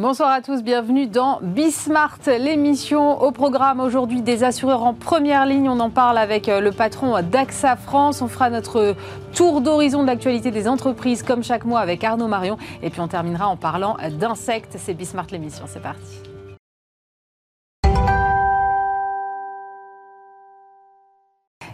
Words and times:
Bonsoir 0.00 0.30
à 0.30 0.40
tous, 0.40 0.62
bienvenue 0.62 1.06
dans 1.06 1.40
Bismart, 1.42 2.20
l'émission 2.26 3.20
au 3.20 3.32
programme 3.32 3.80
aujourd'hui 3.80 4.22
des 4.22 4.44
assureurs 4.44 4.82
en 4.82 4.94
première 4.94 5.44
ligne. 5.44 5.68
On 5.68 5.78
en 5.78 5.90
parle 5.90 6.16
avec 6.16 6.48
euh, 6.48 6.62
le 6.62 6.72
patron 6.72 7.20
d'AXA 7.20 7.76
France. 7.76 8.22
On 8.22 8.28
fera 8.28 8.48
notre 8.48 8.96
tour 9.34 9.60
d'horizon 9.60 10.00
de 10.00 10.06
l'actualité 10.06 10.50
des 10.50 10.68
entreprises 10.68 11.22
comme 11.22 11.44
chaque 11.44 11.66
mois 11.66 11.80
avec 11.80 12.02
Arnaud 12.02 12.28
Marion. 12.28 12.56
Et 12.82 12.88
puis 12.88 13.02
on 13.02 13.08
terminera 13.08 13.48
en 13.48 13.58
parlant 13.58 13.98
d'insectes. 14.18 14.76
C'est 14.78 14.94
Bismart 14.94 15.26
l'émission, 15.32 15.64
c'est 15.66 15.82
parti. 15.82 16.29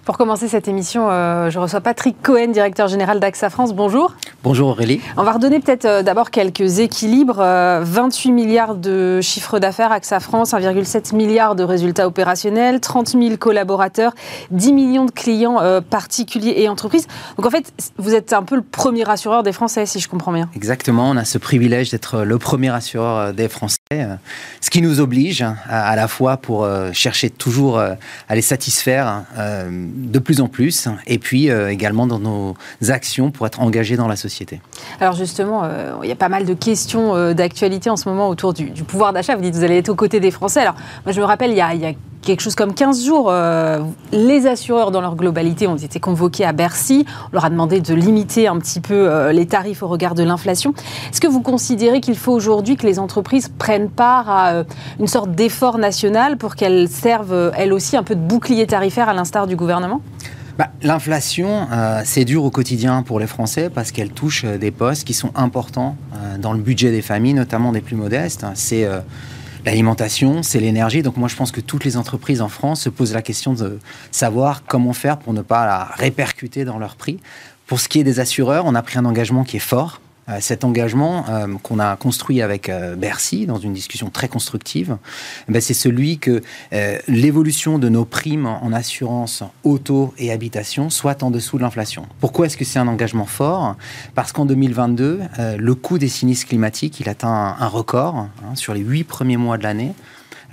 Pour 0.06 0.18
commencer 0.18 0.46
cette 0.46 0.68
émission, 0.68 1.10
euh, 1.10 1.50
je 1.50 1.58
reçois 1.58 1.80
Patrick 1.80 2.22
Cohen, 2.22 2.52
directeur 2.52 2.86
général 2.86 3.18
d'AXA 3.18 3.50
France. 3.50 3.74
Bonjour. 3.74 4.14
Bonjour 4.44 4.68
Aurélie. 4.68 5.00
On 5.16 5.24
va 5.24 5.32
redonner 5.32 5.58
peut-être 5.58 5.84
euh, 5.84 6.02
d'abord 6.04 6.30
quelques 6.30 6.78
équilibres. 6.78 7.38
28 7.38 8.30
euh, 8.30 8.32
milliards 8.32 8.76
de 8.76 9.20
chiffre 9.20 9.58
d'affaires 9.58 9.90
AXA 9.90 10.20
France, 10.20 10.52
1,7 10.52 11.12
milliard 11.12 11.56
de 11.56 11.64
résultats 11.64 12.06
opérationnels, 12.06 12.78
30 12.78 13.20
000 13.20 13.36
collaborateurs, 13.36 14.14
10 14.52 14.72
millions 14.74 15.06
de 15.06 15.10
clients 15.10 15.58
particuliers 15.90 16.54
et 16.58 16.68
entreprises. 16.68 17.08
Donc 17.36 17.46
en 17.46 17.50
fait, 17.50 17.72
vous 17.98 18.14
êtes 18.14 18.32
un 18.32 18.44
peu 18.44 18.54
le 18.54 18.62
premier 18.62 19.10
assureur 19.10 19.42
des 19.42 19.52
Français, 19.52 19.86
si 19.86 19.98
je 19.98 20.08
comprends 20.08 20.32
bien. 20.32 20.48
Exactement, 20.54 21.10
on 21.10 21.16
a 21.16 21.24
ce 21.24 21.38
privilège 21.38 21.90
d'être 21.90 22.22
le 22.22 22.38
premier 22.38 22.72
assureur 22.72 23.34
des 23.34 23.48
Français, 23.48 23.75
ce 23.92 24.70
qui 24.70 24.82
nous 24.82 24.98
oblige 24.98 25.44
à, 25.68 25.94
la 25.94 26.08
fois 26.08 26.38
pour 26.38 26.68
chercher 26.92 27.30
toujours 27.30 27.78
à 27.78 28.34
les 28.34 28.42
satisfaire 28.42 29.22
de 29.36 30.18
plus 30.18 30.40
en 30.40 30.48
plus, 30.48 30.88
et 31.06 31.18
puis 31.18 31.50
euh, 31.50 31.70
également 31.70 32.06
dans 32.06 32.18
nos 32.18 32.54
actions 32.88 33.30
pour 33.30 33.46
être 33.46 33.60
engagés 33.60 33.96
dans 33.96 34.08
la 34.08 34.16
société. 34.16 34.60
Alors 35.00 35.14
justement, 35.14 35.62
euh, 35.64 35.92
il 36.02 36.08
y 36.08 36.12
a 36.12 36.16
pas 36.16 36.28
mal 36.28 36.44
de 36.44 36.54
questions 36.54 37.14
euh, 37.14 37.34
d'actualité 37.34 37.90
en 37.90 37.96
ce 37.96 38.08
moment 38.08 38.28
autour 38.28 38.54
du, 38.54 38.66
pouvoir 38.84 39.12
d'achat. 39.12 39.36
Vous 39.36 39.42
dites 39.42 39.54
vous 39.54 39.64
allez 39.64 39.78
être 39.78 39.88
aux 39.88 39.94
côtés 39.94 40.20
des 40.20 40.30
Français. 40.30 40.60
Alors 40.60 40.74
moi 41.04 41.12
je 41.12 41.20
me 41.20 41.26
rappelle, 41.26 41.50
il 41.50 41.56
y 41.56 41.60
a, 41.60 41.74
il 41.74 41.80
y 41.80 41.86
a 41.86 41.92
quelque 42.22 42.40
chose 42.40 42.56
comme 42.56 42.74
15 42.74 43.04
jours, 43.04 43.32
les 44.10 44.46
assureurs 44.48 44.90
dans 44.90 45.00
leur 45.00 45.14
globalité 45.14 45.68
ont 45.68 45.76
été 45.76 46.00
convoqués 46.00 46.44
à 46.44 46.52
Bercy. 46.52 47.06
On 47.26 47.34
leur 47.34 47.44
a 47.44 47.50
demandé 47.50 47.80
de 47.80 47.94
limiter 47.94 48.48
un 48.48 48.58
petit 48.58 48.80
peu 48.80 49.30
les 49.30 49.46
tarifs 49.46 49.84
au 49.84 49.86
regard 49.86 50.16
de 50.16 50.24
l'inflation. 50.24 50.74
Est-ce 51.12 51.20
que 51.20 51.28
vous 51.28 51.40
considérez 51.40 52.00
qu'il 52.00 52.16
faut 52.16 52.32
aujourd'hui 52.32 52.74
que 52.74 52.84
les 52.84 52.98
entreprises 52.98 53.48
prennent 53.56 53.75
part 53.88 54.30
à 54.30 54.64
une 54.98 55.06
sorte 55.06 55.32
d'effort 55.32 55.78
national 55.78 56.36
pour 56.36 56.56
qu'elles 56.56 56.88
servent 56.88 57.52
elles 57.56 57.72
aussi 57.72 57.96
un 57.96 58.02
peu 58.02 58.14
de 58.14 58.20
bouclier 58.20 58.66
tarifaire 58.66 59.08
à 59.08 59.14
l'instar 59.14 59.46
du 59.46 59.56
gouvernement? 59.56 60.00
Bah, 60.58 60.70
L'inflation, 60.82 61.68
euh, 61.70 62.00
c'est 62.04 62.24
dur 62.24 62.42
au 62.44 62.50
quotidien 62.50 63.02
pour 63.02 63.20
les 63.20 63.26
Français 63.26 63.68
parce 63.68 63.92
qu'elle 63.92 64.10
touche 64.10 64.44
euh, 64.44 64.56
des 64.56 64.70
postes 64.70 65.04
qui 65.04 65.12
sont 65.12 65.30
importants 65.34 65.96
euh, 66.14 66.38
dans 66.38 66.54
le 66.54 66.60
budget 66.60 66.90
des 66.90 67.02
familles, 67.02 67.34
notamment 67.34 67.72
des 67.72 67.82
plus 67.82 67.96
modestes. 67.96 68.46
C'est 68.54 68.88
l'alimentation, 69.66 70.42
c'est 70.42 70.60
l'énergie. 70.60 71.02
Donc 71.02 71.18
moi, 71.18 71.28
je 71.28 71.36
pense 71.36 71.52
que 71.52 71.60
toutes 71.60 71.84
les 71.84 71.96
entreprises 71.96 72.40
en 72.40 72.48
France 72.48 72.82
se 72.82 72.88
posent 72.88 73.12
la 73.12 73.22
question 73.22 73.52
de 73.52 73.78
savoir 74.10 74.62
comment 74.66 74.94
faire 74.94 75.18
pour 75.18 75.34
ne 75.34 75.42
pas 75.42 75.66
la 75.66 75.84
répercuter 75.84 76.64
dans 76.64 76.78
leur 76.78 76.96
prix. 76.96 77.20
Pour 77.66 77.80
ce 77.80 77.88
qui 77.88 78.00
est 78.00 78.04
des 78.04 78.20
assureurs, 78.20 78.64
on 78.64 78.74
a 78.74 78.82
pris 78.82 78.98
un 78.98 79.04
engagement 79.04 79.44
qui 79.44 79.56
est 79.56 79.60
fort 79.60 80.00
euh, 80.28 80.38
cet 80.40 80.64
engagement 80.64 81.24
euh, 81.28 81.46
qu'on 81.62 81.78
a 81.78 81.94
construit 81.94 82.42
avec 82.42 82.68
euh, 82.68 82.96
Bercy 82.96 83.46
dans 83.46 83.58
une 83.58 83.72
discussion 83.72 84.10
très 84.10 84.26
constructive, 84.26 84.96
eh 85.48 85.52
ben, 85.52 85.62
c'est 85.62 85.74
celui 85.74 86.18
que 86.18 86.42
l'évolution 87.08 87.78
de 87.78 87.88
nos 87.88 88.04
primes 88.04 88.46
en 88.46 88.72
assurance 88.72 89.44
auto 89.62 90.12
et 90.18 90.32
habitation 90.32 90.90
soit 90.90 91.22
en 91.22 91.30
dessous 91.30 91.58
de 91.58 91.62
l'inflation. 91.62 92.06
Pourquoi 92.20 92.46
est-ce 92.46 92.56
que 92.56 92.64
c'est 92.64 92.78
un 92.78 92.88
engagement 92.88 93.26
fort? 93.26 93.76
Parce 94.14 94.32
qu'en 94.32 94.46
2022, 94.46 95.20
le 95.58 95.74
coût 95.74 95.98
des 95.98 96.08
sinistres 96.08 96.48
climatiques, 96.48 97.00
il 97.00 97.08
atteint 97.08 97.56
un, 97.58 97.68
record 97.68 98.16
hein, 98.16 98.54
sur 98.54 98.74
les 98.74 98.80
huit 98.80 99.04
premiers 99.04 99.36
mois 99.36 99.58
de 99.58 99.62
l'année. 99.62 99.92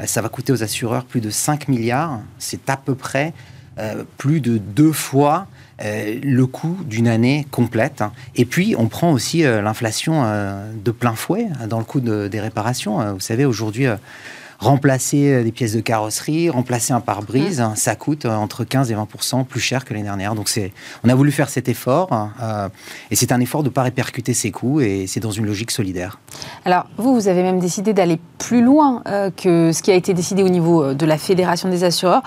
ça 0.06 0.22
va 0.22 0.30
coûter 0.30 0.54
aux 0.54 0.64
assureurs 0.64 1.06
plus 1.06 1.22
de 1.22 1.30
5 1.30 1.68
milliards. 1.68 2.20
C'est 2.38 2.70
à 2.70 2.78
peu 2.78 2.96
près 2.96 3.34
plus 4.18 4.42
de 4.42 4.58
deux 4.58 4.94
fois 4.94 5.48
euh, 5.82 6.20
le 6.22 6.46
coût 6.46 6.78
d'une 6.86 7.08
année 7.08 7.48
complète. 7.50 8.04
Et 8.36 8.46
puis, 8.46 8.76
on 8.78 8.88
prend 8.88 9.12
aussi 9.12 9.44
euh, 9.44 9.62
l'inflation 9.62 10.24
euh, 10.24 10.72
de 10.72 10.92
plein 10.92 11.16
fouet 11.16 11.48
dans 11.68 11.80
le 11.80 11.84
coût 11.84 12.00
des 12.00 12.40
réparations. 12.40 13.14
Vous 13.14 13.20
savez, 13.20 13.46
aujourd'hui, 13.46 13.88
remplacer 14.60 15.44
des 15.44 15.52
pièces 15.52 15.74
de 15.74 15.82
carrosserie, 15.82 16.50
remplacer 16.50 16.94
un 16.94 17.00
pare-brise, 17.00 17.60
mmh. 17.60 17.76
ça 17.76 17.96
coûte 17.96 18.26
entre 18.26 18.64
15 18.64 18.92
et 18.92 18.94
20 18.94 19.08
plus 19.48 19.60
cher 19.60 19.84
que 19.84 19.94
l'année 19.94 20.06
dernière. 20.06 20.36
Donc, 20.36 20.50
on 21.04 21.10
a 21.10 21.16
voulu 21.16 21.32
faire 21.32 21.50
cet 21.50 21.68
effort. 21.70 22.30
et 23.12 23.16
c'est 23.16 23.32
un 23.32 23.40
effort 23.40 23.64
de 23.64 23.70
ne 23.70 23.74
pas 23.74 23.84
répercuter 23.84 24.34
ces 24.34 24.52
coûts. 24.52 24.80
Et 24.80 25.06
c'est 25.08 25.20
dans 25.20 25.32
une 25.32 25.46
logique 25.46 25.72
solidaire. 25.72 26.20
Alors, 26.66 26.86
vous, 26.98 27.14
vous 27.14 27.28
avez 27.28 27.42
même 27.42 27.60
décidé 27.60 27.94
d'aller 27.94 28.20
plus 28.38 28.64
loin 28.64 29.02
que 29.36 29.72
ce 29.72 29.82
qui 29.82 29.92
a 29.92 29.96
été 29.96 30.14
décidé 30.14 30.44
au 30.44 30.50
niveau 30.50 30.94
de 30.94 31.06
la 31.06 31.18
Fédération 31.18 31.70
des 31.70 31.84
assureurs 31.84 32.24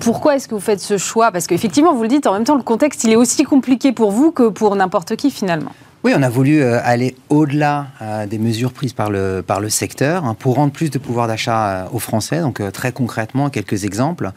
pourquoi 0.00 0.36
est-ce 0.36 0.48
que 0.48 0.54
vous 0.54 0.60
faites 0.60 0.80
ce 0.80 0.98
choix? 0.98 1.30
Parce 1.30 1.46
qu'effectivement, 1.46 1.94
vous 1.94 2.02
le 2.02 2.08
dites, 2.08 2.26
en 2.26 2.32
même 2.32 2.44
temps, 2.44 2.56
le 2.56 2.62
contexte, 2.62 3.04
il 3.04 3.10
est 3.10 3.16
aussi 3.16 3.44
compliqué 3.44 3.92
pour 3.92 4.10
vous 4.10 4.32
que 4.32 4.48
pour 4.48 4.74
n'importe 4.74 5.16
qui 5.16 5.30
finalement. 5.30 5.72
Oui, 6.04 6.12
on 6.16 6.22
a 6.24 6.28
voulu 6.28 6.60
euh, 6.60 6.80
aller 6.82 7.14
au-delà 7.28 7.86
euh, 8.02 8.26
des 8.26 8.38
mesures 8.38 8.72
prises 8.72 8.92
par 8.92 9.08
le, 9.08 9.40
par 9.46 9.60
le 9.60 9.68
secteur 9.68 10.24
hein, 10.24 10.34
pour 10.36 10.56
rendre 10.56 10.72
plus 10.72 10.90
de 10.90 10.98
pouvoir 10.98 11.28
d'achat 11.28 11.68
euh, 11.68 11.84
aux 11.92 12.00
Français. 12.00 12.40
Donc 12.40 12.60
très 12.72 12.90
concrètement, 12.90 13.50
quelques 13.50 13.84
exemples. 13.84 14.32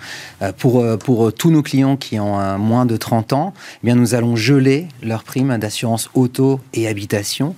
Pour, 0.59 0.85
pour 0.99 1.33
tous 1.33 1.49
nos 1.49 1.63
clients 1.63 1.97
qui 1.97 2.19
ont 2.19 2.57
moins 2.59 2.85
de 2.85 2.97
30 2.97 3.33
ans, 3.33 3.53
eh 3.81 3.87
bien, 3.87 3.95
nous 3.95 4.13
allons 4.13 4.35
geler 4.35 4.87
leurs 5.01 5.23
primes 5.23 5.57
d'assurance 5.57 6.09
auto 6.13 6.59
et 6.73 6.87
habitation. 6.87 7.55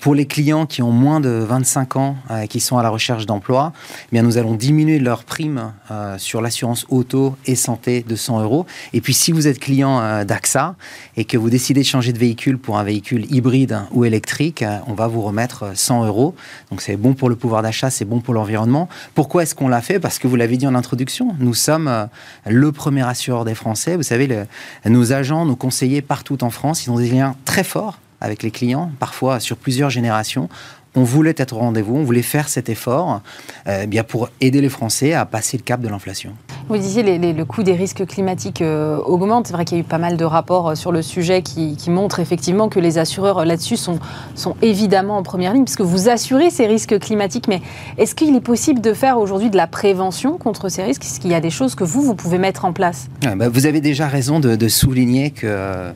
Pour 0.00 0.14
les 0.14 0.26
clients 0.26 0.66
qui 0.66 0.82
ont 0.82 0.90
moins 0.90 1.20
de 1.20 1.30
25 1.30 1.96
ans, 1.96 2.16
qui 2.48 2.60
sont 2.60 2.76
à 2.76 2.82
la 2.82 2.90
recherche 2.90 3.26
d'emploi, 3.26 3.72
eh 4.04 4.08
bien, 4.12 4.22
nous 4.22 4.36
allons 4.36 4.54
diminuer 4.54 4.98
leurs 4.98 5.24
primes 5.24 5.72
sur 6.18 6.42
l'assurance 6.42 6.86
auto 6.90 7.36
et 7.46 7.54
santé 7.54 8.04
de 8.06 8.14
100 8.14 8.42
euros. 8.42 8.66
Et 8.92 9.00
puis 9.00 9.14
si 9.14 9.32
vous 9.32 9.46
êtes 9.46 9.58
client 9.58 10.24
d'AXA 10.24 10.74
et 11.16 11.24
que 11.24 11.38
vous 11.38 11.50
décidez 11.50 11.80
de 11.80 11.86
changer 11.86 12.12
de 12.12 12.18
véhicule 12.18 12.58
pour 12.58 12.78
un 12.78 12.84
véhicule 12.84 13.32
hybride 13.32 13.80
ou 13.92 14.04
électrique, 14.04 14.64
on 14.86 14.94
va 14.94 15.06
vous 15.06 15.22
remettre 15.22 15.70
100 15.74 16.06
euros. 16.06 16.34
Donc 16.70 16.82
c'est 16.82 16.96
bon 16.96 17.14
pour 17.14 17.28
le 17.28 17.36
pouvoir 17.36 17.62
d'achat, 17.62 17.90
c'est 17.90 18.04
bon 18.04 18.20
pour 18.20 18.34
l'environnement. 18.34 18.88
Pourquoi 19.14 19.42
est-ce 19.42 19.54
qu'on 19.54 19.68
l'a 19.68 19.80
fait? 19.80 19.98
Parce 19.98 20.18
que 20.18 20.28
vous 20.28 20.36
l'avez 20.36 20.56
dit 20.56 20.66
en 20.66 20.74
introduction, 20.74 21.34
nous 21.38 21.54
sommes 21.54 21.88
euh, 21.88 22.06
le 22.46 22.72
premier 22.72 23.06
assureur 23.06 23.44
des 23.44 23.54
Français. 23.54 23.96
Vous 23.96 24.02
savez, 24.02 24.44
nos 24.84 25.12
agents, 25.12 25.46
nos 25.46 25.56
conseillers 25.56 26.02
partout 26.02 26.42
en 26.44 26.50
France, 26.50 26.86
ils 26.86 26.90
ont 26.90 26.98
des 26.98 27.08
liens 27.08 27.36
très 27.44 27.64
forts 27.64 27.98
avec 28.20 28.42
les 28.42 28.50
clients, 28.50 28.90
parfois 28.98 29.40
sur 29.40 29.56
plusieurs 29.56 29.90
générations 29.90 30.48
on 30.96 31.04
voulait 31.04 31.34
être 31.36 31.52
au 31.52 31.58
rendez-vous, 31.58 31.96
on 31.96 32.02
voulait 32.02 32.22
faire 32.22 32.48
cet 32.48 32.68
effort 32.68 33.22
euh, 33.68 33.86
bien 33.86 34.02
pour 34.02 34.28
aider 34.40 34.60
les 34.60 34.68
Français 34.68 35.12
à 35.12 35.24
passer 35.24 35.56
le 35.56 35.62
cap 35.62 35.80
de 35.80 35.88
l'inflation. 35.88 36.32
Vous 36.68 36.76
disiez 36.76 37.02
les, 37.02 37.32
le 37.32 37.44
coût 37.44 37.62
des 37.62 37.74
risques 37.74 38.06
climatiques 38.06 38.62
euh, 38.62 38.98
augmente. 38.98 39.46
C'est 39.46 39.52
vrai 39.52 39.64
qu'il 39.64 39.78
y 39.78 39.80
a 39.80 39.84
eu 39.84 39.86
pas 39.86 39.98
mal 39.98 40.16
de 40.16 40.24
rapports 40.24 40.70
euh, 40.70 40.74
sur 40.74 40.90
le 40.92 41.02
sujet 41.02 41.42
qui, 41.42 41.76
montrent 41.88 42.20
effectivement 42.20 42.68
que 42.68 42.78
les 42.78 42.98
assureurs 42.98 43.44
là-dessus 43.44 43.76
sont, 43.76 43.98
sont 44.36 44.54
évidemment 44.62 45.16
en 45.16 45.22
première 45.24 45.52
ligne, 45.52 45.64
puisque 45.64 45.80
vous 45.80 46.08
assurez 46.08 46.50
ces 46.50 46.66
risques 46.66 46.98
climatiques. 47.00 47.48
Mais 47.48 47.62
est-ce 47.98 48.14
qu'il 48.14 48.36
est 48.36 48.40
possible 48.40 48.80
de 48.80 48.92
faire 48.92 49.18
aujourd'hui 49.18 49.50
de 49.50 49.56
la 49.56 49.66
prévention 49.66 50.38
contre 50.38 50.68
ces 50.68 50.82
risques? 50.82 51.02
Est-ce 51.02 51.18
qu'il 51.18 51.30
y 51.30 51.34
a 51.34 51.40
des 51.40 51.50
choses 51.50 51.74
que 51.74 51.82
vous, 51.82 52.02
vous 52.02 52.14
pouvez 52.14 52.38
mettre 52.38 52.64
en 52.64 52.72
place? 52.72 53.08
Ah, 53.24 53.34
bah, 53.34 53.48
Vous 53.48 53.66
avez 53.66 53.80
déjà 53.80 54.06
raison 54.06 54.38
de, 54.38 54.54
de 54.54 54.68
souligner 54.68 55.30
que 55.30 55.92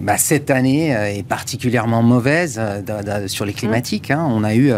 bah, 0.00 0.16
cette 0.16 0.50
année 0.50 0.96
euh, 0.96 1.12
est 1.12 1.26
particulièrement 1.26 2.02
mauvaise 2.02 2.58
euh, 2.58 3.28
sur 3.28 3.44
les 3.44 3.52
climatiques. 3.52 4.10
Hein. 4.10 4.26
On 4.28 4.44
a 4.44 4.54
eu 4.54 4.72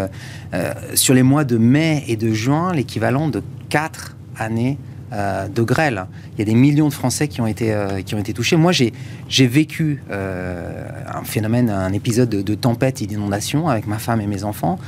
sur 0.94 1.14
les 1.14 1.22
mois 1.22 1.44
de 1.44 1.58
mai 1.58 2.04
et 2.08 2.16
de 2.16 2.32
juin 2.32 2.72
l'équivalent 2.72 3.28
de 3.28 3.42
quatre 3.68 4.16
années 4.36 4.78
de 5.12 5.62
grêle. 5.62 6.06
Il 6.32 6.38
y 6.38 6.42
a 6.42 6.44
des 6.44 6.54
millions 6.54 6.88
de 6.88 6.92
Français 6.92 7.26
qui 7.26 7.40
ont 7.40 7.46
été, 7.48 7.76
qui 8.06 8.14
ont 8.14 8.18
été 8.18 8.32
touchés. 8.32 8.54
Moi, 8.54 8.70
j'ai 8.72 9.46
vécu 9.46 10.02
un 10.08 11.24
phénomène, 11.24 11.68
un 11.68 11.92
épisode 11.92 12.28
de, 12.28 12.54
tempête 12.54 13.02
et 13.02 13.06
d'inondation 13.06 13.68
avec 13.68 13.88
ma 13.88 13.98
femme 13.98 14.20
et 14.20 14.28
mes 14.28 14.44
enfants. 14.44 14.78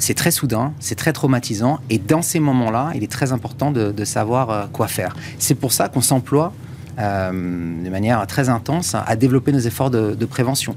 c'est 0.00 0.14
très 0.14 0.30
soudain, 0.30 0.74
c'est 0.80 0.96
très 0.96 1.14
traumatisant. 1.14 1.78
Et 1.88 1.98
dans 1.98 2.20
ces 2.20 2.40
moments-là, 2.40 2.92
il 2.94 3.02
est 3.02 3.10
très 3.10 3.32
important 3.32 3.70
de, 3.70 4.04
savoir 4.04 4.70
quoi 4.70 4.86
faire. 4.86 5.16
C'est 5.38 5.54
pour 5.54 5.72
ça 5.72 5.88
qu'on 5.88 6.02
s'emploie 6.02 6.52
euh, 6.52 6.69
de 6.98 7.90
manière 7.90 8.26
très 8.26 8.48
intense 8.48 8.94
à 8.94 9.16
développer 9.16 9.52
nos 9.52 9.58
efforts 9.58 9.90
de, 9.90 10.24
prévention. 10.26 10.76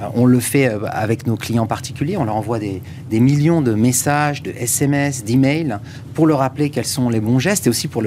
Euh, 0.00 0.06
on 0.14 0.26
le 0.26 0.40
fait 0.40 0.68
euh, 0.68 0.80
avec 0.90 1.26
nos 1.26 1.36
clients 1.36 1.66
particuliers, 1.66 2.16
on 2.16 2.24
leur 2.24 2.36
envoie 2.36 2.58
des, 2.58 2.80
millions 3.10 3.62
de 3.62 3.74
messages, 3.74 4.42
de 4.42 4.50
SMS, 4.50 5.24
d'emails 5.24 5.78
pour 6.14 6.26
leur 6.26 6.40
rappeler 6.40 6.70
quels 6.70 6.84
sont 6.84 7.08
les 7.08 7.20
bons 7.20 7.38
gestes 7.38 7.66
et 7.66 7.70
aussi 7.70 7.88
pour 7.88 8.02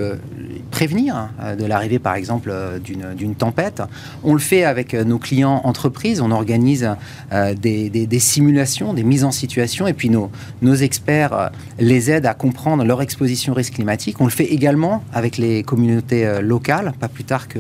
prévenir 0.70 1.30
de 1.58 1.66
l'arrivée, 1.66 2.00
par 2.00 2.16
exemple, 2.16 2.54
d'une 2.84 3.36
tempête. 3.36 3.82
On 4.24 4.34
le 4.34 4.40
fait 4.40 4.66
avec 4.66 4.94
nos 4.94 5.18
clients 5.18 5.62
entreprises. 5.64 6.20
On 6.20 6.32
organise 6.32 6.90
des, 7.32 7.90
des, 7.90 8.20
simulations, 8.20 8.94
des 8.94 9.04
mises 9.04 9.24
en 9.24 9.32
situation, 9.32 9.88
et 9.88 9.94
puis 9.94 10.10
nos, 10.10 10.30
nos 10.62 10.76
experts 10.76 11.52
les 11.80 12.12
aident 12.12 12.26
à 12.26 12.34
comprendre 12.34 12.84
leur 12.84 13.02
exposition 13.02 13.54
au 13.54 13.56
risque 13.56 13.76
climatique. 13.76 14.20
On 14.20 14.26
le 14.26 14.32
fait 14.32 14.46
également 14.46 15.04
avec 15.14 15.38
les 15.38 15.64
communautés 15.64 16.42
locales. 16.42 16.92
Pas 17.00 17.08
plus 17.08 17.24
tard 17.24 17.48
que 17.48 17.60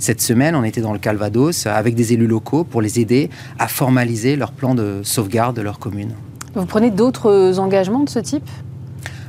cette 0.00 0.20
semaine, 0.20 0.56
on 0.56 0.64
était 0.64 0.80
dans 0.80 0.92
le 0.92 0.98
Calvados 0.98 1.66
avec 1.66 1.94
des 1.94 2.12
élus 2.12 2.26
locaux 2.26 2.64
pour 2.64 2.82
les 2.82 2.98
aider 2.98 3.30
à 3.58 3.68
formaliser 3.68 4.34
leur 4.34 4.50
plan 4.50 4.74
de 4.74 5.00
sauvegarde 5.04 5.54
de 5.54 5.62
leur 5.62 5.78
commune. 5.78 6.12
Vous 6.54 6.66
prenez 6.66 6.90
d'autres 6.90 7.58
engagements 7.58 8.02
de 8.02 8.08
ce 8.08 8.18
type? 8.18 8.48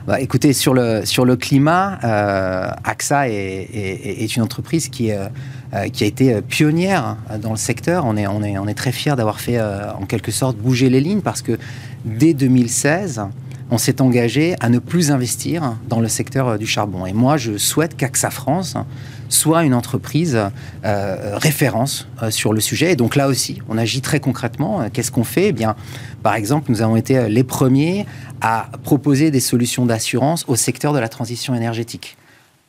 Bah, 0.08 0.20
écoutez, 0.20 0.54
sur 0.54 0.74
le, 0.74 1.06
sur 1.06 1.26
le 1.26 1.36
climat, 1.36 2.00
euh, 2.04 2.72
AXA 2.84 3.30
est, 3.30 4.36
une 4.36 4.42
entreprise 4.42 4.90
qui, 4.90 5.12
euh, 5.12 5.28
euh, 5.76 5.90
qui 5.90 6.04
a 6.04 6.08
été 6.08 6.42
pionnière 6.42 7.18
dans 7.40 7.52
le 7.52 7.58
secteur. 7.58 8.06
On 8.06 8.18
est, 8.18 8.26
on 8.26 8.42
est, 8.42 8.58
on 8.58 8.68
est 8.68 8.74
très 8.74 8.92
fiers 8.92 9.16
d'avoir 9.16 9.40
fait 9.40 9.62
en 9.62 10.06
quelque 10.08 10.32
sorte 10.32 10.58
bouger 10.58 10.90
les 10.90 11.02
lignes 11.02 11.22
parce 11.22 11.44
que 11.44 11.60
dès 12.04 12.34
2016, 12.34 13.22
on 13.70 13.78
s'est 13.78 14.02
engagé 14.02 14.56
à 14.60 14.70
ne 14.70 14.80
plus 14.80 15.12
investir 15.12 15.76
dans 15.88 16.00
le 16.00 16.08
secteur 16.08 16.58
du 16.58 16.66
charbon. 16.66 17.06
Et 17.06 17.14
moi, 17.14 17.38
je 17.38 17.58
souhaite 17.58 17.96
qu'AXA 17.96 18.32
France 18.32 18.76
soit 19.34 19.64
une 19.64 19.74
entreprise 19.74 20.38
euh, 20.86 21.38
référence 21.38 22.08
euh, 22.22 22.32
sur 22.32 22.54
le 22.54 22.60
sujet. 22.60 22.92
Et 22.92 22.96
donc 22.96 23.16
là 23.16 23.28
aussi, 23.28 23.62
on 23.70 23.78
agit 23.78 24.02
très 24.02 24.20
concrètement. 24.20 24.90
Qu'est-ce 24.92 25.12
qu'on 25.12 25.24
fait? 25.24 25.48
Eh 25.48 25.52
bien, 25.52 25.76
Par 26.24 26.36
exemple, 26.36 26.72
nous 26.72 26.82
avons 26.82 26.96
été 26.96 27.30
les 27.30 27.44
premiers 27.44 28.06
à 28.42 28.70
proposer 28.84 29.32
des 29.32 29.40
solutions 29.40 29.86
d'assurance 29.86 30.46
au 30.48 30.56
secteur 30.56 30.94
de 30.94 31.00
la 31.00 31.10
transition 31.10 31.56
énergétique 31.56 32.18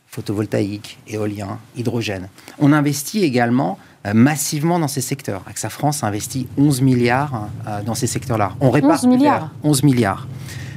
photovoltaïque, 0.09 0.99
éolien, 1.09 1.59
hydrogène. 1.75 2.29
On 2.59 2.75
investit 2.75 3.25
également 3.25 3.79
euh, 4.07 4.13
massivement 4.13 4.79
dans 4.79 4.89
ces 4.89 5.01
secteurs. 5.01 5.43
AXA 5.47 5.71
France 5.71 6.05
investit 6.05 6.47
11 6.59 6.83
milliards 6.83 7.49
dans 7.87 7.95
ces 7.95 8.07
secteurs-là. 8.07 8.53
On 8.61 8.71
répare 8.71 9.03
11 9.03 9.07
milliards. 9.07 9.51
11 9.65 9.83
milliards. 9.85 10.29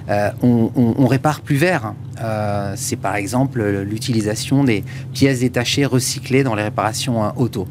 Euh, 0.10 0.30
on, 0.44 1.08
répare 1.08 1.42
plus 1.42 1.56
vert. 1.56 1.94
Euh, 2.22 2.74
c'est 2.76 2.96
par 2.96 3.16
exemple 3.16 3.64
l'utilisation 3.64 4.64
des 4.64 4.84
pièces 5.14 5.40
détachées 5.40 5.86
recyclées 5.86 6.44
dans 6.44 6.56
les 6.56 6.64
réparations 6.64 7.24
euh, 7.24 7.30
auto. 7.36 7.68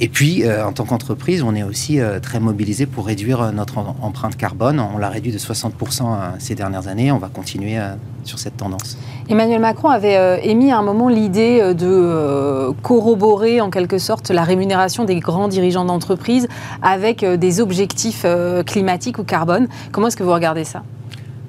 Et 0.00 0.08
puis, 0.08 0.42
en 0.48 0.72
tant 0.72 0.84
qu'entreprise, 0.84 1.44
on 1.44 1.54
est 1.54 1.62
aussi 1.62 2.00
très 2.22 2.40
mobilisé 2.40 2.86
pour 2.86 3.06
réduire 3.06 3.52
notre 3.52 3.78
empreinte 3.78 4.36
carbone. 4.36 4.80
On 4.80 4.98
l'a 4.98 5.08
réduit 5.08 5.30
de 5.30 5.38
60% 5.38 6.40
ces 6.40 6.56
dernières 6.56 6.88
années. 6.88 7.12
On 7.12 7.18
va 7.18 7.28
continuer 7.28 7.78
sur 8.24 8.40
cette 8.40 8.56
tendance. 8.56 8.98
Emmanuel 9.28 9.60
Macron 9.60 9.90
avait 9.90 10.40
émis 10.44 10.72
à 10.72 10.78
un 10.78 10.82
moment 10.82 11.08
l'idée 11.08 11.72
de 11.74 12.72
corroborer 12.82 13.60
en 13.60 13.70
quelque 13.70 13.98
sorte 13.98 14.30
la 14.30 14.42
rémunération 14.42 15.04
des 15.04 15.20
grands 15.20 15.46
dirigeants 15.46 15.84
d'entreprise 15.84 16.48
avec 16.82 17.24
des 17.24 17.60
objectifs 17.60 18.26
climatiques 18.66 19.18
ou 19.18 19.24
carbone. 19.24 19.68
Comment 19.92 20.08
est-ce 20.08 20.16
que 20.16 20.24
vous 20.24 20.34
regardez 20.34 20.64
ça? 20.64 20.82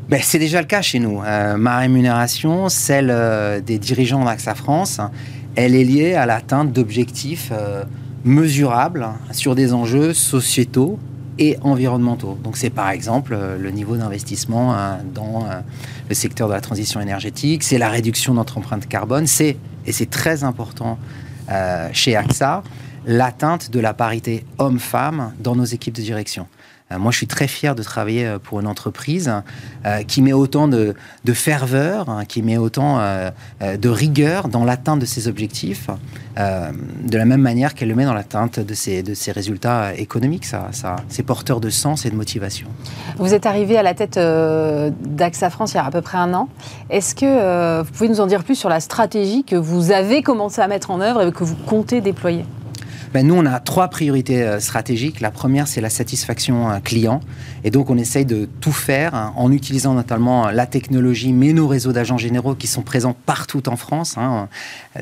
Ben, 0.10 0.20
c'est 0.22 0.40
déjà 0.40 0.60
le 0.60 0.68
cas 0.68 0.82
chez 0.82 1.00
nous. 1.00 1.22
Euh, 1.24 1.56
ma 1.58 1.78
rémunération, 1.78 2.68
celle 2.70 3.10
euh, 3.10 3.62
des 3.62 3.80
dirigeants 3.80 4.24
d'AXA 4.26 4.56
France, 4.56 5.00
elle 5.56 5.76
est 5.76 5.84
liée 5.84 6.14
à 6.16 6.26
l'atteinte 6.26 6.74
d'objectifs 6.74 7.50
euh, 7.52 7.84
mesurables 8.26 9.08
sur 9.32 9.56
des 9.56 9.74
enjeux 9.74 10.14
sociétaux 10.14 11.00
et 11.40 11.58
environnementaux. 11.62 12.38
Donc 12.44 12.58
c'est 12.58 12.70
par 12.70 12.90
exemple 12.90 13.36
le 13.60 13.72
niveau 13.72 13.98
d'investissement 13.98 14.76
dans 15.16 15.48
le 16.08 16.14
secteur 16.14 16.48
de 16.48 16.54
la 16.54 16.62
transition 16.62 17.02
énergétique, 17.02 17.64
c'est 17.64 17.80
la 17.80 17.90
réduction 17.90 18.34
de 18.34 18.38
notre 18.38 18.60
empreinte 18.60 18.88
carbone, 18.88 19.26
c'est, 19.26 19.58
et 19.88 19.92
c'est 19.92 20.12
très 20.12 20.44
important 20.44 21.00
chez 21.92 22.16
AXA, 22.16 22.62
l'atteinte 23.08 23.72
de 23.72 23.80
la 23.80 23.96
parité 23.96 24.46
homme-femme 24.60 25.34
dans 25.40 25.56
nos 25.56 25.66
équipes 25.66 25.96
de 25.96 26.04
direction. 26.04 26.46
Euh, 26.94 27.00
moi, 27.00 27.12
je 27.12 27.18
suis 27.18 27.28
très 27.28 27.48
fier 27.48 27.76
de 27.76 27.84
travailler 27.84 28.26
euh, 28.26 28.40
pour 28.40 28.60
une 28.60 28.68
entreprise 28.68 29.32
euh, 29.86 30.04
qui 30.04 30.22
met 30.22 30.34
autant 30.34 30.68
de, 30.68 30.96
ferveur, 31.34 32.10
hein, 32.10 32.26
qui 32.26 32.42
met 32.42 32.58
autant 32.58 33.00
de 33.62 33.90
rigueur 33.90 34.48
dans 34.48 34.64
l'atteinte 34.64 35.00
de 35.00 35.06
ses 35.06 35.28
objectifs, 35.28 35.88
de 36.38 37.18
la 37.18 37.26
même 37.26 37.42
manière 37.42 37.74
qu'elle 37.74 37.88
le 37.88 37.96
met 37.96 38.06
dans 38.06 38.14
l'atteinte 38.14 38.60
de 38.60 38.74
ses, 38.74 39.04
résultats 39.32 39.96
économiques. 39.96 40.46
Ça, 40.46 40.68
ça, 40.72 40.98
c'est 41.10 41.24
porteur 41.24 41.60
de 41.60 41.70
sens 41.70 42.06
et 42.06 42.12
de 42.12 42.16
motivation. 42.16 42.68
Vous 43.18 43.34
êtes 43.34 43.46
arrivé 43.46 43.78
à 43.78 43.84
la 43.84 43.94
tête 43.94 44.18
d'AXA 44.18 45.50
France 45.50 45.74
il 45.74 45.78
y 45.78 45.80
a 45.80 45.86
à 45.86 45.92
peu 45.92 46.02
près 46.02 46.18
un 46.18 46.34
an. 46.34 46.50
Est-ce 46.90 47.16
que 47.16 47.82
vous 47.82 47.92
pouvez 47.92 48.10
nous 48.10 48.22
en 48.22 48.28
dire 48.28 48.44
plus 48.44 48.56
sur 48.56 48.70
la 48.70 48.80
stratégie 48.80 49.44
que 49.44 49.56
vous 49.56 49.92
avez 49.92 50.22
commencé 50.22 50.62
à 50.62 50.68
mettre 50.68 50.92
en 50.92 51.02
œuvre 51.02 51.24
et 51.24 51.32
que 51.32 51.44
vous 51.44 51.56
comptez 51.56 52.02
déployer? 52.02 52.46
Ben, 53.14 53.28
Nous, 53.28 53.36
on 53.36 53.46
a 53.46 53.60
trois 53.60 53.90
priorités 53.90 54.42
euh, 54.42 54.60
stratégiques. 54.60 55.22
La 55.22 55.30
première, 55.30 55.68
c'est 55.68 55.82
la 55.82 55.92
satisfaction 55.92 56.72
euh, 56.72 56.80
client. 56.80 57.20
Et 57.64 57.70
donc, 57.70 57.92
on 57.92 57.98
essaye 57.98 58.26
de 58.26 58.50
tout 58.60 58.72
faire 58.72 59.14
hein, 59.14 59.34
en 59.36 59.52
utilisant 59.52 59.94
notamment 59.94 60.48
euh, 60.48 60.52
la 60.52 60.66
technologie, 60.66 61.32
mais 61.32 61.54
nos 61.54 61.68
réseaux 61.68 61.92
d'agents 61.92 62.18
généraux 62.18 62.56
qui 62.56 62.66
sont 62.66 62.82
présents 62.82 63.16
partout 63.26 63.70
en 63.70 63.76
France. 63.76 64.16
Hein. 64.18 64.50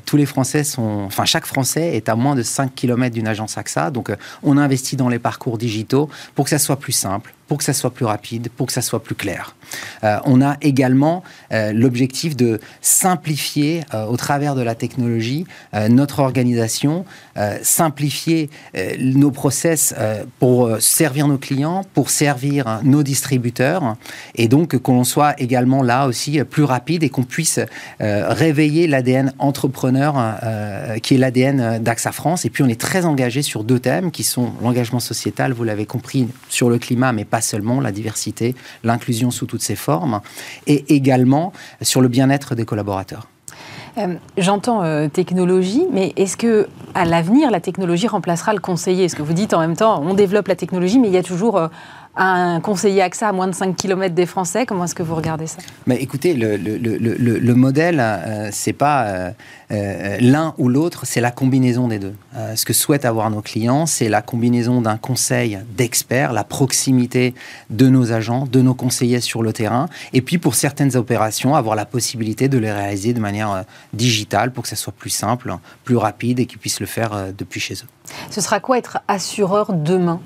Tous 0.05 0.17
les 0.17 0.25
Français 0.25 0.63
sont... 0.63 1.03
Enfin, 1.05 1.25
chaque 1.25 1.45
Français 1.45 1.95
est 1.95 2.09
à 2.09 2.15
moins 2.15 2.35
de 2.35 2.43
5 2.43 2.73
km 2.73 3.13
d'une 3.13 3.27
agence 3.27 3.57
AXA. 3.57 3.91
Donc, 3.91 4.11
on 4.43 4.57
investit 4.57 4.95
dans 4.95 5.09
les 5.09 5.19
parcours 5.19 5.57
digitaux 5.57 6.09
pour 6.35 6.45
que 6.45 6.49
ça 6.49 6.59
soit 6.59 6.77
plus 6.77 6.91
simple, 6.93 7.33
pour 7.51 7.57
que 7.57 7.65
ça 7.65 7.73
soit 7.73 7.93
plus 7.93 8.05
rapide, 8.05 8.47
pour 8.55 8.67
que 8.67 8.73
ça 8.73 8.81
soit 8.81 9.03
plus 9.03 9.15
clair. 9.15 9.57
Euh, 10.05 10.19
on 10.23 10.41
a 10.41 10.55
également 10.61 11.21
euh, 11.51 11.73
l'objectif 11.73 12.37
de 12.37 12.61
simplifier 12.79 13.81
euh, 13.93 14.05
au 14.05 14.15
travers 14.15 14.55
de 14.55 14.61
la 14.61 14.73
technologie 14.73 15.45
notre 15.89 16.19
organisation, 16.19 17.05
simplifier 17.61 18.49
nos 18.99 19.31
process 19.31 19.93
pour 20.39 20.77
servir 20.79 21.27
nos 21.27 21.37
clients, 21.37 21.83
pour 21.93 22.09
servir 22.09 22.81
nos 22.83 23.03
distributeurs, 23.03 23.95
et 24.35 24.47
donc 24.47 24.77
que 24.77 24.91
l'on 24.91 25.03
soit 25.03 25.39
également 25.39 25.81
là 25.81 26.07
aussi 26.07 26.43
plus 26.43 26.63
rapide 26.63 27.03
et 27.03 27.09
qu'on 27.09 27.23
puisse 27.23 27.59
réveiller 27.99 28.87
l'ADN 28.87 29.33
entrepreneur 29.39 29.80
qui 31.03 31.15
est 31.15 31.17
l'ADN 31.17 31.79
d'AXA 31.79 32.11
France. 32.11 32.45
Et 32.45 32.49
puis 32.49 32.63
on 32.63 32.67
est 32.67 32.79
très 32.79 33.05
engagé 33.05 33.41
sur 33.41 33.63
deux 33.63 33.79
thèmes 33.79 34.11
qui 34.11 34.23
sont 34.23 34.51
l'engagement 34.61 34.99
sociétal, 34.99 35.53
vous 35.53 35.63
l'avez 35.63 35.85
compris, 35.85 36.27
sur 36.49 36.69
le 36.69 36.77
climat, 36.77 37.13
mais 37.13 37.25
pas 37.25 37.41
seulement 37.41 37.81
la 37.81 37.91
diversité, 37.91 38.55
l'inclusion 38.83 39.31
sous 39.31 39.45
toutes 39.45 39.61
ses 39.61 39.75
formes, 39.75 40.21
et 40.67 40.95
également 40.95 41.53
sur 41.81 42.01
le 42.01 42.07
bien-être 42.07 42.55
des 42.55 42.65
collaborateurs. 42.65 43.27
Euh, 43.97 44.15
j'entends 44.37 44.83
euh, 44.83 45.09
technologie, 45.09 45.85
mais 45.91 46.13
est-ce 46.15 46.37
que 46.37 46.67
à 46.95 47.03
l'avenir 47.03 47.51
la 47.51 47.59
technologie 47.59 48.07
remplacera 48.07 48.53
le 48.53 48.59
conseiller? 48.59 49.05
Est-ce 49.05 49.15
que 49.15 49.21
vous 49.21 49.33
dites 49.33 49.53
en 49.53 49.59
même 49.59 49.75
temps 49.75 50.01
on 50.01 50.13
développe 50.13 50.47
la 50.47 50.55
technologie, 50.55 50.97
mais 50.97 51.09
il 51.09 51.13
y 51.13 51.17
a 51.17 51.23
toujours 51.23 51.57
euh, 51.57 51.67
un 52.15 52.59
conseiller 52.59 53.01
AXA 53.01 53.29
à 53.29 53.31
moins 53.31 53.47
de 53.47 53.55
5 53.55 53.75
km 53.75 54.13
des 54.13 54.25
Français 54.25 54.65
Comment 54.65 54.83
est-ce 54.83 54.95
que 54.95 55.03
vous 55.03 55.15
regardez 55.15 55.47
ça? 55.47 55.57
Mais 55.87 55.95
Écoutez, 55.95 56.33
le, 56.33 56.57
le, 56.57 56.77
le, 56.77 56.97
le 57.17 57.55
modèle, 57.55 57.99
euh, 58.01 58.49
c'est 58.51 58.73
pas 58.73 59.05
euh, 59.05 59.31
euh, 59.71 60.17
l'un 60.19 60.53
ou 60.57 60.67
l'autre, 60.67 61.05
c'est 61.05 61.21
la 61.21 61.31
combinaison 61.31 61.87
des 61.87 61.99
deux. 61.99 62.13
ce 62.55 62.65
que 62.65 62.73
souhaitent 62.73 63.05
avoir 63.05 63.29
nos 63.29 63.41
clients, 63.41 63.85
c'est 63.85 64.09
la 64.09 64.21
combinaison 64.21 64.81
d'un 64.81 64.97
conseil 64.97 65.59
d'experts, 65.77 66.33
la 66.33 66.43
proximité 66.43 67.33
de 67.69 67.87
nos 67.87 68.11
agents, 68.11 68.45
de 68.45 68.61
nos 68.61 68.73
conseillers 68.73 69.21
sur 69.21 69.41
le 69.41 69.53
terrain, 69.53 69.87
et 70.11 70.21
puis 70.21 70.37
pour 70.37 70.55
certaines 70.55 70.97
opérations, 70.97 71.55
avoir 71.55 71.75
la 71.75 71.85
possibilité 71.85 72.49
de 72.49 72.57
les 72.57 72.71
réaliser 72.71 73.13
de 73.13 73.19
manière 73.19 73.63
digitale 73.93 74.51
pour 74.51 74.63
que 74.63 74.69
ça 74.69 74.75
soit 74.75 74.93
plus 74.93 75.09
simple, 75.09 75.55
plus 75.85 75.97
rapide 75.97 76.39
et 76.39 76.45
qu'ils 76.45 76.59
puissent 76.59 76.81
le 76.81 76.85
faire 76.85 77.27
depuis 77.37 77.59
chez 77.59 77.75
eux. 77.75 78.11
Ce 78.29 78.41
sera 78.41 78.59
quoi 78.59 78.77
être 78.77 78.99
assureur 79.07 79.71
demain? 79.73 80.19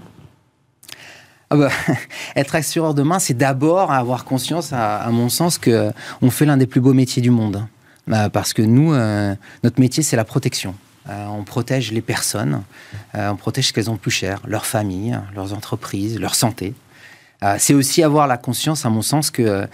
Ah 1.49 1.57
bah, 1.57 1.69
être 2.35 2.55
assureur 2.55 2.93
demain, 2.93 3.19
c'est 3.19 3.35
d'abord 3.35 3.91
avoir 3.91 4.25
conscience, 4.25 4.73
à, 4.73 5.07
mon 5.11 5.29
sens, 5.29 5.57
que 5.57 5.91
on 6.21 6.31
fait 6.31 6.45
l'un 6.45 6.57
des 6.57 6.67
plus 6.67 6.81
beaux 6.81 6.93
métiers 6.93 7.21
du 7.21 7.31
monde. 7.31 7.65
Bah, 8.07 8.29
parce 8.29 8.53
que 8.53 8.61
nous, 8.61 8.93
euh, 8.93 9.35
notre 9.63 9.79
métier, 9.79 10.03
c'est 10.03 10.15
la 10.15 10.25
protection. 10.25 10.75
Euh, 11.09 11.25
on 11.27 11.43
protège 11.43 11.91
les 11.91 12.01
personnes, 12.01 12.63
euh, 13.13 13.29
on 13.29 13.35
protège 13.35 13.67
ce 13.67 13.73
qu'elles 13.73 13.91
ont 13.91 13.97
plus 13.97 14.11
cher, 14.11 14.41
leur 14.47 14.65
famille, 14.65 15.17
leurs 15.35 15.53
entreprises, 15.53 16.19
leur 16.19 16.35
santé. 16.35 16.73
c'est 17.59 17.75
aussi 17.75 18.01
avoir 18.01 18.25
la 18.25 18.37
conscience, 18.37 18.87
à 18.87 18.89
mon 18.89 19.03
sens, 19.03 19.29
que 19.29 19.67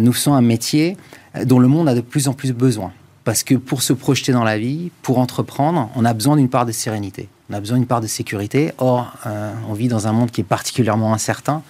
nous 0.00 0.12
faisons 0.12 0.34
un 0.34 0.42
métier 0.42 0.96
dont 1.44 1.60
le 1.60 1.68
monde 1.68 1.88
a 1.88 1.94
de 1.94 2.00
plus 2.00 2.26
en 2.26 2.32
plus 2.32 2.52
besoin. 2.52 2.92
Parce 3.22 3.44
que 3.44 3.54
pour 3.54 3.82
se 3.82 3.92
projeter 3.92 4.32
dans 4.32 4.42
la 4.42 4.58
vie, 4.58 4.90
pour 5.02 5.20
entreprendre, 5.20 5.88
on 5.94 6.04
a 6.04 6.14
besoin 6.14 6.34
d'une 6.34 6.48
part 6.48 6.66
de 6.66 6.72
sérénité. 6.72 7.28
On 7.50 7.54
a 7.54 7.60
besoin 7.60 7.78
d'une 7.78 7.86
part 7.86 8.00
de 8.00 8.06
sécurité. 8.06 8.72
Or, 8.78 9.12
euh, 9.26 9.52
on 9.68 9.74
vit 9.74 9.88
dans 9.88 10.06
un 10.06 10.12
monde 10.12 10.30
qui 10.30 10.40
est 10.40 10.44
particulièrement 10.44 11.12
incertain. 11.12 11.62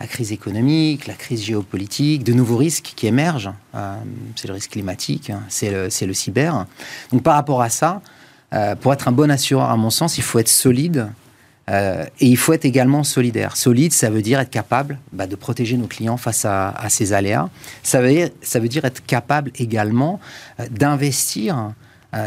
La 0.00 0.06
crise 0.06 0.32
économique, 0.32 1.06
la 1.06 1.14
crise 1.14 1.42
géopolitique, 1.42 2.24
de 2.24 2.32
nouveaux 2.32 2.56
risques 2.56 2.92
qui 2.96 3.06
émergent. 3.06 3.52
Euh, 3.74 3.96
c'est 4.36 4.48
le 4.48 4.54
risque 4.54 4.70
climatique, 4.70 5.30
hein, 5.30 5.42
c'est 5.48 5.70
le, 5.70 6.14
cyber. 6.14 6.64
Donc 7.12 7.22
par 7.22 7.34
rapport 7.34 7.60
à 7.60 7.68
ça, 7.68 8.00
euh, 8.54 8.74
pour 8.76 8.92
être 8.92 9.08
un 9.08 9.12
bon 9.12 9.30
assureur, 9.30 9.68
à 9.68 9.76
mon 9.76 9.90
sens, 9.90 10.16
il 10.16 10.22
faut 10.22 10.38
être 10.38 10.48
solide 10.48 11.08
et 12.18 12.26
il 12.26 12.36
faut 12.36 12.52
être 12.52 12.64
également 12.64 13.04
solidaire. 13.04 13.56
Solide, 13.56 13.92
ça 13.92 14.10
veut 14.10 14.22
dire 14.22 14.40
être 14.40 14.50
capable 14.50 14.98
bah, 15.12 15.28
de 15.28 15.36
protéger 15.36 15.76
nos 15.76 15.86
clients 15.86 16.16
face 16.16 16.44
à, 16.44 16.74
ces 16.88 17.12
aléas. 17.12 17.48
Ça 17.84 18.00
veut, 18.00 18.08
dire, 18.08 18.30
ça 18.42 18.58
veut 18.58 18.66
dire 18.66 18.84
être 18.84 19.06
capable 19.06 19.52
également 19.54 20.18
d'investir 20.68 21.72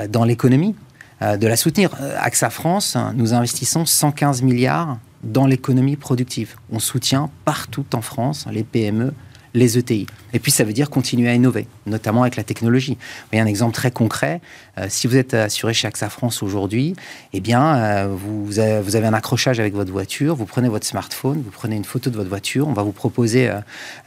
dans 0.08 0.24
l'économie, 0.24 0.76
de 1.24 1.48
la 1.48 1.56
soutenir. 1.56 1.90
AXA 2.20 2.50
France, 2.50 2.98
nous 3.16 3.34
investissons 3.34 3.86
115 3.86 4.42
milliards 4.42 4.98
dans 5.24 5.48
l'économie 5.48 5.96
productive. 5.96 6.56
On 6.72 6.80
soutient 6.80 7.30
partout 7.46 7.86
en 7.94 8.02
France 8.02 8.46
les 8.52 8.64
PME, 8.64 9.14
les 9.54 9.78
ETI. 9.78 10.08
Et 10.34 10.40
puis 10.40 10.52
ça 10.52 10.64
veut 10.64 10.74
dire 10.74 10.90
continuer 10.90 11.30
à 11.30 11.36
innover, 11.36 11.68
notamment 11.86 12.24
avec 12.24 12.36
la 12.36 12.44
technologie. 12.44 12.94
Vous 12.94 13.28
voyez 13.32 13.42
un 13.42 13.48
exemple 13.48 13.74
très 13.74 13.92
concret. 13.92 14.42
Euh, 14.78 14.88
si 14.90 15.08
vous 15.08 15.16
êtes 15.16 15.34
assuré 15.34 15.74
chez 15.74 15.88
AXA 15.88 16.10
France 16.10 16.42
aujourd'hui, 16.42 16.96
eh 17.34 17.40
bien, 17.40 17.76
euh, 17.76 18.08
vous, 18.10 18.60
avez, 18.60 19.08
un 19.08 19.14
accrochage 19.14 19.60
avec 19.60 19.74
votre 19.74 19.92
voiture, 19.92 20.36
vous 20.36 20.46
prenez 20.46 20.70
votre 20.70 20.88
smartphone, 20.88 21.42
vous 21.44 21.52
prenez 21.52 21.76
une 21.76 21.86
photo 21.86 22.10
de 22.10 22.16
votre 22.16 22.30
voiture, 22.30 22.68
on 22.68 22.74
va 22.74 22.84
vous 22.84 22.92
proposer 22.92 23.52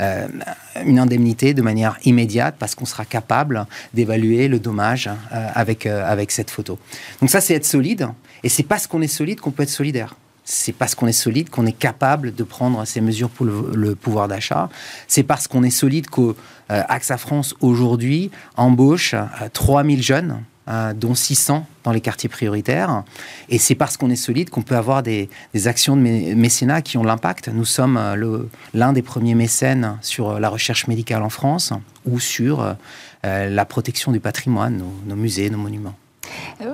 euh, 0.00 0.26
une 0.84 0.98
indemnité 0.98 1.54
de 1.54 1.62
manière 1.62 1.96
immédiate 2.04 2.56
parce 2.58 2.74
qu'on 2.74 2.86
sera 2.86 3.04
capable 3.04 3.66
d'évaluer 3.94 4.48
le 4.48 4.58
dommage 4.58 5.08
avec, 5.30 5.86
avec 5.86 6.30
cette 6.30 6.50
photo. 6.50 6.78
Donc 7.20 7.30
ça, 7.30 7.40
c'est 7.40 7.54
être 7.54 7.64
solide. 7.64 8.08
Et 8.42 8.48
c'est 8.48 8.62
parce 8.62 8.86
qu'on 8.86 9.00
est 9.00 9.08
solide 9.08 9.40
qu'on 9.40 9.50
peut 9.50 9.62
être 9.62 9.70
solidaire 9.70 10.14
c'est 10.46 10.72
parce 10.72 10.94
qu'on 10.94 11.08
est 11.08 11.12
solide 11.12 11.50
qu'on 11.50 11.66
est 11.66 11.76
capable 11.76 12.34
de 12.34 12.44
prendre 12.44 12.82
ces 12.86 13.02
mesures 13.02 13.28
pour 13.28 13.44
le, 13.44 13.94
pouvoir 13.94 14.28
d'achat. 14.28 14.70
C'est 15.08 15.24
parce 15.24 15.48
qu'on 15.48 15.62
est 15.64 15.70
solide 15.70 16.06
qu'AXA 16.08 17.14
euh, 17.14 17.18
France 17.18 17.54
aujourd'hui 17.60 18.30
embauche 18.56 19.14
3000 19.52 19.98
euh, 19.98 20.02
jeunes, 20.02 20.42
euh, 20.68 20.94
dont 20.94 21.16
600 21.16 21.66
dans 21.82 21.90
les 21.90 22.00
quartiers 22.00 22.28
prioritaires. 22.28 23.02
Et 23.48 23.58
c'est 23.58 23.74
parce 23.74 23.96
qu'on 23.96 24.08
est 24.08 24.16
solide 24.16 24.48
qu'on 24.48 24.62
peut 24.62 24.76
avoir 24.76 25.02
des, 25.02 25.28
actions 25.66 25.96
de 25.96 26.02
mécénat 26.02 26.80
qui 26.80 26.96
ont 26.96 27.04
l'impact. 27.04 27.48
Nous 27.48 27.64
sommes 27.64 28.00
l'un 28.72 28.92
des 28.92 29.02
premiers 29.02 29.34
mécènes 29.34 29.98
sur 30.00 30.38
la 30.38 30.48
recherche 30.48 30.86
médicale 30.86 31.24
en 31.24 31.30
France 31.30 31.72
ou 32.04 32.20
sur 32.20 32.76
la 33.24 33.64
protection 33.64 34.12
du 34.12 34.20
patrimoine, 34.20 34.80
nos 35.06 35.16
musées, 35.16 35.50
nos 35.50 35.58
monuments. 35.58 35.96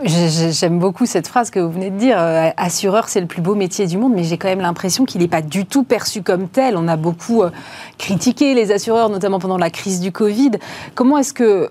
J'aime 0.05 0.79
beaucoup 0.79 1.07
cette 1.07 1.27
phrase 1.27 1.51
que 1.51 1.59
vous 1.59 1.71
venez 1.71 1.91
de 1.91 1.99
dire. 1.99 2.17
Euh, 2.19 2.51
assureur, 2.57 3.09
c'est 3.09 3.21
le 3.21 3.27
plus 3.27 3.43
beau 3.43 3.55
métier 3.55 3.87
du 3.87 3.99
monde, 3.99 4.13
mais 4.15 4.25
j'ai 4.25 4.39
quand 4.39 4.49
même 4.49 4.61
l'impression 4.61 5.05
qu'il 5.05 5.21
n'est 5.21 5.29
pas 5.29 5.43
du 5.43 5.67
tout 5.67 5.83
perçu 5.83 6.23
comme 6.23 6.49
tel. 6.49 6.77
On 6.77 6.87
a 6.89 6.97
beaucoup 6.97 7.43
euh, 7.43 7.51
critiqué 7.99 8.55
les 8.55 8.71
assureurs, 8.71 9.09
notamment 9.09 9.39
pendant 9.39 9.59
la 9.59 9.71
crise 9.71 10.01
du 10.01 10.13
Covid. 10.13 10.53
Comment 10.95 11.19
est-ce 11.19 11.33
que 11.33 11.71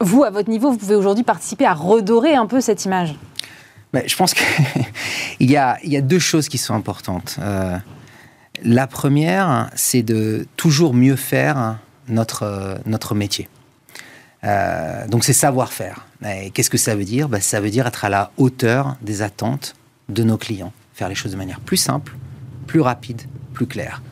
vous, 0.00 0.22
à 0.22 0.30
votre 0.30 0.48
niveau, 0.48 0.70
vous 0.70 0.78
pouvez 0.78 0.94
aujourd'hui 0.94 1.24
participer 1.24 1.66
à 1.66 1.74
redorer 1.74 2.34
un 2.34 2.46
peu 2.46 2.60
cette 2.60 2.84
image? 2.84 3.14
Je 3.92 4.16
pense 4.16 4.34
qu'il 4.34 4.44
y, 5.50 5.56
a, 5.56 5.76
deux 6.00 6.20
choses 6.20 6.48
qui 6.48 6.58
sont 6.58 6.74
importantes. 6.74 7.36
Euh, 7.40 7.76
la 8.62 8.86
première, 8.86 9.70
c'est 9.74 10.02
de 10.02 10.46
toujours 10.56 10.94
mieux 10.94 11.16
faire 11.16 11.78
notre, 12.08 13.14
métier. 13.14 13.48
Donc 15.08 15.24
c'est 15.24 15.32
savoir-faire. 15.32 16.06
Qu'est-ce 16.22 16.70
que 16.70 16.78
ça 16.78 16.94
veut 16.94 17.04
dire? 17.04 17.28
Ben, 17.28 17.40
Ça 17.40 17.60
veut 17.60 17.70
dire 17.70 17.86
être 17.86 18.04
à 18.04 18.08
la 18.08 18.30
hauteur 18.36 18.96
des 19.00 19.22
attentes 19.22 19.74
de 20.08 20.22
nos 20.22 20.36
clients, 20.36 20.72
faire 20.92 21.08
les 21.08 21.14
choses 21.14 21.32
de 21.32 21.36
manière 21.36 21.60
plus 21.60 21.76
simple, 21.76 22.14
plus 22.66 22.80
rapide, 22.80 23.22
plus 23.54 23.66
claire. 23.66 24.02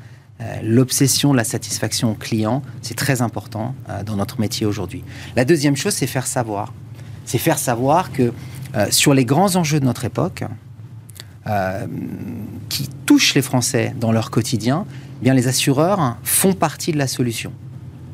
Euh, 0.41 0.57
l'obsession 0.63 1.33
de 1.33 1.37
la 1.37 1.45
satisfaction 1.45 2.15
client, 2.15 2.63
c'est 2.81 2.97
très 2.97 3.21
important 3.21 3.75
euh, 3.89 4.03
dans 4.05 4.17
notre 4.17 4.41
métier 4.41 4.65
aujourd'hui. 4.65 5.05
La 5.37 5.45
deuxième 5.45 5.77
chose, 5.77 5.95
c'est 5.95 6.07
faire 6.07 6.27
savoir. 6.27 6.73
C'est 7.25 7.39
faire 7.39 7.59
savoir 7.59 8.13
que 8.13 8.33
sur 8.91 9.15
les 9.15 9.25
grands 9.25 9.57
enjeux 9.57 9.81
de 9.81 9.85
notre 9.87 10.05
époque, 10.05 10.45
qui 12.69 12.89
touchent 13.07 13.35
les 13.35 13.41
Français 13.41 13.95
dans 13.99 14.13
leur 14.13 14.31
quotidien, 14.31 14.85
eh 15.21 15.25
bien 15.25 15.35
les 15.35 15.49
assureurs 15.49 16.17
font 16.23 16.53
partie 16.53 16.93
de 16.93 16.99
la 16.99 17.07
solution. 17.07 17.53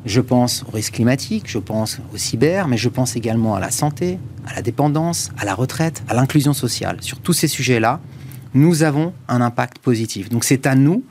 Je 0.05 0.21
pense 0.21 0.63
au 0.67 0.71
risque 0.71 0.93
climatique, 0.93 1.45
je 1.47 1.57
pense 1.57 1.99
au 2.13 2.17
cyber, 2.17 2.67
mais 2.67 2.77
je 2.77 2.89
pense 2.89 3.15
également 3.15 3.55
à 3.55 3.59
la 3.59 3.71
santé, 3.71 4.19
à 4.45 4.53
la 4.53 4.61
dépendance, 4.61 5.31
à 5.37 5.45
la 5.45 5.55
retraite, 5.55 6.03
à 6.07 6.13
l'inclusion 6.13 6.53
sociale. 6.53 6.97
Sur 7.01 7.19
tous 7.19 7.33
ces 7.33 7.47
sujets-là, 7.47 7.99
nous 8.53 8.83
avons 8.83 9.13
un 9.27 9.41
impact 9.41 9.79
positif. 9.79 10.29
Donc 10.29 10.43
c'est 10.43 10.67
à 10.67 10.75
nous 10.75 11.03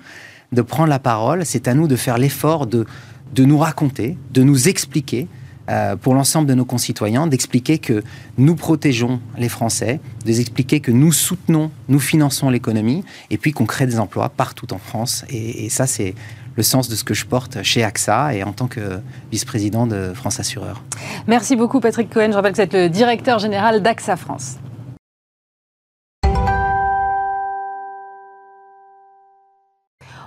de 0.53 0.63
prendre 0.63 0.89
la 0.89 1.01
parole, 1.01 1.45
c'est 1.45 1.67
à 1.67 1.75
nous 1.75 1.89
de 1.89 1.97
faire 1.97 2.19
l'effort 2.19 2.69
de, 2.69 2.87
de 3.35 3.45
nous 3.45 3.59
raconter, 3.59 4.17
de 4.33 4.45
nous 4.45 4.69
expliquer 4.69 5.27
euh, 5.71 5.97
pour 5.97 6.15
l'ensemble 6.15 6.47
de 6.47 6.55
nos 6.55 6.65
concitoyens, 6.65 7.27
d'expliquer 7.27 7.79
que 7.79 8.05
nous 8.39 8.55
protégeons 8.55 9.21
les 9.39 9.49
Français, 9.49 9.99
d'expliquer 10.25 10.81
que 10.81 10.93
nous 10.93 11.11
soutenons, 11.11 11.71
nous 11.89 12.01
finançons 12.01 12.51
l'économie, 12.51 13.03
et 13.31 13.39
puis 13.39 13.53
qu'on 13.53 13.65
crée 13.65 13.87
des 13.87 13.99
emplois 13.99 14.29
partout 14.29 14.73
en 14.75 14.79
France. 14.79 15.25
Et 15.31 15.69
ça, 15.71 15.87
c'est 15.87 16.15
le 16.57 16.63
sens 16.63 16.89
de 16.89 16.95
ce 16.95 17.05
que 17.05 17.15
je 17.15 17.27
porte 17.27 17.63
chez 17.63 17.83
AXA 17.83 18.35
et 18.35 18.45
en 18.45 18.53
tant 18.53 18.67
que 18.67 19.01
vice-président 19.31 19.87
de 19.87 20.13
France 20.15 20.41
Assureur. 20.41 20.83
Merci 21.27 21.57
beaucoup 21.57 21.81
Patrick 21.81 22.11
Cohen. 22.11 22.29
Je 22.31 22.37
rappelle 22.37 22.53
que 22.53 22.57
vous 22.57 22.63
êtes 22.63 22.75
le 22.75 22.89
directeur 22.89 23.39
général 23.39 23.83
d'AXA 23.83 24.17
France. 24.17 24.57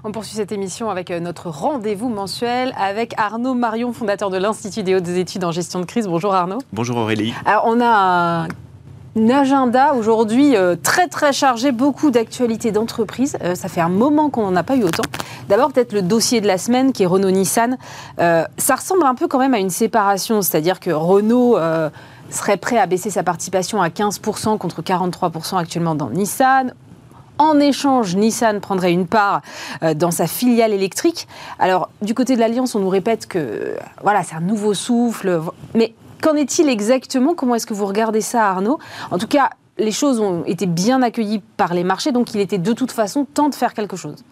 On 0.04 0.12
poursuit 0.12 0.36
cette 0.36 0.52
émission 0.52 0.90
avec 0.90 1.12
euh, 1.12 1.20
notre 1.20 1.50
rendez-vous 1.50 2.08
mensuel 2.08 2.74
avec 2.80 3.14
Arnaud 3.18 3.56
Marion, 3.56 3.92
fondateur 3.92 4.30
de 4.30 4.38
l'Institut 4.38 4.84
des 4.84 4.96
hautes 4.96 5.10
études 5.10 5.44
en 5.44 5.52
gestion 5.52 5.82
de 5.82 5.86
crise. 5.86 6.08
Bonjour 6.08 6.34
Arnaud. 6.34 6.60
Bonjour 6.72 6.98
Aurélie. 6.98 7.34
Alors 7.46 7.64
on 7.66 7.82
a 7.82 8.44
un 8.44 8.48
un 9.18 9.30
agenda 9.30 9.94
aujourd'hui 9.94 10.56
euh, 10.56 10.76
très 10.76 11.08
très 11.08 11.34
chargé, 11.34 11.72
beaucoup 11.72 12.12
d'actualités 12.12 12.72
d'entreprise. 12.72 13.38
Euh, 13.42 13.56
ça 13.56 13.68
fait 13.68 13.82
un 13.82 13.90
moment 13.90 14.30
qu'on 14.30 14.44
n'en 14.44 14.56
a 14.56 14.64
pas 14.64 14.76
eu 14.76 14.84
autant. 14.84 15.04
D'abord 15.48 15.72
peut-être 15.72 15.94
le 15.94 16.02
dossier 16.02 16.42
de 16.42 16.48
la 16.48 16.58
semaine 16.58 16.92
qui 16.92 17.04
est 17.04 17.06
Renault-Nissan. 17.06 17.78
Euh, 18.20 18.46
ça 18.58 18.76
ressemble 18.76 19.06
un 19.06 19.16
peu 19.16 19.28
quand 19.28 19.40
même 19.40 19.54
à 19.54 19.60
une 19.60 19.70
séparation, 19.70 20.42
c'est-à-dire 20.42 20.80
que 20.80 20.92
Renault 20.92 21.58
serait 22.30 22.58
prêt 22.58 22.78
à 22.78 22.86
baisser 22.86 23.10
sa 23.10 23.24
participation 23.24 23.82
à 23.82 23.90
15% 23.90 24.58
contre 24.58 24.82
43% 24.82 25.58
actuellement 25.58 25.96
dans 25.96 26.10
Nissan. 26.10 26.74
En 27.38 27.60
échange, 27.60 28.16
Nissan 28.16 28.60
prendrait 28.60 28.92
une 28.92 29.08
part 29.08 29.42
dans 29.96 30.12
sa 30.12 30.28
filiale 30.28 30.74
électrique. 30.74 31.28
Alors, 31.60 31.90
du 32.02 32.14
côté 32.14 32.36
de 32.36 32.40
l'Alliance, 32.40 32.76
on 32.76 32.80
nous 32.80 32.90
répète 32.90 33.28
que 33.28 33.76
voilà, 34.02 34.24
c'est 34.24 34.36
un 34.36 34.42
nouveau 34.42 34.74
souffle. 34.74 35.42
Mais 35.76 35.94
Qu'en 36.22 36.36
est-il 36.36 36.68
exactement? 36.70 37.36
Comment 37.36 37.56
est-ce 37.56 37.68
que 37.68 37.74
vous 37.74 37.86
regardez 37.86 38.22
ça, 38.22 38.50
Arnaud? 38.50 38.80
En 39.12 39.18
tout 39.18 39.28
cas, 39.28 39.52
les 39.78 39.92
choses 39.92 40.20
ont 40.20 40.44
été 40.46 40.66
bien 40.66 41.02
accueillies 41.02 41.42
par 41.58 41.74
les 41.74 41.84
marchés, 41.84 42.12
donc 42.12 42.34
il 42.34 42.42
était 42.42 42.58
de 42.58 42.74
toute 42.74 42.92
façon 42.92 43.26
temps 43.26 43.50
de 43.50 43.56
faire 43.56 43.74
quelque 43.74 43.96
chose. 43.96 44.24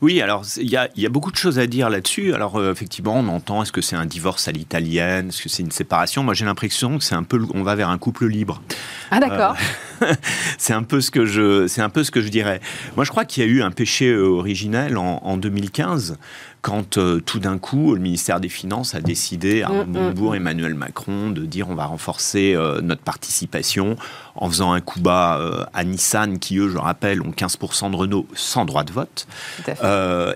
Oui, 0.00 0.22
alors 0.22 0.44
il 0.56 0.70
y, 0.70 0.76
a, 0.76 1.08
beaucoup 1.10 1.30
de 1.30 1.36
choses 1.36 1.58
à 1.58 1.66
dire 1.66 1.90
là-dessus. 1.90 2.32
Alors 2.32 2.56
euh, 2.56 2.72
effectivement, 2.72 3.14
on 3.16 3.28
entend 3.28 3.62
est-ce 3.62 3.72
que 3.72 3.82
c'est 3.82 3.96
un 3.96 4.06
divorce 4.06 4.48
à 4.48 4.52
l'italienne, 4.52 5.28
est-ce 5.28 5.42
que 5.42 5.50
c'est 5.50 5.62
une 5.62 5.70
séparation? 5.70 6.22
Moi, 6.22 6.32
j'ai 6.32 6.46
l'impression 6.46 6.96
que 6.96 7.04
c'est 7.04 7.14
un 7.14 7.22
peu, 7.22 7.46
on 7.52 7.62
va 7.62 7.74
vers 7.74 7.90
un 7.90 7.98
couple 7.98 8.26
libre. 8.26 8.62
Ah 9.10 9.20
d'accord. 9.20 9.56
Euh, 10.02 10.14
c'est 10.58 10.72
un 10.72 10.84
peu 10.84 11.02
ce 11.02 11.10
que 11.10 11.26
je, 11.26 11.66
c'est 11.66 11.82
un 11.82 11.90
peu 11.90 12.02
ce 12.02 12.10
que 12.10 12.22
je 12.22 12.28
dirais. 12.28 12.60
Moi, 12.96 13.04
je 13.04 13.10
crois 13.10 13.26
qu'il 13.26 13.42
y 13.44 13.46
a 13.46 13.50
eu 13.50 13.62
un 13.62 13.70
péché 13.70 14.16
originel 14.16 14.96
en, 14.96 15.20
en 15.22 15.36
2015 15.36 16.16
quand 16.62 16.98
euh, 16.98 17.20
tout 17.20 17.38
d'un 17.38 17.58
coup, 17.58 17.94
le 17.94 18.00
ministère 18.00 18.40
des 18.40 18.48
Finances 18.48 18.94
a 18.94 19.00
décidé, 19.00 19.62
à 19.62 19.70
mm, 19.70 19.86
mm, 19.86 20.14
mm. 20.20 20.34
Emmanuel 20.34 20.74
Macron, 20.74 21.30
de 21.30 21.46
dire 21.46 21.70
on 21.70 21.74
va 21.74 21.86
renforcer 21.86 22.54
euh, 22.54 22.80
notre 22.82 23.02
participation 23.02 23.96
en 24.34 24.48
faisant 24.48 24.72
un 24.72 24.80
coup 24.80 25.00
bas 25.00 25.38
euh, 25.38 25.64
à 25.72 25.84
Nissan, 25.84 26.38
qui 26.38 26.58
eux, 26.58 26.68
je 26.68 26.78
rappelle, 26.78 27.22
ont 27.22 27.30
15% 27.30 27.90
de 27.90 27.96
Renault 27.96 28.26
sans 28.34 28.64
droit 28.64 28.84
de 28.84 28.92
vote. 28.92 29.26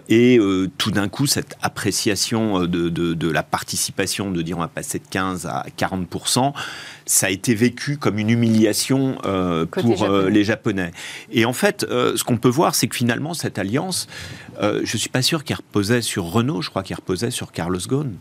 et 0.09 0.39
tout 0.79 0.91
d'un 0.91 1.09
coup, 1.09 1.27
cette 1.27 1.57
appréciation 1.63 2.61
de, 2.61 2.89
de, 2.89 3.31
la 3.31 3.43
participation, 3.43 4.31
de 4.31 4.43
dire 4.43 4.57
on 4.59 4.61
va 4.61 4.69
passer 4.69 4.99
de 4.99 5.05
15% 5.05 5.47
à 5.47 5.67
40%, 5.77 6.53
ça 7.07 7.27
a 7.27 7.31
été 7.31 7.55
vécu 7.55 7.97
comme 7.97 8.19
une 8.19 8.31
humiliation 8.31 9.19
pour 9.71 10.09
les 10.29 10.45
Japonais. 10.45 10.91
Et 11.33 11.45
en 11.45 11.53
fait, 11.53 11.87
ce 11.89 12.23
qu'on 12.25 12.37
peut 12.37 12.49
voir, 12.49 12.75
c'est 12.75 12.87
que 12.87 12.97
finalement, 12.97 13.35
cette 13.35 13.59
alliance, 13.59 14.09
je 14.61 14.81
ne 14.81 14.99
suis 14.99 15.09
pas 15.09 15.23
sûr 15.23 15.45
qu'elle 15.45 15.59
reposait 15.59 16.03
sur 16.03 16.25
Renault, 16.25 16.63
je 16.63 16.71
crois 16.71 16.83
qu'il 16.83 16.97
reposait 16.97 17.31
sur 17.31 17.53
Carlos 17.53 17.79
Ghosn, 17.87 18.15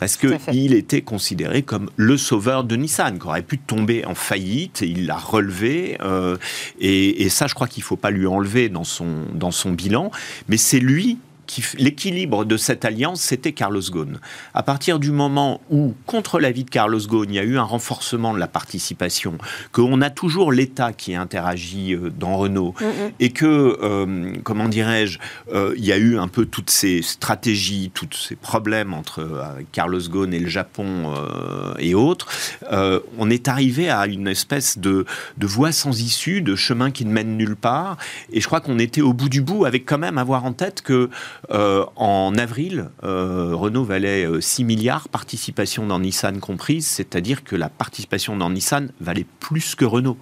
parce 0.00 0.16
qu'il 0.16 0.74
était 0.74 1.02
considéré 1.02 1.62
comme 1.62 1.90
le 1.96 2.16
sauveur 2.16 2.64
de 2.64 2.76
Nissan, 2.76 3.18
qui 3.18 3.26
aurait 3.26 3.42
pu 3.42 3.58
tomber 3.58 4.04
en 4.04 4.14
faillite, 4.14 4.82
et 4.82 4.86
il 4.86 5.06
l'a 5.06 5.16
relevé, 5.16 5.96
euh, 6.02 6.36
et, 6.80 7.22
et, 7.22 7.28
ça, 7.28 7.46
je 7.46 7.54
crois 7.54 7.68
qu'il 7.68 7.82
ne 7.82 7.86
faut 7.86 7.96
pas 7.96 8.10
lui 8.10 8.26
enlever 8.26 8.68
dans 8.68 8.84
son, 8.84 9.24
dans 9.34 9.50
son 9.50 9.72
bilan, 9.72 10.10
mais 10.48 10.56
c'est 10.56 10.80
lui 10.80 11.18
l'équilibre 11.78 12.44
de 12.44 12.56
cette 12.56 12.84
alliance, 12.84 13.20
c'était 13.20 13.52
Carlos 13.52 13.82
Ghosn. 13.90 14.18
À 14.54 14.62
partir 14.62 14.98
du 14.98 15.10
moment 15.10 15.60
où, 15.70 15.94
contre 16.06 16.38
l'avis 16.38 16.64
de 16.64 16.70
Carlos 16.70 17.00
Ghosn, 17.00 17.28
il 17.30 17.34
y 17.34 17.38
a 17.38 17.44
eu 17.44 17.58
un 17.58 17.62
renforcement 17.62 18.34
de 18.34 18.38
la 18.38 18.48
participation, 18.48 19.38
qu'on 19.72 20.00
a 20.00 20.10
toujours 20.10 20.52
l'État 20.52 20.92
qui 20.92 21.14
interagit 21.14 21.94
euh, 21.94 22.10
dans 22.10 22.36
Renault, 22.36 22.74
mm, 22.80 22.84
mm. 22.84 23.10
et 23.20 23.30
que, 23.30 23.78
euh, 23.82 24.32
comment 24.42 24.68
dirais-je, 24.68 25.18
euh, 25.52 25.74
il 25.76 25.84
y 25.84 25.92
a 25.92 25.96
eu 25.96 26.18
un 26.18 26.28
peu 26.28 26.46
toutes 26.46 26.70
ces 26.70 27.02
stratégies, 27.02 27.90
tous 27.94 28.12
ces 28.12 28.36
problèmes 28.36 28.92
entre 28.94 29.46
Carlos 29.72 30.00
Ghosn 30.00 30.32
et 30.32 30.38
le 30.38 30.48
Japon 30.48 31.14
et 31.78 31.94
autres, 31.94 32.26
on 33.18 33.30
est 33.30 33.48
arrivé 33.48 33.90
à 33.90 34.06
une 34.06 34.28
espèce 34.28 34.78
de, 34.78 35.04
de 35.36 35.46
voie 35.46 35.72
sans 35.72 36.00
issue, 36.00 36.42
de 36.42 36.54
chemin 36.54 36.90
qui 36.90 37.04
ne 37.04 37.12
mène 37.12 37.36
nulle 37.36 37.56
part, 37.56 37.96
et 38.32 38.40
je 38.40 38.46
crois 38.46 38.60
qu'on 38.60 38.78
était 38.78 39.00
au 39.00 39.12
bout 39.12 39.28
du 39.28 39.40
bout 39.40 39.64
avec 39.64 39.84
quand 39.86 39.98
même 39.98 40.18
avoir 40.18 40.44
en 40.44 40.52
tête 40.52 40.82
que 40.82 41.10
en 41.50 42.34
avril, 42.36 42.90
Renault 43.02 43.84
valait 43.84 44.26
6 44.40 44.64
milliards, 44.64 45.08
participation 45.08 45.86
dans 45.86 46.00
Nissan 46.00 46.40
comprise, 46.40 46.86
c'est-à-dire 46.86 47.44
que 47.44 47.56
la 47.56 47.68
participation 47.68 48.36
dans 48.36 48.50
Nissan 48.50 48.90
valait 49.00 49.26
plus 49.40 49.74
que 49.74 49.84
Renault. 49.84 50.18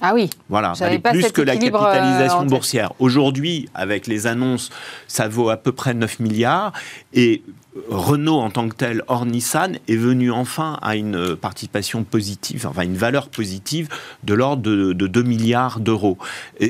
Ah 0.00 0.14
oui. 0.14 0.30
Voilà, 0.48 0.72
valait 0.72 0.98
plus 0.98 1.30
que 1.30 1.42
la 1.42 1.56
capitalisation 1.56 2.44
boursière. 2.44 2.92
Aujourd'hui, 2.98 3.68
avec 3.72 4.08
les 4.08 4.26
annonces, 4.26 4.70
ça 5.06 5.28
vaut 5.28 5.48
à 5.48 5.56
peu 5.56 5.70
près 5.70 5.94
9 5.94 6.18
milliards. 6.18 6.72
Et 7.12 7.42
Renault 7.88 8.38
en 8.38 8.50
tant 8.50 8.68
que 8.68 8.74
tel, 8.74 9.02
hors 9.08 9.24
Nissan, 9.24 9.78
est 9.88 9.96
venu 9.96 10.30
enfin 10.30 10.78
à 10.82 10.96
une 10.96 11.36
participation 11.36 12.04
positive, 12.04 12.66
enfin 12.66 12.82
une 12.82 12.96
valeur 12.96 13.28
positive 13.28 13.88
de 14.24 14.34
l'ordre 14.34 14.62
de, 14.62 14.92
2 14.92 15.22
milliards 15.22 15.80
d'euros. 15.80 16.18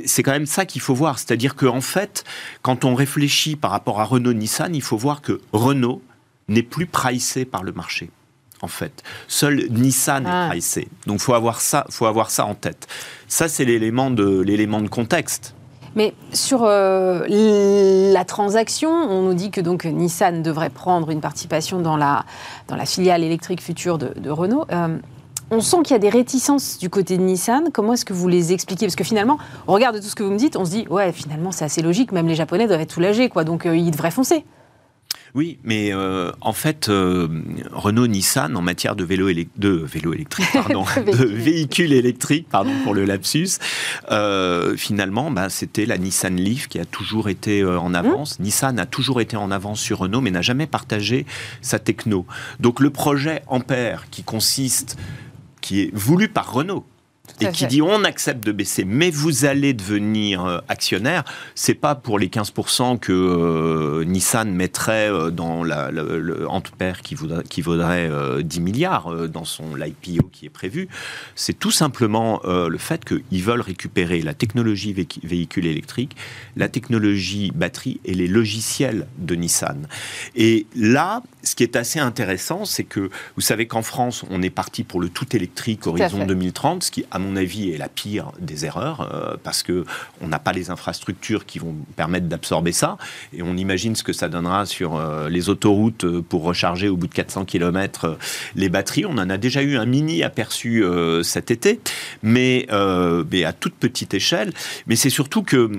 C'est 0.07 0.23
quand 0.23 0.33
même 0.33 0.47
ça 0.47 0.65
qu'il 0.65 0.81
faut 0.81 0.95
voir. 0.95 1.19
C'est-à-dire 1.19 1.57
qu'en 1.57 1.81
fait, 1.81 2.25
quand 2.63 2.85
on 2.85 2.95
réfléchit 2.95 3.57
par 3.57 3.73
rapport 3.73 4.01
à 4.01 4.05
Renault-Nissan, 4.05 4.75
il 4.75 4.83
faut 4.83 4.97
voir 4.97 5.23
que 5.23 5.41
Renault 5.53 6.03
n'est 6.49 6.63
plus 6.63 6.87
pricé 6.87 7.45
par 7.45 7.65
le 7.65 7.73
marché. 7.73 8.11
En 8.61 8.69
fait, 8.69 9.03
seul 9.27 9.67
Nissan 9.71 10.25
est 10.25 10.31
ah. 10.31 10.47
pricé. 10.51 10.89
Donc, 11.07 11.19
faut 11.19 11.35
avoir 11.35 11.61
ça, 11.61 11.85
faut 11.91 12.07
avoir 12.07 12.31
ça 12.31 12.47
en 12.47 12.55
tête. 12.55 12.87
Ça, 13.27 13.49
c'est 13.49 13.65
l'élément 13.65 14.11
de 14.11 14.41
l'élément 14.41 14.81
de 14.81 14.89
contexte. 14.89 15.55
Mais 15.95 16.15
sur 16.33 16.65
euh, 16.65 17.25
la 17.29 18.25
transaction, 18.25 18.91
on 18.91 19.23
nous 19.23 19.35
dit 19.35 19.51
que 19.51 19.61
donc 19.61 19.85
Nissan 19.85 20.43
devrait 20.43 20.71
prendre 20.71 21.11
une 21.11 21.21
participation 21.21 21.81
dans 21.81 21.97
la, 21.97 22.25
dans 22.69 22.77
la 22.77 22.87
filiale 22.87 23.23
électrique 23.23 23.63
future 23.63 23.99
de, 23.99 24.31
Renault. 24.31 24.65
Euh, 24.73 24.99
on 25.51 25.61
sent 25.61 25.79
qu'il 25.85 25.93
y 25.93 25.97
a 25.97 25.99
des 25.99 26.09
réticences 26.09 26.79
du 26.79 26.89
côté 26.89 27.19
de 27.19 27.23
Nissan. 27.23 27.69
Comment 27.73 27.93
est-ce 27.93 28.07
que 28.07 28.15
vous 28.15 28.29
les 28.29 28.55
expliquez? 28.55 28.87
Parce 28.87 28.97
que 28.97 29.05
finalement, 29.05 29.37
au 29.67 29.73
regard 29.73 29.93
de 29.93 29.99
tout 29.99 30.07
ce 30.07 30.15
que 30.15 30.23
vous 30.23 30.31
me 30.31 30.39
dites, 30.39 30.57
on 30.57 30.65
se 30.65 30.71
dit, 30.71 30.87
ouais, 30.89 31.13
finalement, 31.13 31.53
c'est 31.53 31.67
assez 31.67 31.83
logique. 31.83 32.11
Même 32.11 32.27
les 32.27 32.35
Japonais 32.35 32.67
doivent 32.67 32.81
être 32.81 32.93
soulagés, 32.93 33.29
quoi. 33.29 33.45
Donc, 33.45 33.67
euh, 33.67 33.77
ils 33.77 33.91
devraient 33.91 34.11
foncer. 34.11 34.47
Oui, 35.35 35.59
mais 35.65 35.95
euh, 35.95 36.31
en 36.43 36.53
fait, 36.53 36.91
euh, 36.91 37.27
Renault-Nissan, 37.73 38.55
en 38.55 38.61
matière 38.61 38.95
de 38.95 39.03
vélo, 39.03 39.31
de 39.57 39.71
vélo 39.71 40.13
électrique, 40.13 40.47
pardon, 40.53 40.85
de 40.97 41.25
véhicules 41.25 41.95
électriques, 41.95 42.49
pardon 42.51 42.73
pour 42.85 42.93
le 42.93 43.07
lapsus, 43.07 43.59
euh, 44.11 44.77
finalement, 44.77 45.31
bah, 45.31 45.49
c'était 45.49 45.87
la 45.87 45.97
Nissan 45.97 46.37
Leaf 46.37 46.69
qui 46.69 46.79
a 46.79 46.85
toujours 46.85 47.31
été 47.31 47.65
en 47.65 47.91
mmh. 47.91 47.95
avance. 47.95 48.41
Nissan 48.41 48.79
a 48.79 48.85
toujours 48.85 49.23
été 49.23 49.37
en 49.37 49.51
avance 49.51 49.81
sur 49.81 49.99
Renault, 49.99 50.21
mais 50.21 50.31
n'a 50.31 50.43
jamais 50.43 50.67
partagé 50.67 51.25
sa 51.63 51.79
techno. 51.79 52.27
Donc 52.61 52.81
le 52.81 52.91
projet 52.91 53.43
Ampère, 53.47 54.11
qui 54.11 54.23
consiste 54.23 54.99
qui 55.63 55.81
est 55.81 55.95
voulu 55.95 56.29
par 56.29 56.53
Renault, 56.53 56.85
et 57.41 57.51
qui 57.51 57.67
dit 57.67 57.83
on 57.83 58.05
accepte 58.05 58.45
de 58.45 58.53
baisser, 58.53 58.85
mais 58.85 59.11
vous 59.11 59.45
allez 59.45 59.75
devenir 59.75 60.45
euh, 60.45 60.59
actionnaire, 60.69 61.25
c'est 61.55 61.75
pas 61.75 61.95
pour 61.95 62.19
les 62.19 62.29
15% 62.29 62.99
que 62.99 63.13
euh, 63.13 64.05
Nissan 64.05 64.53
mettrait 64.53 65.11
euh, 65.11 65.31
dans 65.31 65.65
la, 65.65 65.91
le, 65.91 66.47
qui, 67.03 67.15
voudrait, 67.15 67.45
qui 67.45 67.63
vaudrait 67.63 68.11
10 68.43 68.61
milliards 68.61 69.29
dans 69.29 69.45
son 69.45 69.75
l'IPO 69.75 70.29
qui 70.33 70.47
est 70.47 70.51
prévu. 70.51 70.89
C'est 71.35 71.59
tout 71.59 71.71
simplement 71.71 72.41
le 72.45 72.79
fait 72.79 73.05
qu'ils 73.05 73.43
veulent 73.43 73.61
récupérer 73.61 74.21
la 74.23 74.35
technologie 74.35 74.93
véhicule 75.23 75.67
électrique, 75.67 76.17
la 76.57 76.69
technologie 76.69 77.53
batterie 77.55 78.01
et 78.05 78.15
les 78.15 78.29
logiciels 78.29 79.07
de 79.19 79.35
Nissan. 79.35 79.87
Et 80.35 80.67
là, 80.75 81.23
ce 81.43 81.55
qui 81.55 81.63
est 81.63 81.77
assez 81.77 81.99
intéressant, 81.99 82.65
c'est 82.65 82.85
que 82.85 83.11
vous 83.37 83.41
savez 83.41 83.67
qu'en 83.67 83.83
France, 83.83 84.25
on 84.31 84.43
est 84.43 84.51
parti 84.51 84.85
pour 84.85 85.01
le 85.01 85.09
tout 85.09 85.37
électrique 85.37 85.87
horizon 85.87 86.27
2030, 86.27 86.85
ce 86.85 86.91
qui, 86.91 87.05
à 87.13 87.19
mon 87.19 87.37
avis, 87.37 87.71
est 87.71 87.77
la 87.77 87.91
pire 87.91 88.33
des 88.41 88.65
erreurs, 88.65 89.03
euh, 89.13 89.37
parce 89.45 89.63
que 89.63 89.85
on 90.23 90.29
n'a 90.29 90.39
pas 90.39 90.53
les 90.53 90.71
infrastructures 90.71 91.45
qui 91.45 91.59
vont 91.59 91.77
permettre 91.95 92.27
d'absorber 92.27 92.73
ça, 92.73 92.97
et 93.35 93.43
on 93.43 93.55
imagine 93.59 93.95
ce 93.95 94.03
que 94.03 94.15
ça 94.15 94.31
donnera 94.31 94.65
sur 94.65 94.97
euh, 94.97 95.29
les 95.29 95.51
autoroutes 95.51 96.05
euh, 96.05 96.23
pour 96.27 96.43
recharger 96.43 96.89
au 96.89 96.97
bout 96.97 97.09
de 97.09 97.13
400 97.13 97.45
km 97.45 98.17
les 98.57 98.71
batteries. 98.71 99.05
On 99.05 99.19
en 99.19 99.29
a 99.29 99.37
déjà 99.37 99.63
eu 99.63 99.77
un 99.77 99.85
mini 99.85 100.23
aperçu 100.23 100.85
cet 101.23 101.51
été, 101.51 101.81
mais, 102.23 102.67
mais, 103.31 103.45
à 103.45 103.53
toute 103.53 103.75
petite 103.75 104.15
échelle. 104.15 104.53
Mais 104.87 104.97
c'est 104.97 105.11
surtout 105.11 105.43
que 105.43 105.71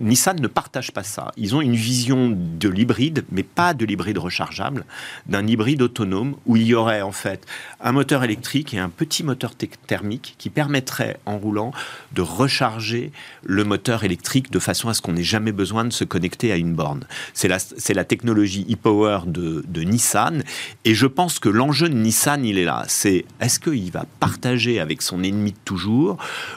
Nissan 0.00 0.40
ne 0.40 0.46
partage 0.46 0.92
pas 0.92 1.02
ça. 1.02 1.32
Ils 1.36 1.56
ont 1.56 1.60
une 1.60 1.74
vision 1.74 2.30
de 2.30 2.68
l'hybride, 2.68 3.24
mais 3.32 3.42
pas 3.42 3.74
de 3.74 3.84
l'hybride 3.84 4.18
rechargeable, 4.18 4.84
d'un 5.26 5.46
hybride 5.46 5.82
autonome 5.82 6.36
où 6.46 6.56
il 6.56 6.64
y 6.64 6.74
aurait 6.74 7.02
en 7.02 7.12
fait 7.12 7.46
un 7.84 7.92
moteur 7.92 8.24
électrique 8.24 8.74
et 8.74 8.78
un 8.78 8.88
petit 8.88 9.22
moteur 9.22 9.52
thermique 9.86 10.34
qui 10.38 10.50
permettrait 10.50 11.18
en 11.26 11.38
roulant 11.38 11.70
de 12.12 12.22
recharger 12.22 13.12
le 13.44 13.62
moteur 13.62 14.02
électrique 14.04 14.50
de 14.50 14.58
façon 14.58 14.88
à 14.88 14.94
ce 14.94 15.02
qu'on 15.02 15.12
n'ait 15.12 15.22
jamais 15.22 15.52
besoin 15.52 15.84
de 15.84 15.92
se 15.92 16.02
connecter 16.04 16.50
à 16.50 16.56
une 16.56 16.74
borne. 16.74 17.06
C'est 17.34 17.46
la, 17.46 17.58
la 17.90 18.04
technologie 18.04 18.66
e-power 18.70 19.20
de, 19.26 19.64
de 19.68 19.82
Nissan 19.82 20.42
et 20.84 20.94
je 20.94 21.06
pense 21.06 21.38
que 21.38 21.50
l'enjeu 21.50 21.88
de 21.90 21.94
Nissan, 21.94 22.44
il 22.44 22.58
est 22.58 22.64
là. 22.64 22.84
C'est 22.88 23.26
est-ce 23.40 23.60
qu'il 23.60 23.90
va 23.92 24.06
partager 24.18 24.80
avec 24.80 25.02
son 25.02 25.22
ennemi 25.22 25.52
de 25.52 25.58
toujours 25.64 26.16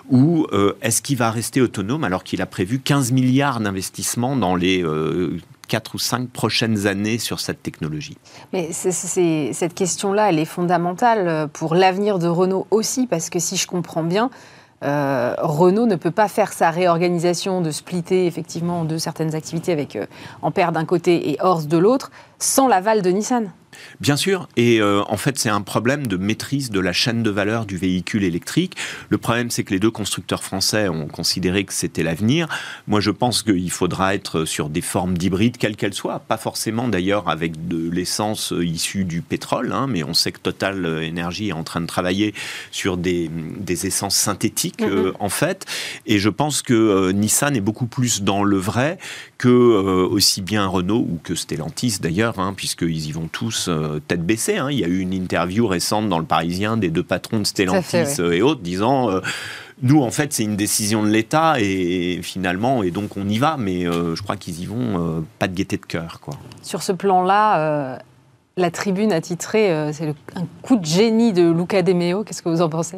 ou 0.10 0.48
euh, 0.54 0.74
est-ce 0.82 1.02
qu'il 1.02 1.18
va 1.18 1.30
rester 1.30 1.62
autonome 1.62 2.06
alors 2.06 2.24
qu'il 2.24 2.42
a 2.42 2.46
prévu 2.46 2.80
15 2.80 3.12
milliards 3.12 3.60
d'investissements 3.60 4.38
dans 4.38 4.56
les 4.56 4.82
euh, 4.84 5.38
quatre 5.68 5.96
ou 5.96 6.00
cinq 6.00 6.30
prochaines 6.30 6.88
années 6.88 7.18
sur 7.18 7.40
cette 7.40 7.62
technologie. 7.62 8.18
Mais 8.54 8.72
cette 8.72 9.74
question-là, 9.74 10.30
elle 10.30 10.40
est 10.40 10.46
fondamentale 10.46 11.28
euh, 11.28 11.48
pour 11.48 11.76
l'avenir 11.76 12.20
de 12.20 12.28
Renault 12.28 12.68
aussi, 12.72 13.08
parce 13.08 13.30
que 13.30 13.40
si 13.40 13.58
je 13.58 13.68
comprends 13.68 14.04
bien, 14.04 14.30
euh, 14.84 15.34
Renault 15.40 15.88
ne 15.88 15.96
peut 15.96 16.12
pas 16.12 16.28
faire 16.28 16.54
sa 16.54 16.70
réorganisation 16.70 17.62
de 17.62 17.72
splitter 17.72 18.28
effectivement 18.28 18.86
de 18.86 19.00
certaines 19.00 19.34
activités 19.34 19.72
avec 19.72 19.96
euh, 19.96 20.06
Ampère 20.44 20.72
d'un 20.72 20.86
côté 20.86 21.32
et 21.32 21.38
Horse 21.40 21.68
de 21.68 21.78
l'autre 21.78 22.12
sans 22.40 22.68
l'aval 22.68 23.02
de 23.02 23.10
Nissan. 23.10 23.52
Bien 24.00 24.16
sûr, 24.16 24.48
et 24.58 24.80
euh, 24.80 25.02
en 25.08 25.18
fait 25.18 25.38
c'est 25.40 25.50
un 25.50 25.62
problème 25.62 26.08
de 26.08 26.18
maîtrise 26.18 26.70
de 26.70 26.80
la 26.80 26.94
chaîne 26.94 27.24
de 27.24 27.30
valeur 27.30 27.66
du 27.66 27.78
véhicule 27.78 28.24
électrique. 28.24 28.76
Le 29.10 29.18
problème 29.18 29.50
c'est 29.50 29.64
que 29.64 29.74
les 29.74 29.80
deux 29.80 29.92
constructeurs 29.92 30.44
français 30.44 30.90
ont 30.90 31.08
considéré 31.08 31.64
que 31.64 31.74
c'était 31.74 32.04
l'avenir. 32.04 32.48
Moi 32.88 33.00
je 33.00 33.12
pense 33.12 33.44
qu'il 33.44 33.72
faudra 33.72 34.14
être 34.14 34.46
sur 34.46 34.70
des 34.70 34.82
formes 34.82 35.18
d'hybrides, 35.18 35.58
quelles 35.58 35.76
qu'elles 35.76 35.94
soient, 35.94 36.20
pas 36.20 36.38
forcément 36.38 36.88
d'ailleurs 36.88 37.30
avec 37.30 37.68
de 37.68 37.90
l'essence 37.90 38.54
issue 38.58 39.04
du 39.04 39.22
pétrole, 39.22 39.72
hein, 39.72 39.88
mais 39.88 40.04
on 40.04 40.14
sait 40.14 40.32
que 40.32 40.40
Total 40.40 40.86
Energy 40.86 41.50
est 41.50 41.54
en 41.54 41.64
train 41.64 41.82
de 41.82 41.88
travailler 41.88 42.34
sur 42.72 42.98
des, 42.98 43.30
essences 43.68 44.16
synthétiques 44.16 44.82
mm-hmm. 44.82 44.90
euh, 44.90 45.14
en 45.20 45.30
fait, 45.30 45.66
et 46.06 46.20
je 46.20 46.30
pense 46.30 46.62
que 46.62 46.74
euh, 46.74 47.12
Nissan 47.12 47.56
est 47.56 47.62
beaucoup 47.62 47.86
plus 47.86 48.22
dans 48.22 48.44
le 48.44 48.58
vrai 48.58 48.98
que 49.38 49.48
aussi 49.48 50.42
bien 50.42 50.66
Renault 50.66 51.06
ou 51.08 51.20
que 51.24 51.36
Stellantis 51.36 52.00
d'ailleurs, 52.02 52.27
hein, 52.38 52.54
puisqu'ils 52.56 53.08
y 53.08 53.12
vont 53.12 53.28
tous 53.28 53.68
euh, 53.68 54.00
tête 54.08 54.26
baissée. 54.26 54.58
Hein. 54.58 54.70
Il 54.72 54.80
y 54.80 54.84
a 54.84 54.88
eu 54.88 55.00
une 55.00 55.14
interview 55.14 55.68
récente 55.68 56.10
dans 56.10 56.20
le 56.20 56.26
Parisien 56.26 56.78
des 56.78 56.90
deux 56.90 57.04
patrons 57.04 57.40
de 57.40 57.44
Stellantis 57.44 58.20
euh, 58.20 58.32
et 58.32 58.42
autres 58.42 58.62
disant 58.62 59.10
euh, 59.10 59.22
nous, 59.82 60.02
en 60.02 60.12
fait, 60.12 60.34
c'est 60.34 60.44
une 60.44 60.56
décision 60.56 61.04
de 61.04 61.10
l'État 61.10 61.56
et, 61.60 62.20
finalement, 62.24 62.84
et 62.84 62.92
donc 62.92 63.16
on 63.16 63.28
y 63.30 63.38
va, 63.38 63.58
mais 63.58 63.84
je 63.84 64.22
crois 64.24 64.36
qu'ils 64.36 64.60
y 64.62 64.66
vont 64.66 65.24
pas 65.38 65.48
de 65.48 65.54
gaieté 65.54 65.78
de 65.78 65.86
cœur. 65.86 66.20
Quoi. 66.20 66.34
Sur 66.64 66.82
ce 66.82 66.92
plan-là, 66.94 68.00
la 68.58 68.72
tribune 68.72 69.14
a 69.14 69.22
titré 69.22 69.92
c'est 69.94 70.16
un 70.34 70.48
coup 70.64 70.78
de 70.78 70.86
génie 70.86 71.32
de 71.32 71.52
Luca 71.52 71.84
De 71.84 71.94
Meo. 71.94 72.24
Qu'est-ce 72.24 72.42
que 72.42 72.50
vous 72.50 72.64
en 72.64 72.70
pensez? 72.70 72.98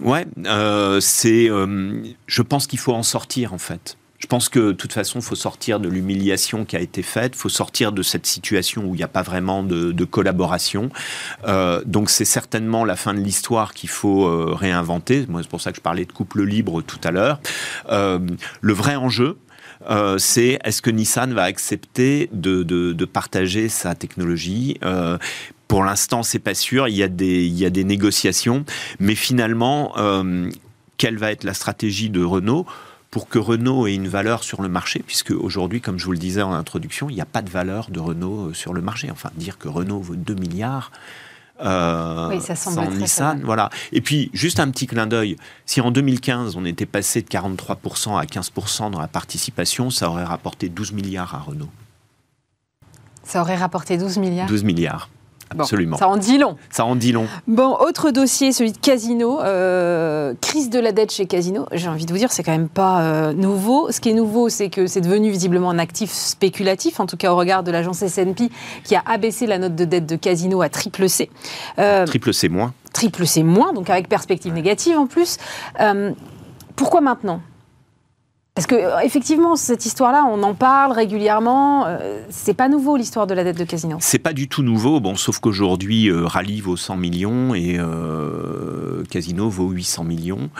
Ouais, 0.00 0.26
c'est. 1.00 1.48
je 2.26 2.42
pense 2.42 2.68
qu'il 2.68 2.78
faut 2.78 2.94
en 2.94 3.02
sortir 3.02 3.52
en 3.52 3.58
fait. 3.58 3.96
Je 4.24 4.26
pense 4.26 4.48
que 4.48 4.58
de 4.58 4.72
toute 4.72 4.94
façon, 4.94 5.18
il 5.18 5.22
faut 5.22 5.34
sortir 5.34 5.80
de 5.80 5.88
l'humiliation 5.90 6.64
qui 6.64 6.76
a 6.76 6.80
été 6.80 7.02
faite, 7.02 7.32
il 7.34 7.38
faut 7.38 7.50
sortir 7.50 7.92
de 7.92 8.02
cette 8.02 8.24
situation 8.24 8.86
où 8.86 8.94
il 8.94 8.96
n'y 8.96 9.04
a 9.04 9.08
pas 9.08 9.20
vraiment 9.20 9.62
de, 9.62 10.04
collaboration. 10.04 10.88
Euh, 11.46 11.82
donc 11.84 12.08
c'est 12.08 12.24
certainement 12.24 12.86
la 12.86 12.96
fin 12.96 13.12
de 13.12 13.20
l'histoire 13.20 13.74
qu'il 13.74 13.90
faut 13.90 14.24
euh, 14.24 14.54
réinventer. 14.54 15.26
Moi, 15.28 15.42
c'est 15.42 15.50
pour 15.50 15.60
ça 15.60 15.72
que 15.72 15.76
je 15.76 15.82
parlais 15.82 16.06
de 16.06 16.12
couple 16.12 16.42
libre 16.42 16.80
tout 16.80 16.98
à 17.04 17.10
l'heure. 17.10 17.38
Euh, 17.90 18.18
le 18.62 18.72
vrai 18.72 18.96
enjeu, 18.96 19.36
c'est 20.16 20.58
est-ce 20.64 20.80
que 20.80 20.88
Nissan 20.88 21.34
va 21.34 21.42
accepter 21.42 22.30
de, 22.32 23.04
partager 23.04 23.68
sa 23.68 23.94
technologie? 23.94 24.80
Pour 25.68 25.84
l'instant, 25.84 26.22
c'est 26.22 26.38
pas 26.38 26.54
sûr. 26.54 26.88
Il 26.88 26.96
y 26.96 27.02
a 27.02 27.08
des, 27.08 27.44
il 27.44 27.58
y 27.58 27.66
a 27.66 27.70
des 27.70 27.84
négociations, 27.84 28.64
mais 29.00 29.16
finalement, 29.16 29.92
quelle 30.96 31.18
va 31.18 31.30
être 31.30 31.44
la 31.44 31.52
stratégie 31.52 32.08
de 32.08 32.24
Renault? 32.24 32.64
Pour 33.14 33.28
que 33.28 33.38
Renault 33.38 33.86
ait 33.86 33.94
une 33.94 34.08
valeur 34.08 34.42
sur 34.42 34.60
le 34.60 34.68
marché, 34.68 35.00
puisque 35.06 35.30
aujourd'hui, 35.30 35.80
comme 35.80 36.00
je 36.00 36.04
vous 36.04 36.10
le 36.10 36.18
disais 36.18 36.42
en 36.42 36.52
introduction, 36.52 37.08
il 37.08 37.14
n'y 37.14 37.20
a 37.20 37.24
pas 37.24 37.42
de 37.42 37.48
valeur 37.48 37.88
de 37.88 38.00
Renault 38.00 38.48
euh, 38.48 38.54
sur 38.54 38.74
le 38.74 38.82
marché. 38.82 39.08
Enfin, 39.08 39.30
dire 39.36 39.56
que 39.56 39.68
Renault 39.68 40.00
vaut 40.00 40.16
2 40.16 40.34
milliards. 40.34 40.90
Euh, 41.60 42.30
oui, 42.30 42.40
ça 42.40 42.56
semble 42.56 42.74
sans 42.74 42.90
Nissan, 42.90 43.40
voilà. 43.44 43.70
Et 43.92 44.00
puis, 44.00 44.30
juste 44.32 44.58
un 44.58 44.68
petit 44.68 44.88
clin 44.88 45.06
d'œil, 45.06 45.36
si 45.64 45.80
en 45.80 45.92
2015 45.92 46.56
on 46.56 46.64
était 46.64 46.86
passé 46.86 47.22
de 47.22 47.28
43% 47.28 48.18
à 48.18 48.24
15% 48.24 48.90
dans 48.90 49.00
la 49.00 49.06
participation, 49.06 49.90
ça 49.90 50.10
aurait 50.10 50.24
rapporté 50.24 50.68
12 50.68 50.90
milliards 50.90 51.36
à 51.36 51.38
Renault. 51.38 51.70
Ça 53.22 53.42
aurait 53.42 53.54
rapporté 53.54 53.96
12 53.96 54.18
milliards? 54.18 54.48
12 54.48 54.64
milliards 54.64 55.08
absolument. 55.58 55.96
ça 55.96 56.08
en 56.08 56.16
dit 56.16 56.38
long. 56.38 56.56
Ça 56.70 56.84
en 56.84 56.96
dit 56.96 57.12
long. 57.12 57.26
Bon, 57.46 57.76
autre 57.80 58.10
dossier, 58.10 58.52
celui 58.52 58.72
de 58.72 58.78
Casino. 58.78 59.40
Euh, 59.42 60.34
crise 60.40 60.70
de 60.70 60.78
la 60.78 60.92
dette 60.92 61.12
chez 61.12 61.26
Casino. 61.26 61.66
J'ai 61.72 61.88
envie 61.88 62.06
de 62.06 62.12
vous 62.12 62.18
dire, 62.18 62.32
c'est 62.32 62.42
quand 62.42 62.52
même 62.52 62.68
pas 62.68 63.02
euh, 63.02 63.32
nouveau. 63.32 63.90
Ce 63.90 64.00
qui 64.00 64.10
est 64.10 64.14
nouveau, 64.14 64.48
c'est 64.48 64.70
que 64.70 64.86
c'est 64.86 65.00
devenu 65.00 65.30
visiblement 65.30 65.70
un 65.70 65.78
actif 65.78 66.10
spéculatif, 66.10 67.00
en 67.00 67.06
tout 67.06 67.16
cas 67.16 67.32
au 67.32 67.36
regard 67.36 67.62
de 67.62 67.70
l'agence 67.70 68.02
S&P, 68.02 68.50
qui 68.84 68.96
a 68.96 69.02
abaissé 69.06 69.46
la 69.46 69.58
note 69.58 69.74
de 69.74 69.84
dette 69.84 70.06
de 70.06 70.16
Casino 70.16 70.62
à 70.62 70.68
triple 70.68 71.08
C. 71.08 71.30
Euh, 71.78 72.06
triple 72.06 72.32
C 72.32 72.48
moins. 72.48 72.72
Triple 72.92 73.26
C 73.26 73.42
moins, 73.42 73.72
donc 73.72 73.90
avec 73.90 74.08
perspective 74.08 74.52
négative 74.52 74.98
en 74.98 75.06
plus. 75.06 75.38
pourquoi 76.76 77.00
maintenant? 77.00 77.40
Parce 78.54 78.68
que 78.68 78.76
euh, 78.76 79.00
effectivement, 79.00 79.56
cette 79.56 79.84
histoire-là, 79.84 80.24
on 80.30 80.42
en 80.44 80.54
parle 80.54 80.92
régulièrement. 80.92 81.86
Euh, 81.86 82.20
c'est 82.30 82.54
pas 82.54 82.68
nouveau 82.68 82.96
l'histoire 82.96 83.26
de 83.26 83.34
la 83.34 83.42
dette 83.42 83.58
de 83.58 83.64
Casino. 83.64 83.96
C'est 84.00 84.20
pas 84.20 84.32
du 84.32 84.48
tout 84.48 84.62
nouveau, 84.62 85.00
bon, 85.00 85.16
sauf 85.16 85.40
qu'aujourd'hui, 85.40 86.08
euh, 86.08 86.24
Rallye 86.24 86.60
vaut 86.60 86.76
100 86.76 86.96
millions 86.96 87.54
et 87.54 87.80
Casino 89.10 89.48
vaut 89.48 89.70
800 89.70 90.04
millions 90.04 90.50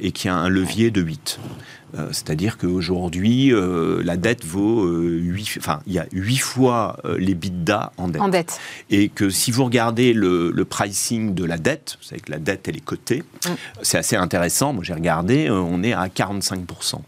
et 0.00 0.12
qu'il 0.12 0.28
y 0.28 0.34
a 0.34 0.36
un 0.36 0.48
levier 0.48 0.90
de 0.90 1.00
8. 1.00 1.38
Euh, 1.94 2.08
c'est-à-dire 2.10 2.56
qu'aujourd'hui, 2.58 3.52
euh, 3.52 4.02
la 4.02 4.16
dette 4.16 4.44
vaut 4.44 4.86
8, 4.86 5.42
euh, 5.42 5.58
enfin, 5.58 5.80
il 5.86 5.92
y 5.92 5.98
a 5.98 6.06
8 6.12 6.36
fois 6.38 6.98
les 7.18 7.34
bidda 7.34 7.92
en 7.96 8.08
dette. 8.08 8.22
En 8.22 8.28
dette. 8.28 8.60
Et 8.90 9.08
que 9.08 9.30
si 9.30 9.50
vous 9.50 9.64
regardez 9.64 10.12
le, 10.12 10.64
pricing 10.64 11.34
de 11.34 11.44
la 11.44 11.58
dette, 11.58 11.98
vous 12.00 12.08
savez 12.08 12.20
que 12.20 12.30
la 12.30 12.38
dette, 12.38 12.68
elle 12.68 12.76
est 12.76 12.84
cotée, 12.84 13.22
mm. 13.44 13.50
c'est 13.82 13.98
assez 13.98 14.16
intéressant. 14.16 14.72
Moi, 14.72 14.84
j'ai 14.84 14.94
regardé, 14.94 15.50
on 15.50 15.82
est 15.82 15.92
à 15.92 16.06
45%. 16.06 17.00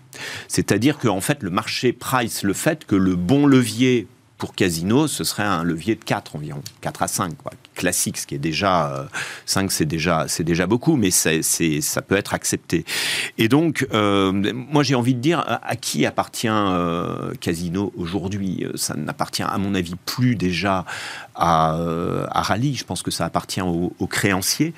C'est-à-dire 0.49 0.99
qu'en 0.99 1.21
fait, 1.21 1.43
le 1.43 1.51
marché 1.51 1.93
price 1.93 2.43
le 2.43 2.53
fait 2.53 2.85
que 2.85 2.97
le 2.97 3.17
bon 3.17 3.47
levier 3.47 4.07
pour 4.39 4.55
Casino, 4.55 5.07
ce 5.07 5.25
serait 5.25 5.45
un 5.45 5.65
levier 5.65 5.95
de 5.95 6.05
4 6.05 6.37
environ, 6.37 6.61
4 6.81 7.03
à 7.03 7.09
5, 7.09 7.37
quoi. 7.37 7.53
Classique, 7.75 8.19
ce 8.19 8.27
qui 8.27 8.35
est 8.35 8.39
déjà 8.39 9.07
5, 9.47 9.65
euh, 9.65 9.67
c'est 9.71 9.85
déjà 9.85 10.25
c'est 10.29 10.45
déjà 10.45 10.67
beaucoup, 10.67 10.97
mais 10.97 11.11
c'est 11.11 11.43
ça 11.43 12.03
peut 12.03 12.17
être 12.17 12.35
accepté. 12.35 12.85
Et 13.39 13.49
donc, 13.49 13.87
euh, 13.93 14.33
moi 14.33 14.83
j'ai 14.83 14.95
envie 14.95 15.15
de 15.15 15.21
dire 15.21 15.45
à, 15.47 15.77
qui 15.77 16.07
appartient 16.07 16.49
euh, 16.49 17.33
Casino 17.41 17.93
aujourd'hui? 17.97 18.67
Ça 18.75 18.95
n'appartient 18.95 19.43
à 19.43 19.59
mon 19.59 19.75
avis 19.75 19.95
plus 20.07 20.37
déjà 20.37 20.85
à, 21.35 21.77
à 22.31 22.43
Rally. 22.43 22.75
Je 22.75 22.85
pense 22.85 23.03
que 23.03 23.11
ça 23.11 23.25
appartient 23.25 23.61
aux, 23.61 23.93
créanciers 24.07 24.75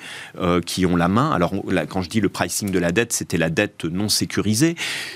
qui 0.65 0.85
ont 0.85 0.95
la 0.95 1.07
main. 1.07 1.31
Alors 1.31 1.53
quand 1.89 2.01
je 2.01 2.09
dis 2.09 2.21
le 2.21 2.29
pricing 2.29 2.71
de 2.71 2.79
la 2.79 2.91
dette, 2.91 3.13
c'était 3.13 3.37
la 3.37 3.49
dette 3.49 3.85
non 3.85 4.09
sécurisée. 4.09 4.75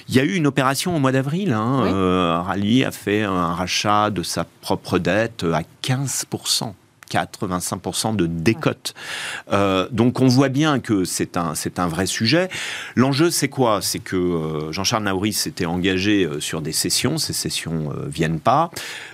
Il 0.09 0.15
y 0.15 0.19
a 0.19 0.23
eu 0.23 0.35
une 0.35 0.45
opération 0.45 0.95
au 0.95 0.99
mois 0.99 1.11
d'avril. 1.11 1.53
Hein, 1.53 2.41
Rally 2.43 2.83
a 2.83 2.91
fait 2.91 3.23
un 3.23 3.53
rachat 3.53 4.09
de 4.11 4.21
sa 4.21 4.45
propre 4.61 4.99
dette 4.99 5.43
à 5.43 5.63
15%. 5.83 6.73
85% 7.19 8.15
de 8.15 8.25
décote. 8.27 8.93
Euh, 9.51 9.87
donc 9.91 10.21
on 10.21 10.27
voit 10.27 10.49
bien 10.49 10.79
que 10.79 11.05
c'est 11.05 11.37
un, 11.37 11.55
c'est 11.55 11.79
un 11.79 11.87
vrai 11.87 12.05
sujet. 12.05 12.49
L'enjeu, 12.95 13.29
c'est 13.29 13.49
quoi? 13.49 13.81
C'est 13.81 13.99
que 13.99 14.15
euh, 14.15 14.71
Jean-Charles 14.71 15.03
Naouris 15.03 15.33
s'était 15.33 15.65
engagé 15.65 16.25
euh, 16.25 16.39
sur 16.39 16.61
des 16.61 16.71
sessions. 16.71 17.17
Ces 17.17 17.33
sessions 17.33 17.93
ne 17.93 18.09
viennent 18.09 18.39
pas. 18.39 18.71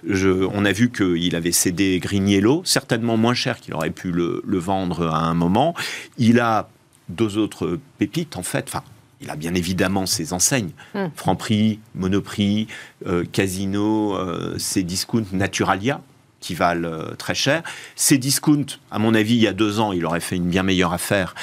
Je, 0.07 0.29
on 0.29 0.65
a 0.65 0.71
vu 0.71 0.91
qu'il 0.91 1.35
avait 1.35 1.51
cédé 1.51 1.99
Grignello, 1.99 2.61
certainement 2.65 3.17
moins 3.17 3.33
cher 3.33 3.59
qu'il 3.59 3.73
aurait 3.73 3.89
pu 3.89 4.11
le, 4.11 4.41
le, 4.45 4.57
vendre 4.57 5.07
à 5.07 5.19
un 5.19 5.33
moment. 5.33 5.73
Il 6.17 6.39
a 6.39 6.69
deux 7.09 7.37
autres 7.37 7.79
pépites, 7.97 8.37
en 8.37 8.43
fait. 8.43 8.65
Enfin, 8.67 8.83
il 9.21 9.29
a 9.29 9.35
bien 9.35 9.53
évidemment 9.53 10.05
ses 10.05 10.33
enseignes. 10.33 10.71
Hmm. 10.93 11.07
Franprix, 11.15 11.79
Monoprix, 11.95 12.67
euh, 13.05 13.25
Casino, 13.31 14.15
euh, 14.15 14.57
ses 14.57 14.83
discounts 14.83 15.25
Naturalia, 15.33 16.01
qui 16.39 16.55
valent 16.55 16.87
euh, 16.87 17.15
très 17.15 17.35
cher. 17.35 17.63
Ces 17.95 18.17
discounts, 18.17 18.77
à 18.91 18.99
mon 18.99 19.13
avis, 19.13 19.35
il 19.35 19.41
y 19.41 19.47
a 19.47 19.53
deux 19.53 19.79
ans, 19.79 19.91
il 19.91 20.05
aurait 20.05 20.19
fait 20.19 20.35
une 20.35 20.49
bien 20.49 20.63
meilleure 20.63 20.93
affaire 20.93 21.35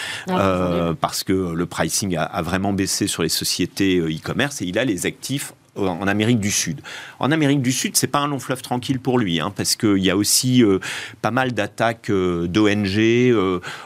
parce 1.01 1.25
que 1.25 1.33
le 1.33 1.67
pricing 1.67 2.17
a, 2.17 2.43
vraiment 2.43 2.73
baissé 2.73 3.07
sur 3.07 3.23
les 3.23 3.29
sociétés 3.29 3.99
e-commerce 3.99 4.63
et 4.63 4.67
il 4.67 4.79
a 4.79 4.85
les 4.85 5.07
actifs 5.07 5.53
en 5.77 6.07
Amérique 6.07 6.39
du 6.39 6.51
Sud. 6.51 6.81
En 7.19 7.33
Amérique 7.33 7.61
du 7.61 7.73
Sud, 7.73 7.97
c'est 7.97 8.07
pas 8.07 8.21
un 8.21 8.29
long 8.29 8.39
fleuve 8.39 8.63
tranquille 8.63 9.01
pour 9.01 9.19
lui, 9.19 9.41
hein, 9.41 9.53
parce 9.55 9.75
qu'il 9.75 9.99
y 9.99 10.11
a 10.11 10.17
aussi 10.17 10.63
pas 11.21 11.33
mal 11.33 11.53
d'attaques 11.53 12.11
d'ONG. 12.11 13.35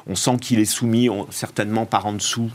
on 0.06 0.14
sent 0.14 0.36
qu'il 0.40 0.58
est 0.58 0.66
soumis, 0.66 1.08
certainement 1.30 1.86
par 1.86 2.06
en 2.06 2.12
dessous, 2.12 2.50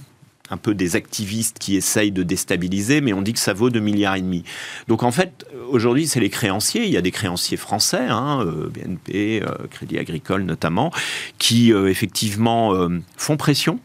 un 0.54 0.58
peu 0.58 0.74
des 0.74 0.96
activistes 0.96 1.60
qui 1.60 1.76
essayent 1.76 2.12
de 2.12 2.24
déstabiliser, 2.24 3.02
mais 3.02 3.12
on 3.12 3.22
dit 3.22 3.34
que 3.34 3.39
ça 3.39 3.54
vaut 3.54 3.70
2 3.70 3.80
milliards 3.80 4.16
et 4.16 4.22
demi. 4.22 4.44
Donc 4.88 5.04
en 5.04 5.12
fait, 5.12 5.46
aujourd'hui, 5.70 6.08
c'est 6.08 6.20
les 6.20 6.30
créanciers. 6.30 6.86
Il 6.86 6.92
y 6.92 6.98
a 6.98 7.02
des 7.02 7.12
créanciers 7.12 7.58
français, 7.58 8.06
hein, 8.08 8.39
euh, 8.46 8.70
BNP, 8.70 9.44
euh, 9.44 9.68
Crédit 9.70 9.98
Agricole 9.98 10.44
notamment, 10.44 10.92
qui 11.39 11.74
euh, 11.74 11.89
effectivement 11.89 12.74
font 13.18 13.38
pression 13.38 13.80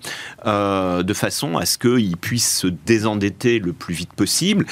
de 0.45 1.15
façon 1.15 1.57
à 1.57 1.67
ce 1.67 1.79
qu'ils 1.79 2.17
puissent 2.17 2.59
se 2.59 2.67
désendetter 2.67 3.59
le 3.59 3.73
plus 3.73 3.95
vite 3.95 4.13
possible. 4.13 4.67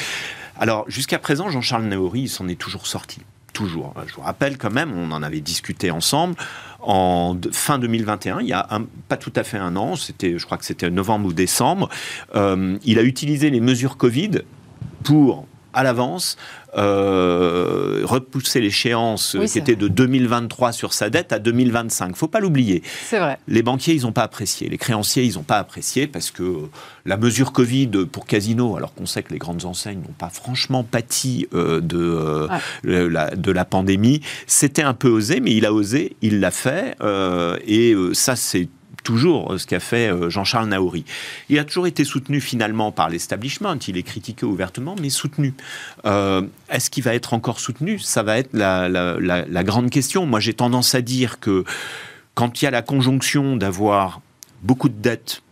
Alors 0.59 0.85
jusqu'à 0.89 1.19
présent, 1.19 1.51
Jean-Charles 1.51 1.85
Naouri, 1.85 2.23
il 2.23 2.29
s'en 2.29 2.49
est 2.49 2.59
toujours 2.59 2.87
sorti 2.87 3.21
toujours. 3.53 3.95
Je 4.07 4.15
vous 4.15 4.21
rappelle 4.21 4.59
quand 4.59 4.71
même, 4.71 4.93
on 4.93 5.11
en 5.13 5.23
avait 5.23 5.41
discuté 5.41 5.91
ensemble 5.91 6.35
en 6.87 7.37
fin 7.53 7.79
2021, 7.79 8.41
il 8.41 8.47
y 8.47 8.53
a 8.53 8.67
pas 9.09 9.17
tout 9.17 9.33
à 9.35 9.43
fait 9.43 9.59
un 9.59 9.75
an, 9.77 9.97
c'était, 9.97 10.39
je 10.39 10.47
crois 10.47 10.57
que 10.57 10.65
c'était 10.65 10.89
novembre 10.89 11.27
ou 11.29 11.33
décembre, 11.33 11.89
euh, 12.35 12.79
il 12.85 12.99
a 12.99 13.03
utilisé 13.03 13.51
les 13.51 13.61
mesures 13.61 13.97
Covid 13.97 14.43
pour 15.03 15.47
à 15.73 15.83
l'avance 15.83 16.37
euh, 16.77 18.03
repousser 18.05 18.61
l'échéance 18.61 19.37
qui 19.51 19.59
était 19.59 19.77
de 19.77 19.89
2023 19.89 20.73
sur 20.73 20.93
sa 20.93 21.11
dette 21.11 21.33
à 21.33 21.39
2025. 21.39 22.17
Faut 22.17 22.29
pas 22.29 22.41
l'oublier. 22.41 22.83
C'est 23.05 23.19
vrai. 23.19 23.39
Les 23.49 23.63
banquiers, 23.63 23.95
ils 23.95 24.03
n'ont 24.03 24.13
pas 24.13 24.23
apprécié. 24.23 24.69
Les 24.69 24.79
créanciers, 24.79 25.25
ils 25.25 25.35
n'ont 25.35 25.43
pas 25.43 25.59
apprécié 25.59 26.07
parce 26.07 26.31
que 26.31 26.69
la 27.05 27.17
mesure 27.17 27.53
Covid 27.53 27.91
pour 28.11 28.27
Casino, 28.27 28.77
alors 28.77 28.95
qu'on 28.95 29.07
sait 29.07 29.23
que 29.23 29.33
les 29.33 29.39
grandes 29.39 29.65
enseignes 29.65 30.01
n'ont 30.01 30.15
pas 30.19 30.29
franchement 30.29 30.85
pâti 30.85 31.47
euh, 31.55 31.81
de, 31.81 31.99
euh, 31.99 33.09
la, 33.09 33.35
de 33.35 33.51
la 33.51 33.65
pandémie, 33.65 34.21
c'était 34.47 34.83
un 34.83 34.95
peu 34.95 35.09
osé, 35.09 35.41
mais 35.41 35.53
il 35.55 35.67
a 35.67 35.73
osé, 35.73 36.17
il 36.23 36.41
l'a 36.41 36.51
fait. 36.51 36.97
et 37.67 37.95
ça, 38.13 38.37
c'est 38.37 38.69
toujours 39.07 39.53
euh, 39.53 39.59
ce 39.59 39.67
qu'a 39.69 39.79
fait 39.79 40.11
euh, 40.11 40.29
Jean-Charles 40.31 40.69
Naouri. 40.69 41.05
Il 41.49 41.59
a 41.61 41.65
toujours 41.65 41.87
été 41.87 42.05
soutenu 42.05 42.41
finalement 42.41 42.91
par 42.91 43.09
l'establishment, 43.09 43.77
il 43.87 43.97
est 43.97 44.03
critiqué 44.03 44.45
ouvertement, 44.45 44.97
mais 45.01 45.11
soutenu. 45.11 45.55
Euh, 46.05 46.43
est-ce 46.69 46.91
qu'il 46.91 47.05
va 47.05 47.15
être 47.15 47.33
encore 47.33 47.61
soutenu? 47.61 48.01
Ça 48.01 48.25
va 48.25 48.37
être 48.39 48.51
la, 48.53 48.89
la 48.89 49.65
grande 49.65 49.91
question. 49.91 50.27
Moi 50.27 50.41
j'ai 50.41 50.55
tendance 50.55 50.97
à 50.97 51.03
dire 51.03 51.39
que 51.39 51.65
quand 52.35 52.61
il 52.61 52.65
y 52.65 52.69
a 52.69 52.73
la 52.73 52.83
conjonction 52.83 53.57
d'avoir 53.57 54.21
beaucoup 54.63 54.89
de 54.89 55.01
dettes 55.01 55.43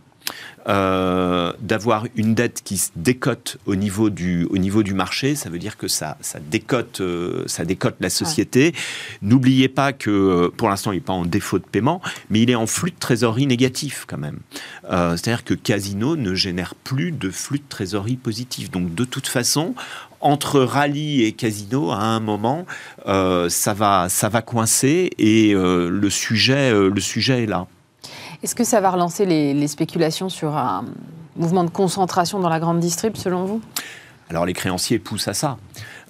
euh, 0.66 1.52
d'avoir 1.60 2.06
une 2.16 2.34
dette 2.34 2.62
qui 2.64 2.78
se 2.78 2.90
décote 2.96 3.58
au 3.66 3.76
niveau 3.76 4.08
du, 4.08 4.46
au 4.46 4.56
niveau 4.56 4.82
du 4.82 4.94
marché, 4.94 5.34
ça 5.34 5.50
veut 5.50 5.58
dire 5.58 5.76
que 5.76 5.88
ça, 5.88 6.16
ça, 6.22 6.38
décote, 6.40 7.02
euh, 7.02 7.44
ça 7.46 7.66
décote 7.66 7.96
la 8.00 8.08
société. 8.08 8.74
N'oubliez 9.20 9.68
pas 9.68 9.92
que 9.92 10.10
euh, 10.10 10.48
pour 10.48 10.70
l'instant, 10.70 10.92
il 10.92 10.96
n'est 10.96 11.00
pas 11.02 11.12
en 11.12 11.26
défaut 11.26 11.58
de 11.58 11.64
paiement, 11.64 12.00
mais 12.30 12.40
il 12.40 12.50
est 12.50 12.54
en 12.54 12.66
flux 12.66 12.92
de 12.92 12.98
trésorerie 12.98 13.46
négatif 13.46 14.06
quand 14.08 14.16
même. 14.16 14.38
C'est-à-dire 14.88 15.44
que 15.44 15.54
Casino 15.54 16.16
ne 16.16 16.34
génère 16.34 16.74
plus 16.74 17.12
de 17.12 17.30
flux 17.30 17.58
de 17.58 17.64
trésorerie 17.68 18.16
positif. 18.16 18.70
Donc 18.70 18.94
de 18.94 19.04
toute 19.04 19.26
façon, 19.26 19.74
entre 20.20 20.60
rallye 20.60 21.24
et 21.24 21.32
casino, 21.32 21.90
à 21.90 21.98
un 21.98 22.20
moment, 22.20 22.64
ça, 23.06 23.74
va, 23.74 24.08
ça 24.08 24.28
va 24.28 24.42
coincer 24.42 25.10
et 25.18 25.52
le, 25.54 26.10
sujet, 26.10 26.72
le 26.72 27.00
sujet 27.00 27.42
est 27.42 27.46
là. 27.46 27.66
Est-ce 28.44 28.54
que 28.54 28.64
ça 28.64 28.83
va 28.83 28.90
relancer 28.90 29.24
les, 29.24 29.66
spéculations 29.68 30.28
sur 30.28 30.54
un 30.54 30.85
mouvement 31.35 31.64
de 31.64 31.70
concentration 31.70 32.40
dans 32.40 32.50
la 32.50 32.61
grande 32.61 32.78
distrib, 32.78 33.16
selon 33.16 33.46
vous? 33.46 33.62
Alors 34.28 34.44
les 34.44 34.52
créanciers 34.52 34.98
poussent 34.98 35.28
à 35.28 35.33
ça. 35.33 35.57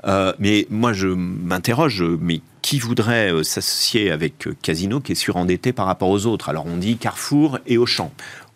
Euh, 0.05 0.33
mais 0.41 0.67
moi, 0.69 0.93
je 0.93 1.07
m'interroge, 1.07 2.03
mais 2.21 2.41
qui 2.61 2.81
voudrait 2.81 3.33
euh, 3.33 3.45
s'associer 3.45 4.11
avec 4.11 4.49
Casino 4.63 4.99
qui 4.99 5.13
est 5.13 5.15
surendetté 5.15 5.73
par 5.73 5.87
rapport 5.87 6.09
aux 6.09 6.27
autres? 6.27 6.49
Alors 6.49 6.67
on 6.67 6.77
dit 6.77 6.97
Carrefour 6.97 7.61
et 7.69 7.79
Auchan. 7.79 8.11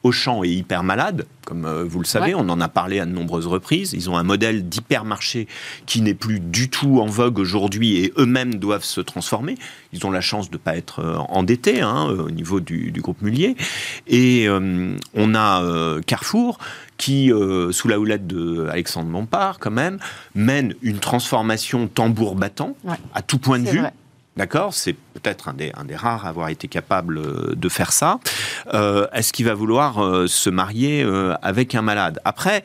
Auchan 0.04 0.44
est 0.44 0.50
hyper 0.50 0.84
malade, 0.84 1.26
comme 1.44 1.64
euh, 1.64 1.84
vous 1.84 1.98
le 1.98 2.04
savez, 2.04 2.34
on 2.34 2.48
en 2.48 2.60
a 2.60 2.68
parlé 2.68 3.00
à 3.00 3.06
de 3.06 3.10
nombreuses 3.10 3.48
reprises. 3.48 3.94
Ils 3.94 4.08
ont 4.08 4.16
un 4.16 4.22
modèle 4.22 4.68
d'hypermarché 4.68 5.48
qui 5.86 6.02
n'est 6.02 6.14
plus 6.14 6.38
du 6.38 6.70
tout 6.70 7.00
en 7.00 7.06
vogue 7.06 7.38
aujourd'hui 7.38 7.96
et 7.96 8.12
eux-mêmes 8.16 8.54
doivent 8.54 8.84
se 8.84 9.00
transformer. 9.00 9.56
Ils 9.92 10.06
ont 10.06 10.10
la 10.10 10.20
chance 10.20 10.50
de 10.50 10.56
ne 10.56 10.58
pas 10.58 10.76
être 10.76 11.00
euh, 11.00 11.16
endettés 11.16 11.80
hein, 11.80 12.08
euh, 12.10 12.24
au 12.24 12.30
niveau 12.30 12.60
du, 12.60 12.92
groupe 12.98 13.22
Mullier. 13.22 13.56
Et 14.06 14.48
on 14.48 15.34
a 15.34 16.00
Carrefour 16.06 16.58
qui, 16.96 17.30
sous 17.70 17.88
la 17.88 17.98
houlette 17.98 18.26
de 18.26 18.66
Alexandre 18.68 19.26
quand 19.60 19.70
même, 19.70 19.98
mène 20.34 20.74
une 20.82 20.98
transformation 20.98 21.86
tambour 21.86 22.34
battant 22.34 22.76
à 23.14 23.22
tout 23.22 23.38
point 23.38 23.58
de 23.58 23.68
vue. 23.68 23.82
D'accord 24.38 24.72
C'est 24.72 24.94
peut-être 24.94 25.48
un 25.48 25.52
des, 25.54 25.72
un 25.76 25.84
des 25.84 25.96
rares 25.96 26.24
à 26.24 26.28
avoir 26.28 26.48
été 26.48 26.68
capable 26.68 27.18
euh, 27.18 27.54
de 27.56 27.68
faire 27.68 27.92
ça. 27.92 28.20
Euh, 28.72 29.06
Est-ce 29.12 29.32
qu'il 29.32 29.44
va 29.46 29.54
vouloir 29.54 29.98
euh, 30.02 30.26
se 30.28 30.48
marier 30.48 31.02
euh, 31.02 31.34
avec 31.42 31.74
un 31.74 31.82
malade? 31.82 32.20
Après, 32.24 32.62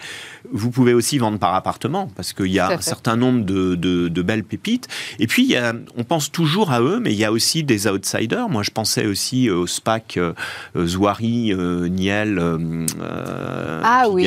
vous 0.52 0.70
pouvez 0.70 0.94
aussi 0.94 1.18
vendre 1.18 1.40
par 1.40 1.56
appartement, 1.56 2.10
parce 2.16 2.32
qu'il 2.34 2.48
y 2.52 2.60
a 2.60 2.68
un 2.68 2.82
certain 2.82 3.16
nombre 3.16 3.44
de, 3.44 3.74
de- 3.76 4.08
de 4.08 4.22
belles 4.22 4.44
pépites. 4.44 4.88
Et 5.20 5.26
puis, 5.28 5.44
il 5.44 5.50
y 5.50 5.58
a- 5.58 5.74
on 5.98 6.04
pense 6.04 6.32
toujours 6.32 6.72
à 6.72 6.80
eux, 6.82 7.00
mais 7.02 7.12
il 7.12 7.18
y 7.18 7.26
a 7.26 7.32
aussi 7.32 7.64
des 7.64 7.88
outsiders. 7.88 8.48
Moi, 8.50 8.62
je 8.64 8.70
pensais 8.72 9.06
aussi 9.08 9.50
au 9.50 9.66
SPAC 9.68 10.20
Zouari, 10.78 11.54
Niel, 11.90 12.40
Ah 13.84 14.06
oui. 14.10 14.24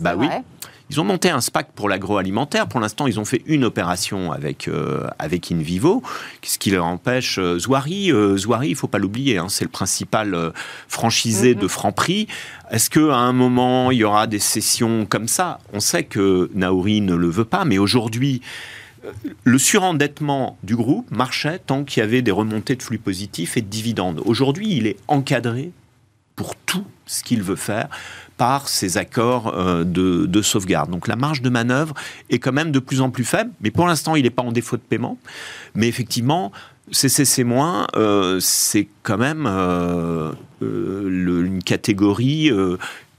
Bah 0.00 0.14
oui. 0.16 0.26
vrai. 0.26 0.42
Ils 0.90 1.00
ont 1.00 1.04
monté 1.04 1.28
un 1.28 1.40
SPAC 1.42 1.72
pour 1.72 1.88
l'agroalimentaire. 1.88 2.66
Pour 2.66 2.80
l'instant, 2.80 3.06
ils 3.06 3.20
ont 3.20 3.24
fait 3.26 3.42
une 3.46 3.64
opération 3.64 4.32
avec, 4.32 4.68
euh, 4.68 5.06
avec 5.18 5.52
InVivo, 5.52 6.02
ce 6.42 6.58
qui 6.58 6.70
leur 6.70 6.86
empêche. 6.86 7.38
euh, 7.38 7.58
Zouari, 7.58 8.10
euh, 8.10 8.36
Zouari, 8.38 8.70
il 8.70 8.74
faut 8.74 8.88
pas 8.88 8.98
l'oublier, 8.98 9.36
hein, 9.38 9.48
c'est 9.50 9.64
le 9.64 9.70
principal 9.70 10.34
euh, 10.34 10.50
franchisé 10.88 11.54
Mhm. 11.54 11.60
de 11.60 11.68
Franprix. 11.68 12.26
Est-ce 12.70 12.88
qu'à 12.88 13.16
un 13.16 13.32
moment, 13.34 13.90
il 13.90 13.98
y 13.98 14.04
aura 14.04 14.26
des 14.26 14.38
sessions 14.38 15.04
comme 15.06 15.28
ça? 15.28 15.58
On 15.74 15.80
sait 15.80 16.04
que 16.04 16.50
Naori 16.54 17.02
ne 17.02 17.14
le 17.14 17.28
veut 17.28 17.44
pas, 17.44 17.64
mais 17.66 17.76
aujourd'hui, 17.78 18.40
le 19.44 19.58
surendettement 19.58 20.58
du 20.62 20.74
groupe 20.74 21.10
marchait 21.10 21.58
tant 21.60 21.84
qu'il 21.84 22.00
y 22.00 22.04
avait 22.04 22.22
des 22.22 22.30
remontées 22.32 22.76
de 22.76 22.82
flux 22.82 22.98
positifs 22.98 23.56
et 23.56 23.62
de 23.62 23.68
dividendes. 23.68 24.20
Aujourd'hui, 24.24 24.74
il 24.76 24.86
est 24.86 24.96
encadré 25.06 25.70
pour 26.34 26.56
tout 26.56 26.84
ce 27.06 27.22
qu'il 27.22 27.42
veut 27.42 27.56
faire 27.56 27.88
par 28.38 28.68
ces 28.68 28.96
accords 28.96 29.52
euh, 29.54 29.84
de, 29.84 30.24
de 30.24 30.42
sauvegarde. 30.42 30.90
Donc 30.90 31.08
la 31.08 31.16
marge 31.16 31.42
de 31.42 31.50
manœuvre 31.50 31.94
est 32.30 32.38
quand 32.38 32.52
même 32.52 32.70
de 32.72 32.78
plus 32.78 33.02
en 33.02 33.10
plus 33.10 33.24
faible, 33.24 33.50
mais 33.60 33.70
pour 33.70 33.86
l'instant 33.86 34.16
il 34.16 34.22
n'est 34.22 34.30
pas 34.30 34.42
en 34.42 34.52
défaut 34.52 34.76
de 34.76 34.82
paiement. 34.82 35.18
Mais 35.74 35.88
effectivement, 35.88 36.52
CCC-, 36.92 37.44
euh, 37.96 38.38
c'est 38.40 38.88
quand 39.02 39.18
même 39.18 39.46
euh, 39.46 40.32
euh, 40.62 41.44
une 41.44 41.62
catégorie 41.62 42.50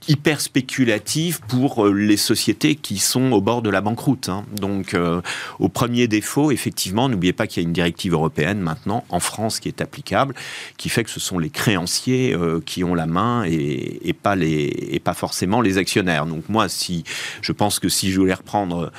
hyper 0.07 0.39
spéculative 0.39 1.41
pour 1.47 1.85
euh, 1.85 1.93
les 1.93 2.17
sociétés 2.17 2.75
qui 2.75 2.97
sont 2.97 3.31
au 3.31 3.41
bord 3.41 3.61
de 3.61 3.69
la 3.69 3.81
banqueroute. 3.81 4.29
hein. 4.29 4.45
Donc, 4.55 4.93
euh, 4.93 5.21
au 5.59 5.67
premier 5.67 6.07
défaut, 6.07 6.51
effectivement, 6.51 7.09
n'oubliez 7.09 7.33
pas 7.33 7.47
qu'il 7.47 7.61
y 7.61 7.65
a 7.65 7.67
une 7.67 7.73
directive 7.73 8.13
européenne 8.13 8.59
maintenant 8.59 9.03
en 9.09 9.19
France 9.19 9.59
qui 9.59 9.67
est 9.67 9.81
applicable, 9.81 10.33
qui 10.77 10.89
fait 10.89 11.03
que 11.03 11.09
ce 11.09 11.19
sont 11.19 11.37
les 11.37 11.49
créanciers 11.49 12.33
euh, 12.33 12.61
qui 12.65 12.83
ont 12.83 12.95
la 12.95 13.05
main 13.05 13.43
et, 13.45 14.13
pas 14.13 14.35
les 14.35 14.87
et 14.91 14.99
pas 14.99 15.13
forcément 15.13 15.61
les 15.61 15.77
actionnaires. 15.77 16.25
Donc 16.25 16.47
moi, 16.49 16.69
si 16.69 17.03
je 17.41 17.51
pense 17.51 17.79
que 17.79 17.89
si 17.89 18.11
je 18.11 18.19
voulais 18.19 18.33
reprendre 18.33 18.91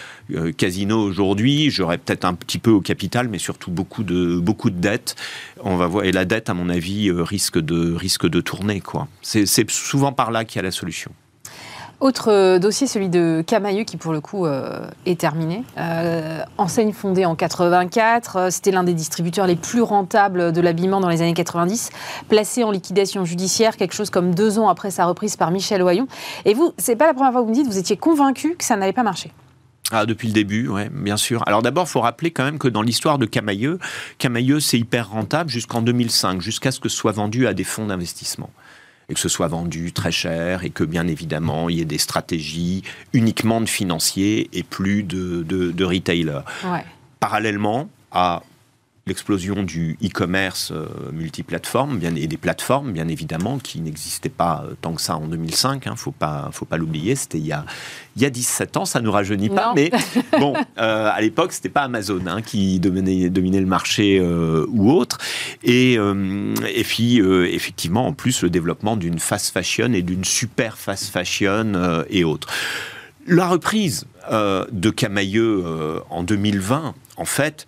Casino 0.57 1.03
aujourd'hui, 1.03 1.71
j'aurais 1.71 1.99
peut-être 1.99 2.25
un 2.25 2.35
petit 2.35 2.59
peu 2.59 2.71
au 2.71 2.81
capital, 2.81 3.29
mais 3.29 3.39
surtout 3.39 3.71
beaucoup 3.71 4.03
de 4.03 4.39
beaucoup 4.39 4.71
de 4.71 4.79
dettes. 4.79 5.17
On 5.63 5.77
va 5.77 5.87
voir 5.87 6.05
et 6.05 6.13
la 6.13 6.25
dette, 6.25 6.49
à 6.51 6.55
mon 6.55 6.69
avis, 6.69 7.09
euh, 7.09 7.23
risque 7.23 7.59
de 7.59 7.95
risque 7.95 8.27
de 8.27 8.41
tourner 8.41 8.81
quoi. 8.81 9.09
C'est 9.23 9.47
c'est 9.47 9.69
souvent 9.71 10.13
par 10.13 10.31
là 10.31 10.45
qu'il 10.45 10.57
y 10.57 10.59
a 10.61 10.63
la 10.63 10.71
solution. 10.71 11.13
Autre 12.01 12.33
euh, 12.33 12.59
dossier, 12.59 12.87
celui 12.87 13.11
de 13.11 13.45
Camailleux, 13.47 13.85
qui 13.85 13.99
pour 13.99 14.15
le 14.15 14.23
coup 14.23 14.47
euh, 14.47 14.87
est 15.05 15.21
terminé. 15.21 15.65
Enseigne 16.57 16.93
fondée 16.93 17.27
en 17.27 17.35
84, 17.35 18.37
euh, 18.37 18.51
c'était 18.51 18.71
l'un 18.71 18.85
des 18.85 18.95
distributeurs 18.95 19.47
les 19.47 19.57
plus 19.57 19.83
rentables 19.83 20.53
de 20.53 20.61
l'habillement 20.63 21.01
dans 21.01 21.11
les 21.11 21.21
années 21.21 21.35
90, 21.35 21.91
placé 22.31 22.65
en 22.65 22.71
liquidation 22.71 23.27
judiciaire, 23.27 23.77
quelque 23.77 23.93
chose 23.93 24.09
comme 24.09 24.35
deux 24.35 24.59
ans 24.59 24.71
après 24.71 24.91
sa 24.91 25.05
reprise 25.05 25.37
par 25.37 25.51
Michel 25.51 25.83
Oyon. 25.83 26.09
Et 26.47 26.55
vous, 26.55 26.73
c'est 26.79 26.97
pas 26.97 27.07
la 27.07 27.13
première 27.13 27.33
fois 27.33 27.43
que 27.43 27.47
vous 27.47 27.51
me 27.51 27.55
dites, 27.55 27.67
vous 27.67 27.79
étiez 27.79 27.99
convaincu 27.99 28.57
que 28.57 28.65
ça 28.65 28.77
n'allait 28.77 28.95
pas 28.95 29.03
marcher. 29.03 29.31
Ah, 29.91 30.07
depuis 30.07 30.29
le 30.29 30.35
début, 30.35 30.69
ouais, 30.69 30.89
bien 30.93 31.17
sûr. 31.17 31.43
Alors 31.47 31.63
d'abord, 31.63 31.87
il 31.87 31.91
faut 31.91 32.01
rappeler 32.01 32.31
quand 32.31 32.45
même 32.45 32.59
que 32.59 32.69
dans 32.69 32.83
l'histoire 32.83 33.19
de 33.19 33.27
Camailleux, 33.27 33.79
Camailleux, 34.19 34.61
c'est 34.61 34.79
hyper 34.79 35.11
rentable 35.11 35.51
jusqu'en 35.51 35.83
2005, 35.83 36.41
jusqu'à 36.41 36.71
ce 36.71 36.81
que 36.81 36.89
ce 36.89 36.97
soit 36.97 37.13
vendu 37.13 37.47
à 37.47 37.55
des 37.55 37.65
fonds 37.65 37.87
d'investissement. 37.87 38.51
Et 39.09 39.15
que 39.15 39.21
ce 39.21 39.29
soit 39.29 39.49
vendu 39.49 39.93
très 39.93 40.13
cher 40.13 40.63
et 40.63 40.71
que 40.71 40.85
bien 40.85 41.09
évidemment, 41.09 41.69
il 41.69 41.79
y 41.79 41.81
ait 41.81 41.85
des 41.85 41.99
stratégies 41.99 42.85
uniquement 43.13 43.61
de 43.61 43.67
financiers 43.67 44.49
et 44.53 44.63
plus 44.63 45.03
de, 45.03 45.43
de, 45.43 45.73
de 45.73 45.85
retailers. 45.85 46.45
Ouais. 46.65 46.85
Parallèlement 47.19 47.91
à 48.13 48.43
l'explosion 49.07 49.63
du 49.63 49.97
e-commerce 50.05 50.73
euh, 50.73 50.87
multiplateforme 51.13 51.99
bien, 51.99 52.15
et 52.15 52.27
des 52.27 52.37
plateformes, 52.37 52.93
bien 52.93 53.09
évidemment, 53.09 53.59
qui 53.59 53.81
n'existaient 53.81 54.29
pas 54.29 54.65
euh, 54.65 54.75
tant 54.81 54.93
que 54.93 55.01
ça 55.01 55.17
en 55.17 55.27
2005. 55.27 55.83
Il 55.87 55.91
ne 55.91 55.97
faut 55.97 56.13
pas, 56.13 56.51
faut 56.53 56.67
pas 56.67 56.77
l'oublier. 56.77 57.17
C'était 57.17 57.39
il 57.39 57.47
y 57.47 57.53
a, 57.53 57.65
il 58.17 58.23
y 58.23 58.27
a 58.27 58.31
17 58.31 58.77
ans, 58.77 58.85
ça 58.85 59.01
ne 59.01 59.07
nous 59.07 59.13
rajeunit 59.13 59.49
pas. 59.49 59.69
Non. 59.69 59.75
Mais 59.75 59.91
bon, 60.39 60.55
euh, 60.79 61.11
à 61.13 61.21
l'époque, 61.21 61.53
c'était 61.53 61.71
pas 61.71 61.83
Amazon 61.83 62.21
hein, 62.27 62.43
qui 62.43 62.79
dominait, 62.79 63.31
dominait 63.31 63.61
le 63.61 63.67
marché 63.67 64.19
euh, 64.21 64.67
ou 64.69 64.93
autre. 64.93 65.19
Et, 65.63 65.95
et 65.95 66.85
puis, 66.85 67.19
effectivement, 67.19 68.07
en 68.07 68.13
plus, 68.13 68.43
le 68.43 68.51
développement 68.51 68.97
d'une 68.97 69.19
fast 69.19 69.53
fashion 69.53 69.93
et 69.93 70.03
d'une 70.03 70.25
super 70.25 70.79
fast 70.79 71.07
fashion 71.07 71.73
et 72.09 72.25
autres. 72.25 72.49
La 73.27 73.47
reprise 73.49 74.07
de 74.31 74.91
Camailleux 74.91 76.03
en 76.11 76.23
2020, 76.23 76.95
en 77.17 77.25
fait, 77.25 77.67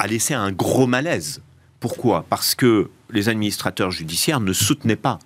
a 0.00 0.06
laissé 0.06 0.32
un 0.32 0.50
gros 0.50 0.86
malaise. 0.86 1.42
Pourquoi? 1.78 2.24
Parce 2.30 2.54
que 2.54 2.88
les 3.10 3.28
administrateurs 3.28 3.90
judiciaires 3.90 4.40
ne 4.40 4.54
soutenaient 4.54 4.96
pas 4.96 5.18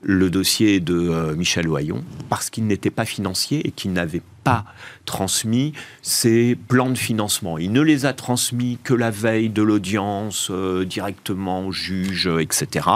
le 0.00 0.30
dossier 0.30 0.80
de 0.80 0.94
euh, 0.94 1.34
Michel 1.36 1.68
Ohaillon 1.68 2.02
parce 2.28 2.50
qu'il 2.50 2.66
n'était 2.66 2.90
pas 2.90 3.04
financier 3.04 3.64
et 3.66 3.70
qu'il 3.70 3.92
n'avait 3.92 4.22
pas 4.42 4.64
transmis 5.04 5.74
ses 6.00 6.56
plans 6.56 6.90
de 6.90 6.98
financement. 6.98 7.58
Il 7.58 7.72
ne 7.72 7.82
les 7.82 8.04
a 8.06 8.14
transmis 8.14 8.78
que 8.82 8.94
la 8.94 9.10
veille 9.10 9.50
de 9.50 9.62
l'audience, 9.62 10.48
euh, 10.50 10.84
directement 10.84 11.66
au 11.66 11.72
juge, 11.72 12.26
euh, 12.26 12.40
etc. 12.40 12.88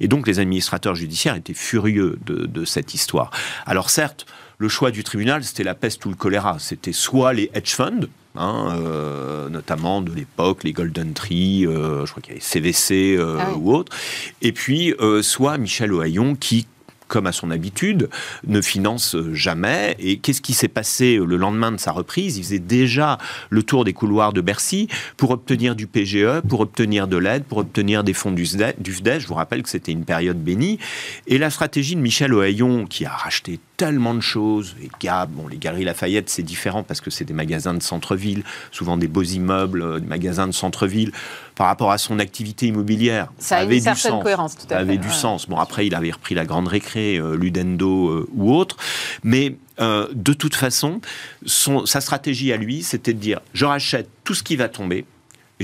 Et 0.00 0.08
donc 0.08 0.26
les 0.26 0.38
administrateurs 0.38 0.94
judiciaires 0.94 1.34
étaient 1.34 1.54
furieux 1.54 2.18
de 2.24 2.64
cette 2.64 2.94
histoire. 2.94 3.30
Alors 3.66 3.90
certes, 3.90 4.26
le 4.58 4.68
choix 4.68 4.92
du 4.92 5.02
tribunal, 5.02 5.42
c'était 5.42 5.64
la 5.64 5.74
peste 5.74 6.06
ou 6.06 6.10
le 6.10 6.16
choléra. 6.16 6.58
C'était 6.60 6.92
soit 6.92 7.32
les 7.32 7.50
hedge 7.52 7.74
funds, 7.74 8.06
hein, 8.36 8.76
euh, 8.78 9.48
notamment 9.48 10.00
de 10.00 10.12
l'époque, 10.12 10.64
les 10.64 10.72
Golden 10.72 11.12
Tree, 11.12 11.66
euh, 11.66 12.04
je 12.06 12.10
crois 12.10 12.22
qu'il 12.22 12.32
y 12.32 12.36
avait 12.36 12.44
CVC 12.44 13.16
euh, 13.16 13.38
Ah 13.40 13.48
oui. 13.50 13.60
ou 13.60 13.74
autre, 13.74 13.96
et 14.42 14.52
puis 14.52 14.94
soit 15.22 15.58
Michel 15.58 15.92
Ohaillon 15.92 16.34
qui 16.34 16.66
comme 17.06 17.26
à 17.26 17.32
son 17.32 17.50
habitude, 17.50 18.08
ne 18.46 18.60
finance 18.60 19.14
jamais. 19.32 19.94
Et 19.98 20.16
qu'est-ce 20.16 20.40
qui 20.40 20.54
s'est 20.54 20.68
passé 20.68 21.16
le 21.16 21.36
lendemain 21.36 21.70
de 21.70 21.76
sa 21.76 21.92
reprise? 21.92 22.38
Il 22.38 22.42
faisait 22.42 22.58
déjà 22.58 23.18
le 23.50 23.62
tour 23.62 23.84
des 23.84 23.92
couloirs 23.92 24.32
de 24.32 24.40
Bercy 24.40 24.88
pour 25.16 25.30
obtenir 25.30 25.76
du 25.76 25.86
PGE, 25.86 26.40
pour 26.48 26.60
obtenir 26.60 27.06
de 27.06 27.16
l'aide, 27.18 27.44
pour 27.44 27.58
obtenir 27.58 28.04
des 28.04 28.14
fonds 28.14 28.32
du 28.32 28.46
FDES. 28.46 29.20
Je 29.20 29.26
vous 29.26 29.34
rappelle 29.34 29.62
que 29.62 29.68
c'était 29.68 29.92
une 29.92 30.04
période 30.06 30.42
bénie. 30.42 30.78
Et 31.26 31.38
la 31.38 31.50
stratégie 31.50 31.94
de 31.94 32.00
Michel 32.00 32.32
Ohaillon, 32.32 32.86
qui 32.86 33.04
a 33.04 33.10
racheté 33.10 33.60
tellement 33.76 34.14
de 34.14 34.20
choses, 34.20 34.76
et 34.82 34.88
Gab, 35.00 35.30
bon, 35.30 35.48
les 35.48 35.56
Galeries 35.56 35.84
Lafayette, 35.84 36.30
c'est 36.30 36.42
différent 36.42 36.82
parce 36.82 37.00
que 37.00 37.10
c'est 37.10 37.24
des 37.24 37.34
magasins 37.34 37.74
de 37.74 37.82
centre-ville, 37.82 38.44
souvent 38.70 38.96
des 38.96 39.08
beaux 39.08 39.22
immeubles, 39.22 39.82
euh, 39.82 40.00
des 40.00 40.06
magasins 40.06 40.46
de 40.46 40.52
centre-ville, 40.52 41.12
par 41.54 41.66
rapport 41.66 41.90
à 41.90 41.98
son 41.98 42.18
activité 42.18 42.66
immobilière. 42.66 43.32
Ça 43.38 43.58
une 43.58 43.66
avait 43.66 43.80
du 43.80 43.94
sens. 43.96 44.22
cohérence, 44.22 44.56
tout 44.56 44.66
à 44.66 44.74
Ça 44.74 44.78
avait 44.78 44.98
du 44.98 45.10
sens. 45.10 45.48
Bon, 45.48 45.58
après, 45.58 45.86
il 45.86 45.94
avait 45.94 46.10
repris 46.10 46.34
la 46.34 46.44
Grande 46.44 46.68
Récré, 46.68 47.16
euh, 47.16 47.36
Ludendo 47.36 48.08
euh, 48.08 48.28
ou 48.34 48.54
autre. 48.54 48.76
Mais 49.22 49.56
euh, 49.80 50.08
de 50.12 50.32
toute 50.32 50.54
façon, 50.54 51.00
son, 51.46 51.86
sa 51.86 52.00
stratégie 52.00 52.52
à 52.52 52.56
lui, 52.56 52.82
c'était 52.82 53.12
de 53.12 53.18
dire 53.18 53.40
je 53.54 53.64
rachète 53.64 54.08
tout 54.22 54.34
ce 54.34 54.42
qui 54.42 54.56
va 54.56 54.68
tomber. 54.68 55.04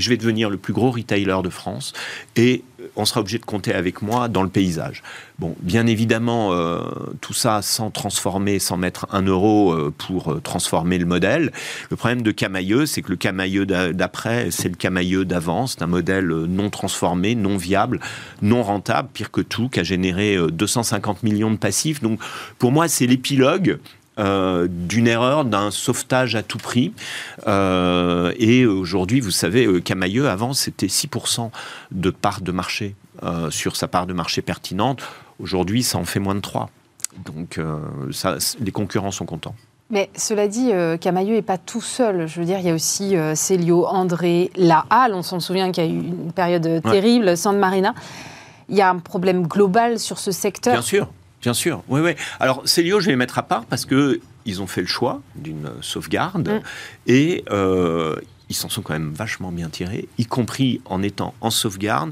Je 0.01 0.09
vais 0.09 0.17
devenir 0.17 0.49
le 0.49 0.57
plus 0.57 0.73
gros 0.73 0.91
retailer 0.91 1.41
de 1.43 1.49
France 1.49 1.93
et 2.35 2.63
on 2.95 3.05
sera 3.05 3.19
obligé 3.21 3.37
de 3.37 3.45
compter 3.45 3.73
avec 3.73 4.01
moi 4.01 4.27
dans 4.27 4.43
le 4.43 4.49
paysage. 4.49 5.03
Bon, 5.39 5.55
bien 5.61 5.85
évidemment, 5.87 6.51
euh, 6.51 6.81
tout 7.21 7.33
ça 7.33 7.61
sans 7.61 7.91
transformer, 7.91 8.59
sans 8.59 8.77
mettre 8.77 9.05
un 9.11 9.21
euro 9.21 9.71
euh, 9.71 9.93
pour 9.95 10.31
euh, 10.33 10.39
transformer 10.39 10.97
le 10.97 11.05
modèle. 11.05 11.51
Le 11.89 11.95
problème 11.95 12.23
de 12.23 12.31
Camailleux, 12.31 12.85
c'est 12.87 13.01
que 13.03 13.09
le 13.09 13.15
Camailleux 13.17 13.65
d'a- 13.65 13.93
d'après, 13.93 14.49
c'est 14.51 14.69
le 14.69 14.75
Camailleux 14.75 15.25
d'avant. 15.25 15.67
C'est 15.67 15.83
un 15.83 15.87
modèle 15.87 16.31
euh, 16.31 16.47
non 16.47 16.69
transformé, 16.69 17.35
non 17.35 17.55
viable, 17.57 17.99
non 18.41 18.63
rentable, 18.63 19.09
pire 19.13 19.29
que 19.31 19.41
tout, 19.41 19.69
qui 19.69 19.79
a 19.79 19.83
généré 19.83 20.35
euh, 20.35 20.49
250 20.49 21.23
millions 21.23 21.51
de 21.51 21.57
passifs. 21.57 22.01
Donc, 22.01 22.19
pour 22.57 22.71
moi, 22.71 22.87
c'est 22.87 23.05
l'épilogue 23.05 23.79
euh, 24.19 24.67
d'une 24.69 25.07
erreur, 25.07 25.45
d'un 25.45 25.71
sauvetage 25.71 26.35
à 26.35 26.43
tout 26.43 26.57
prix. 26.57 26.93
Euh, 27.47 28.33
et 28.37 28.65
aujourd'hui, 28.65 29.19
vous 29.19 29.31
savez, 29.31 29.65
euh, 29.65 29.79
Camailleux, 29.81 30.27
avant, 30.29 30.53
c'était 30.53 30.87
6% 30.87 31.49
de 31.91 32.09
part 32.09 32.41
de 32.41 32.51
marché 32.51 32.95
sur 33.51 33.75
sa 33.75 33.87
part 33.87 34.07
de 34.07 34.13
marché 34.13 34.41
pertinente. 34.41 35.03
Aujourd'hui, 35.39 35.83
ça 35.83 35.99
en 35.99 36.05
fait 36.05 36.19
moins 36.19 36.33
de 36.33 36.39
3. 36.39 36.71
Donc, 37.25 37.59
ça, 38.11 38.39
c- 38.39 38.57
les 38.59 38.71
concurrents 38.71 39.11
sont 39.11 39.25
contents. 39.25 39.53
Mais 39.91 40.09
cela 40.15 40.47
dit, 40.47 40.71
Camailleux 40.99 41.35
n'est 41.35 41.41
pas 41.43 41.59
tout 41.59 41.81
seul. 41.81 42.27
Je 42.27 42.39
veux 42.39 42.45
dire, 42.47 42.57
il 42.57 42.65
y 42.65 42.69
a 42.71 42.73
aussi 42.73 43.15
Célio, 43.35 43.85
André, 43.85 44.49
La 44.55 44.85
Halle. 44.89 45.13
On 45.13 45.21
s'en 45.21 45.39
souvient 45.39 45.71
qu'il 45.71 45.83
y 45.83 45.87
a 45.87 45.89
eu 45.91 45.97
une 45.97 46.31
période 46.31 46.65
euh, 46.65 46.81
Ouais. 46.83 46.91
terrible, 46.93 47.37
San 47.37 47.59
Marina. 47.59 47.93
Il 48.69 48.75
y 48.75 48.81
a 48.81 48.89
un 48.89 48.97
problème 48.97 49.45
global 49.45 49.99
sur 49.99 50.17
ce 50.17 50.31
secteur. 50.31 50.73
Bien 50.73 50.81
sûr, 50.81 51.07
bien 51.41 51.53
sûr. 51.53 51.83
Oui, 51.87 52.01
oui. 52.01 52.11
Alors, 52.39 52.61
Célio, 52.67 52.99
je 52.99 53.05
vais 53.07 53.11
les 53.11 53.17
mettre 53.17 53.37
à 53.39 53.43
part 53.43 53.65
parce 53.65 53.85
que 53.85 54.19
ils 54.45 54.61
ont 54.61 54.67
fait 54.67 54.81
le 54.81 54.87
choix 54.87 55.21
d'une 55.35 55.69
sauvegarde 55.81 56.49
Mm. 56.49 56.61
et 57.07 57.43
euh, 57.51 58.15
ils 58.49 58.55
s'en 58.55 58.69
sont 58.69 58.81
quand 58.81 58.93
même 58.93 59.13
vachement 59.13 59.51
bien 59.51 59.69
tirés, 59.69 60.09
y 60.17 60.25
compris 60.25 60.81
en 60.85 61.01
étant 61.03 61.33
en 61.41 61.49
sauvegarde 61.51 62.11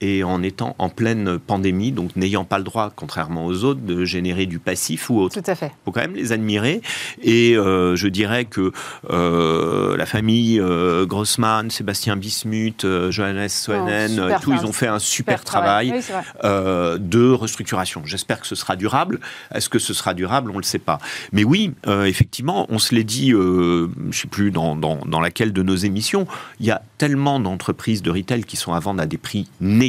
et 0.00 0.22
en 0.24 0.42
étant 0.42 0.76
en 0.78 0.88
pleine 0.88 1.38
pandémie, 1.38 1.92
donc 1.92 2.14
n'ayant 2.16 2.44
pas 2.44 2.58
le 2.58 2.64
droit, 2.64 2.92
contrairement 2.94 3.46
aux 3.46 3.64
autres, 3.64 3.80
de 3.80 4.04
générer 4.04 4.46
du 4.46 4.58
passif 4.58 5.10
ou 5.10 5.20
autre. 5.20 5.40
Tout 5.40 5.50
à 5.50 5.54
fait. 5.54 5.66
Il 5.66 5.84
faut 5.86 5.92
quand 5.92 6.00
même 6.00 6.14
les 6.14 6.32
admirer. 6.32 6.82
Et 7.22 7.56
euh, 7.56 7.96
je 7.96 8.08
dirais 8.08 8.44
que 8.44 8.72
euh, 9.10 9.96
la 9.96 10.06
famille 10.06 10.60
euh, 10.60 11.06
Grossman, 11.06 11.70
Sébastien 11.70 12.16
Bismuth, 12.16 12.86
Johannes 13.10 13.48
Soenen, 13.48 14.20
Oh, 14.20 14.38
tous, 14.40 14.52
ils 14.52 14.66
ont 14.66 14.72
fait 14.72 14.86
un 14.86 14.98
super, 14.98 15.44
travail, 15.44 15.92
Oui, 15.94 16.02
euh, 16.44 16.98
de 16.98 17.30
restructuration. 17.30 18.02
J'espère 18.04 18.40
que 18.40 18.46
ce 18.46 18.54
sera 18.54 18.76
durable. 18.76 19.20
Est-ce 19.54 19.68
que 19.68 19.78
ce 19.78 19.94
sera 19.94 20.14
durable? 20.14 20.50
On 20.50 20.54
ne 20.54 20.58
le 20.58 20.64
sait 20.64 20.78
pas. 20.78 20.98
Mais 21.32 21.44
oui, 21.44 21.72
euh, 21.86 22.04
effectivement, 22.04 22.66
on 22.68 22.78
se 22.78 22.94
l'est 22.94 23.04
dit, 23.04 23.32
euh, 23.32 23.88
je 23.96 24.06
ne 24.06 24.12
sais 24.12 24.28
plus 24.28 24.50
dans, 24.50 24.76
dans, 24.76 24.98
dans 25.06 25.20
laquelle 25.20 25.52
de 25.52 25.62
nos 25.62 25.76
émissions, 25.76 26.26
il 26.60 26.66
y 26.66 26.70
a 26.70 26.82
tellement 26.98 27.40
d'entreprises 27.40 28.02
de 28.02 28.10
retail 28.10 28.44
qui 28.44 28.56
sont 28.56 28.72
à 28.72 28.80
vendre 28.80 29.02
à 29.02 29.06
des 29.06 29.18
prix 29.18 29.48
négatifs 29.60 29.87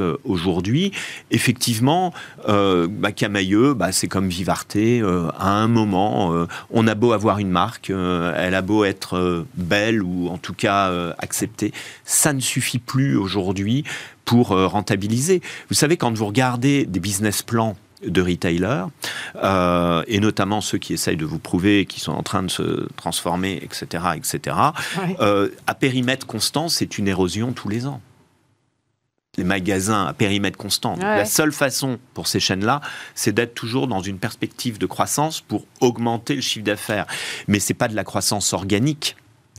euh, 0.00 0.16
aujourd'hui. 0.24 0.92
Effectivement, 1.30 2.12
euh, 2.48 2.86
bah, 2.88 3.12
Camailleux, 3.12 3.74
bah, 3.74 3.92
c'est 3.92 4.08
comme 4.08 4.28
Vivarté. 4.28 5.00
euh, 5.00 5.28
à 5.38 5.50
un 5.50 5.68
moment, 5.68 6.32
euh, 6.34 6.46
on 6.70 6.86
a 6.86 6.94
beau 6.94 7.12
avoir 7.12 7.38
une 7.38 7.50
marque, 7.50 7.90
elle 7.90 8.54
a 8.54 8.62
beau 8.62 8.84
être 8.84 9.44
belle 9.54 10.02
ou 10.02 10.28
en 10.28 10.38
tout 10.38 10.54
cas 10.54 10.92
acceptée, 11.18 11.72
ça 12.04 12.32
ne 12.32 12.40
suffit 12.40 12.78
plus 12.78 13.16
aujourd'hui 13.16 13.84
pour 14.24 14.48
rentabiliser. 14.48 15.40
Vous 15.68 15.74
savez, 15.74 15.96
quand 15.96 16.12
vous 16.16 16.26
regardez 16.26 16.86
des 16.86 17.00
business 17.00 17.42
plans 17.42 17.76
de 18.04 18.20
retailers, 18.20 18.84
euh, 19.42 20.02
et 20.08 20.20
notamment 20.20 20.60
ceux 20.60 20.76
qui 20.78 20.92
essayent 20.92 21.16
de 21.16 21.24
vous 21.24 21.38
prouver 21.38 21.86
qu'ils 21.86 22.02
sont 22.02 22.12
en 22.12 22.22
train 22.22 22.42
de 22.42 22.50
se 22.50 22.86
transformer, 22.96 23.58
etc., 23.62 24.04
etc., 24.16 24.56
Ouais. 24.98 25.16
euh, 25.20 25.48
à 25.66 25.74
périmètre 25.74 26.26
constant, 26.26 26.68
c'est 26.68 26.98
une 26.98 27.08
érosion 27.08 27.52
tous 27.52 27.68
les 27.68 27.86
ans. 27.86 28.00
Les 29.36 29.44
magasins 29.44 30.06
à 30.06 30.12
périmètre 30.12 30.56
constant. 30.56 30.94
Ouais. 30.94 31.02
La 31.02 31.24
seule 31.24 31.52
façon 31.52 31.98
pour 32.14 32.28
ces 32.28 32.40
chaînes-là, 32.40 32.80
c'est 33.14 33.32
d'être 33.32 33.54
toujours 33.54 33.88
dans 33.88 34.00
une 34.00 34.18
perspective 34.18 34.78
de 34.78 34.86
croissance 34.86 35.40
pour 35.40 35.64
augmenter 35.80 36.34
le 36.36 36.40
chiffre 36.40 36.64
d'affaires. 36.64 37.06
Mais 37.48 37.58
c'est 37.60 37.74
pas 37.74 37.88
de 37.88 37.96
la 37.96 38.04
croissance 38.04 38.52
organique. 38.52 39.16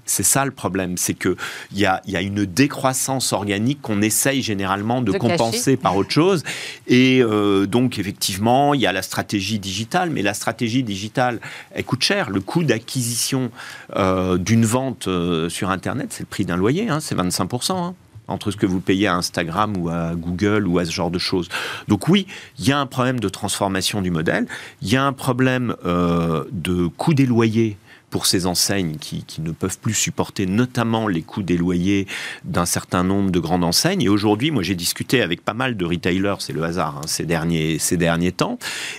C'est 0.08 0.22
ça 0.24 0.46
le 0.46 0.52
problème, 0.52 0.98
c'est 0.98 1.16
que 1.16 1.36
il 1.72 1.80
y 1.80 1.88
a, 1.88 2.00
y 2.06 2.16
a 2.16 2.22
une 2.22 2.46
décroissance 2.46 3.34
organique 3.34 3.82
qu'on 3.82 4.04
essaye 4.04 4.44
généralement 4.44 5.02
de, 5.02 5.12
De 5.12 5.18
cacher. 5.18 5.28
compenser 5.36 5.78
par 5.78 5.98
autre 5.98 6.12
chose. 6.12 6.44
Et 6.86 7.22
euh, 7.24 7.66
donc 7.66 7.98
effectivement, 7.98 8.76
il 8.76 8.82
y 8.82 8.86
a 8.86 8.94
la 8.94 9.02
stratégie 9.02 9.58
digitale, 9.58 10.12
mais 10.12 10.22
la 10.22 10.36
stratégie 10.36 10.84
digitale, 10.84 11.40
elle 11.72 11.86
coûte 11.86 12.04
cher. 12.04 12.30
Le 12.30 12.40
coût 12.40 12.64
d'acquisition 12.64 13.50
euh, 13.96 14.38
d'une 14.38 14.64
vente 14.66 15.08
euh, 15.08 15.50
sur 15.50 15.72
Internet, 15.72 16.10
c'est 16.12 16.22
le 16.22 16.28
prix 16.28 16.46
d'un 16.46 16.56
loyer, 16.58 16.88
hein, 16.88 17.00
c'est 17.00 17.16
25%. 17.16 17.72
hein, 17.74 17.96
entre 18.28 18.52
ce 18.52 18.58
que 18.58 18.66
vous 18.66 18.80
payez 18.80 19.08
à 19.08 19.16
Instagram 19.16 19.76
ou 19.78 19.90
à 19.90 20.16
Google 20.16 20.68
ou 20.68 20.80
à 20.80 20.86
ce 20.86 20.92
genre 20.92 21.12
de 21.12 21.20
choses. 21.20 21.50
Donc 21.88 22.08
oui, 22.08 22.28
il 22.60 22.68
y 22.68 22.72
a 22.72 22.80
un 22.80 22.86
problème 22.86 23.20
de 23.20 23.30
transformation 23.30 24.02
du 24.02 24.12
modèle, 24.12 24.48
il 24.82 24.90
y 24.90 24.96
a 24.96 25.04
un 25.04 25.14
problème 25.14 25.76
euh, 25.86 26.44
de 26.52 26.88
coût 26.88 27.14
des 27.14 27.26
loyers 27.26 27.78
pour 28.10 28.26
ces 28.26 28.46
enseignes 28.46 28.98
qui, 28.98 29.24
qui 29.24 29.42
ne 29.42 29.52
peuvent 29.52 29.80
plus 29.80 29.94
supporter 29.94 30.46
notamment 30.46 31.08
les 31.08 31.22
coûts 31.22 31.44
des 31.44 31.58
loyers 31.58 32.08
d'un 32.44 32.66
certain 32.66 33.04
nombre 33.04 33.32
de 33.32 33.40
grandes 33.40 33.64
enseignes. 33.64 34.02
Et 34.02 34.10
aujourd'hui, 34.10 34.52
moi 34.52 34.64
j'ai 34.64 34.76
discuté 34.76 35.22
avec 35.22 35.44
pas 35.44 35.54
mal 35.54 35.78
de 35.78 35.86
retailers, 35.86 36.36
c'est 36.40 36.54
le 36.54 36.64
hasard 36.64 36.98
hein, 36.98 37.08
ces, 37.08 37.26
derniers, 37.26 37.80
ces 37.80 37.98
derniers 37.98 38.32
temps, 38.32 38.58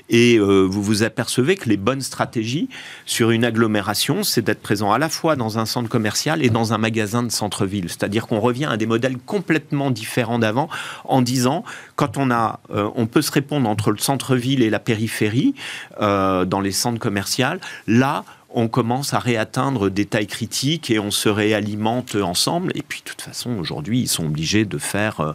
et 0.08 0.38
euh, 0.38 0.62
vous 0.62 0.82
vous 0.82 1.02
apercevez 1.02 1.56
que 1.56 1.68
les 1.68 1.76
bonnes 1.76 2.00
stratégies 2.00 2.68
sur 3.04 3.30
une 3.30 3.44
agglomération, 3.44 4.22
c'est 4.22 4.42
d'être 4.42 4.62
présent 4.62 4.92
à 4.92 4.98
la 4.98 5.08
fois 5.08 5.36
dans 5.36 5.58
un 5.58 5.66
centre 5.66 5.88
commercial 5.88 6.44
et 6.44 6.50
dans 6.50 6.72
un 6.72 6.78
magasin 6.78 7.22
de 7.22 7.30
centre-ville. 7.30 7.88
C'est-à-dire 7.88 8.26
qu'on 8.26 8.40
revient 8.40 8.66
à 8.66 8.76
des 8.76 8.86
modèles 8.86 9.18
complètement 9.18 9.90
différents 9.90 10.38
d'avant 10.38 10.68
en 11.04 11.22
disant, 11.22 11.64
quand 11.96 12.16
on 12.16 12.30
a, 12.30 12.60
euh, 12.70 12.90
on 12.94 13.06
peut 13.06 13.22
se 13.22 13.32
répondre 13.32 13.68
entre 13.68 13.90
le 13.90 13.98
centre-ville 13.98 14.62
et 14.62 14.70
la 14.70 14.78
périphérie 14.78 15.54
euh, 16.00 16.44
dans 16.44 16.60
les 16.60 16.72
centres 16.72 16.98
commerciaux, 16.98 17.26
là, 17.86 18.24
on 18.56 18.68
commence 18.68 19.12
à 19.12 19.18
réatteindre 19.18 19.90
des 19.90 20.06
tailles 20.06 20.26
critiques 20.26 20.90
et 20.90 20.98
on 20.98 21.10
se 21.10 21.28
réalimente 21.28 22.16
ensemble. 22.16 22.72
Et 22.74 22.80
puis, 22.80 23.00
de 23.00 23.04
toute 23.04 23.20
façon, 23.20 23.50
aujourd'hui, 23.58 24.00
ils 24.00 24.08
sont 24.08 24.24
obligés 24.24 24.64
de 24.64 24.78
faire 24.78 25.20
euh, 25.20 25.32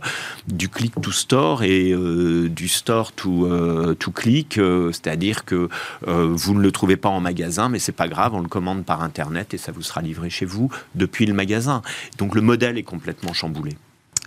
du 0.47 0.69
click 0.69 0.99
to 0.99 1.11
store 1.11 1.63
et 1.63 1.91
euh, 1.91 2.49
du 2.49 2.67
store 2.67 3.11
to, 3.11 3.45
euh, 3.45 3.93
to 3.93 4.09
click, 4.09 4.57
euh, 4.57 4.91
c'est-à-dire 4.91 5.45
que 5.45 5.69
vous 6.03 6.55
ne 6.55 6.61
le 6.61 6.71
trouvez 6.71 6.97
pas 6.97 7.09
en 7.09 7.19
magasin, 7.19 7.69
mais 7.69 7.77
c'est 7.77 7.91
pas 7.91 8.07
grave, 8.07 8.33
on 8.33 8.39
le 8.39 8.47
commande 8.47 8.83
par 8.83 9.03
internet 9.03 9.53
et 9.53 9.59
ça 9.59 9.71
vous 9.71 9.83
sera 9.83 10.01
livré 10.01 10.31
chez 10.31 10.45
vous 10.45 10.69
depuis 10.95 11.27
le 11.27 11.35
magasin. 11.35 11.83
Donc, 12.17 12.33
le 12.33 12.41
modèle 12.41 12.79
est 12.79 12.83
complètement 12.83 13.33
chamboulé. 13.33 13.77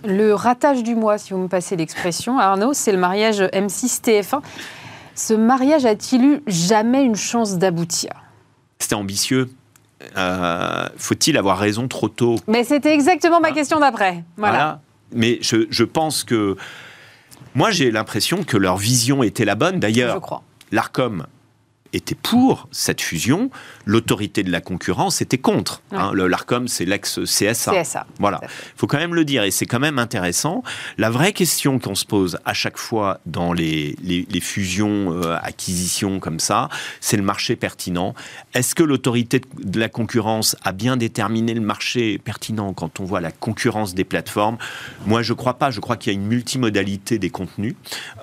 Le 0.05 0.33
ratage 0.33 0.83
du 0.83 0.95
mois, 0.95 1.17
si 1.17 1.33
vous 1.33 1.39
me 1.39 1.47
passez 1.49 1.75
l'expression, 1.75 2.39
Arnaud, 2.39 2.73
c'est 2.73 2.93
le 2.93 2.97
mariage 2.97 3.41
M6-TF1. 3.41 4.39
Ce 5.15 5.33
mariage 5.33 5.85
a-t-il 5.85 6.23
eu 6.23 6.41
jamais 6.47 7.03
une 7.03 7.15
chance 7.15 7.57
d'aboutir? 7.57 8.24
C'était 8.79 8.95
ambitieux. 8.95 9.49
Euh, 10.17 10.87
Faut-il 10.97 11.37
avoir 11.37 11.57
raison 11.57 11.87
trop 11.87 12.09
tôt? 12.09 12.35
Mais 12.47 12.63
c'était 12.63 12.93
exactement 12.93 13.39
ma 13.39 13.49
Ah. 13.49 13.51
question 13.53 13.79
d'après. 13.79 14.23
Voilà. 14.37 14.53
Voilà. 14.57 14.81
Mais 15.13 15.39
je, 15.41 15.65
je 15.69 15.83
pense 15.83 16.23
que. 16.23 16.55
Moi, 17.53 17.71
j'ai 17.71 17.89
l'impression 17.89 18.43
que 18.43 18.57
leur 18.57 18.75
vision 18.75 19.23
était 19.23 19.45
la 19.45 19.55
bonne. 19.55 19.75
Je 19.75 19.79
D'ailleurs, 19.79 20.19
crois. 20.19 20.43
l'ARCOM 20.73 21.25
était 21.95 22.15
pour 22.15 22.67
cette 22.71 23.01
fusion, 23.01 23.49
l'autorité 23.85 24.43
de 24.43 24.51
la 24.51 24.61
concurrence 24.61 25.21
était 25.21 25.37
contre. 25.37 25.81
hein. 25.91 26.11
Le- 26.13 26.27
L'ARCOM, 26.27 26.67
c'est 26.67 26.85
l'ex-CSA. 26.85 27.71
CSA. 27.83 28.05
Voilà, 28.19 28.39
il 28.43 28.49
faut 28.77 28.87
quand 28.87 28.97
même 28.97 29.15
le 29.15 29.25
dire, 29.25 29.43
et 29.43 29.51
c'est 29.51 29.65
quand 29.65 29.79
même 29.79 29.99
intéressant. 29.99 30.63
La 30.97 31.09
vraie 31.09 31.33
question 31.33 31.79
qu'on 31.79 31.95
se 31.95 32.05
pose 32.05 32.37
à 32.45 32.53
chaque 32.53 32.77
fois 32.77 33.19
dans 33.25 33.53
les, 33.53 33.95
les- 34.03 34.27
les 34.29 34.39
fusions, 34.41 35.11
euh, 35.13 35.37
acquisitions 35.41 36.19
comme 36.19 36.39
ça, 36.39 36.69
c'est 36.99 37.17
le 37.17 37.23
marché 37.23 37.55
pertinent. 37.55 38.13
Est-ce 38.53 38.75
que 38.75 38.83
l'autorité 38.83 39.41
de 39.63 39.79
la 39.79 39.89
concurrence 39.89 40.55
a 40.63 40.71
bien 40.71 40.97
déterminé 40.97 41.53
le 41.53 41.61
marché 41.61 42.17
pertinent 42.17 42.73
quand 42.73 42.99
on 42.99 43.05
voit 43.05 43.21
la 43.21 43.31
concurrence 43.31 43.93
des 43.95 44.03
plateformes? 44.03 44.57
Moi, 45.05 45.21
je 45.21 45.33
crois 45.33 45.55
pas. 45.55 45.71
Je 45.71 45.79
crois 45.79 45.97
qu'il 45.97 46.11
y 46.11 46.15
a 46.15 46.19
une 46.19 46.27
multimodalité 46.27 47.19
des 47.19 47.29
contenus. 47.29 47.75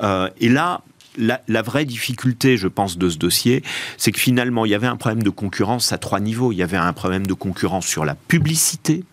Euh, 0.02 0.28
et 0.40 0.48
là, 0.48 0.82
la, 1.18 1.40
la 1.48 1.62
vraie 1.62 1.84
difficulté, 1.84 2.56
je 2.56 2.68
pense, 2.68 2.96
de 2.98 3.08
ce 3.08 3.18
dossier, 3.18 3.62
c'est 3.98 4.12
que 4.12 4.18
finalement, 4.20 4.64
il 4.64 4.70
y 4.70 4.74
avait 4.74 4.86
un 4.86 4.96
problème 4.96 5.22
de 5.22 5.30
concurrence 5.30 5.92
à 5.92 5.98
trois 5.98 6.20
niveaux. 6.20 6.52
Il 6.52 6.56
y 6.56 6.62
avait 6.62 6.76
un 6.76 6.92
problème 6.92 7.26
de 7.26 7.34
concurrence 7.34 7.86
sur 7.86 8.04
la 8.04 8.14
publicité, 8.14 9.04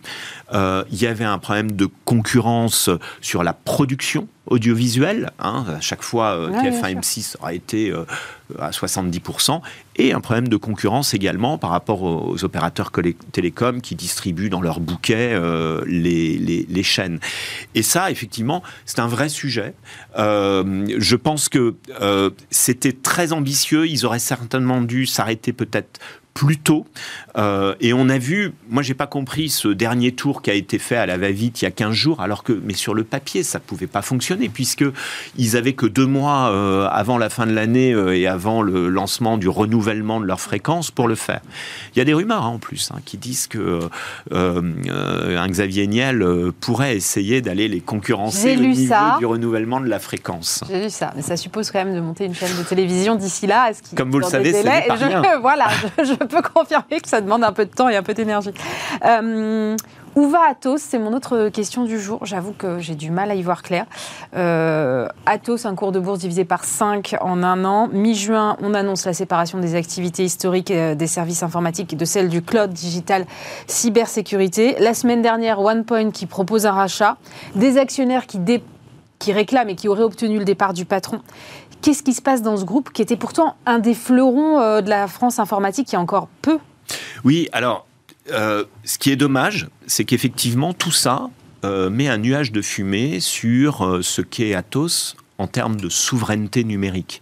euh, 0.54 0.84
il 0.92 1.02
y 1.02 1.08
avait 1.08 1.26
un 1.26 1.38
problème 1.38 1.72
de 1.74 1.88
concurrence 2.06 2.90
sur 3.22 3.44
la 3.44 3.54
production 3.54 4.28
audiovisuelle. 4.48 5.32
hein. 5.40 5.66
À 5.78 5.82
chaque 5.82 6.02
fois, 6.04 6.32
euh, 6.36 6.50
Ouais, 6.50 6.62
bien 6.62 6.72
TF1 6.72 7.00
M6 7.02 7.36
aura 7.40 7.54
été 7.54 7.92
euh, 7.92 8.04
à 8.60 8.72
70%. 8.72 9.62
Et 10.02 10.14
un 10.14 10.22
problème 10.22 10.48
de 10.48 10.56
concurrence 10.56 11.14
également 11.14 11.58
par 11.58 11.72
rapport 11.72 12.04
aux, 12.04 12.44
opérateurs 12.46 12.92
télécoms 13.34 13.82
qui 13.82 13.96
distribuent 13.96 14.50
dans 14.50 14.62
leur 14.62 14.80
bouquet 14.80 15.34
euh, 15.34 15.82
les, 15.86 16.38
les- 16.38 16.66
les 16.70 16.84
chaînes. 16.84 17.20
Et 17.76 17.84
ça, 17.84 18.10
effectivement, 18.10 18.64
c'est 18.86 19.00
un 19.00 19.08
vrai 19.08 19.28
sujet. 19.28 19.74
Euh, 20.18 20.86
je 20.98 21.16
pense 21.18 21.50
que 21.50 21.76
euh, 22.00 22.30
c'était 22.50 22.94
très 22.94 23.34
ambitieux. 23.34 23.88
Ils 23.88 24.06
auraient 24.06 24.20
certainement 24.20 24.82
dû 24.82 25.06
s'arrêter 25.06 25.52
peut-être 25.52 26.00
plus 26.39 26.58
tôt. 26.58 26.86
Euh, 27.38 27.75
et 27.82 27.91
on 27.91 28.08
a 28.08 28.17
vu, 28.17 28.54
moi 28.69 28.82
j'ai 28.82 28.93
pas 28.93 29.08
compris 29.08 29.49
ce 29.49 29.67
dernier 29.67 30.13
tour 30.13 30.41
qui 30.41 30.49
a 30.49 30.54
été 30.54 30.80
fait 30.80 30.95
à 30.95 31.06
la 31.06 31.17
va-vite 31.17 31.62
il 31.62 31.65
y 31.65 31.67
a 31.67 31.71
15 31.71 31.91
jours, 31.91 32.21
alors 32.21 32.43
que, 32.43 32.54
mais 32.63 32.75
sur 32.75 32.93
le 32.93 33.04
papier, 33.04 33.43
ça 33.43 33.60
pouvait 33.60 33.88
pas 33.88 34.02
fonctionner, 34.02 34.47
puisque 34.47 34.86
ils 35.38 35.58
avaient 35.58 35.73
que 35.73 35.86
deux 35.86 36.06
mois 36.06 36.49
euh, 36.52 36.88
avant 36.89 37.17
la 37.17 37.30
fin 37.30 37.45
de 37.45 37.52
l'année 37.52 37.91
euh, 37.91 38.15
et 38.15 38.25
avant 38.25 38.62
le 38.62 38.88
lancement 38.88 39.38
du 39.38 39.49
renouvellement 39.49 40.21
de 40.21 40.25
leur 40.25 40.39
fréquence 40.39 40.91
pour 40.91 41.10
le 41.10 41.15
faire. 41.15 41.41
Il 41.93 41.99
y 41.99 42.02
a 42.02 42.06
des 42.06 42.13
rumeurs 42.13 42.45
hein, 42.45 42.52
en 42.54 42.58
plus 42.58 42.89
hein, 42.93 42.99
qui 43.04 43.17
disent 43.17 43.47
que 43.47 43.82
un 44.32 45.47
Xavier 45.49 45.88
Niel 45.88 46.25
pourrait 46.62 46.95
essayer 46.95 47.41
d'aller 47.41 47.67
les 47.67 47.82
concurrencer 47.82 48.56
au 48.56 48.62
lu 48.62 48.67
niveau 48.69 48.93
ça. 48.93 49.17
du 49.19 49.25
renouvellement 49.25 49.82
de 49.82 49.88
la 49.88 49.99
fréquence. 49.99 50.63
J'ai 50.69 50.84
vu 50.84 50.89
ça, 50.89 51.12
mais 51.17 51.21
ça 51.21 51.36
suppose 51.36 51.69
quand 51.69 51.84
même 51.84 51.95
de 51.95 51.99
monter 51.99 52.23
une 52.23 52.36
chaîne 52.36 52.58
de 52.58 52.63
télévision 52.63 53.15
d'ici 53.15 53.45
là. 53.45 53.71
Est-ce 53.71 53.93
Comme 53.93 54.10
vous 54.10 54.19
le 54.19 54.25
savez, 54.25 54.54
des 54.54 54.62
ce 54.62 54.65
n'est 54.65 54.86
délais, 54.86 54.88
pas 54.88 54.95
je. 54.95 55.39
Voilà, 55.41 55.67
je, 55.97 56.04
je 56.29 56.29
peux 56.30 56.42
confirmer 56.42 57.00
que 57.02 57.10
ça 57.10 57.22
demande 57.22 57.44
un 57.44 57.52
peu 57.52 57.65
de 57.65 57.72
temps 57.72 57.89
et 57.89 57.96
un 57.96 58.04
peu 58.04 58.13
d'énergie. 58.13 58.52
Euh, 59.06 59.76
où 60.15 60.28
va 60.28 60.39
Atos 60.50 60.82
C'est 60.82 60.98
mon 60.98 61.13
autre 61.13 61.50
question 61.50 61.84
du 61.86 62.00
jour. 62.00 62.26
J'avoue 62.26 62.52
que 62.52 62.80
j'ai 62.80 62.96
du 62.96 63.12
mal 63.12 63.30
à 63.30 63.36
y 63.36 63.44
voir 63.44 63.62
clair. 63.62 63.86
Euh, 64.36 65.08
Atos, 65.28 65.65
un 65.65 65.76
cours 65.76 65.92
de 65.92 66.00
bourse 66.00 66.20
divisé 66.20 66.46
par 66.46 66.63
5 66.63 67.15
en 67.22 67.44
un 67.44 67.63
an. 67.63 67.88
Mi-juin, 67.92 68.58
on 68.62 68.74
annonce 68.74 69.06
la 69.06 69.13
séparation 69.13 69.60
des 69.60 69.76
activités 69.76 70.24
historiques 70.24 70.72
euh, 70.72 70.96
des 70.96 71.08
services 71.08 71.44
informatiques 71.44 71.96
de 71.96 72.06
celle 72.06 72.28
du 72.30 72.42
cloud 72.42 72.72
digital 72.72 73.26
cybersécurité. 73.68 74.76
La 74.80 74.94
semaine 74.94 75.22
dernière, 75.22 75.60
OnePoint 75.62 76.12
qui 76.12 76.26
propose 76.26 76.65
un 76.65 76.72
rachat. 76.72 77.18
Des 77.56 77.78
actionnaires 77.78 78.26
qui, 78.28 78.39
dé- 78.39 78.63
qui 79.20 79.34
réclament 79.34 79.70
et 79.70 79.76
qui 79.76 79.88
auraient 79.88 80.04
obtenu 80.04 80.40
le 80.40 80.46
départ 80.46 80.74
du 80.74 80.86
patron. 80.86 81.22
Qu'est-ce 81.82 82.04
qui 82.04 82.14
se 82.14 82.22
passe 82.22 82.42
dans 82.42 82.58
ce 82.58 82.66
groupe 82.66 82.92
qui 82.92 83.02
était 83.02 83.16
pourtant 83.16 83.56
un 83.66 83.80
des 83.80 83.94
fleurons 83.94 84.60
euh, 84.60 84.82
de 84.82 84.90
la 84.90 85.08
France 85.08 85.40
informatique 85.40 85.92
il 85.92 85.94
y 85.94 85.98
a 85.98 86.02
encore 86.02 86.28
peu? 86.42 86.60
Oui, 87.24 87.48
alors 87.52 87.86
ce 88.32 88.98
qui 89.00 89.10
est 89.10 89.15
dommage, 89.15 89.70
c'est 89.88 90.06
qu'effectivement, 90.06 90.74
tout 90.74 90.92
ça 90.92 91.30
met 91.63 92.08
un 92.08 92.20
nuage 92.20 92.52
de 92.52 92.62
fumée 92.62 93.20
sur 93.20 94.00
ce 94.04 94.22
qu'est 94.22 94.54
Atos 94.54 95.15
en 95.40 95.48
termes 95.48 95.77
de 95.77 95.90
souveraineté 95.90 96.63
numérique. 96.63 97.21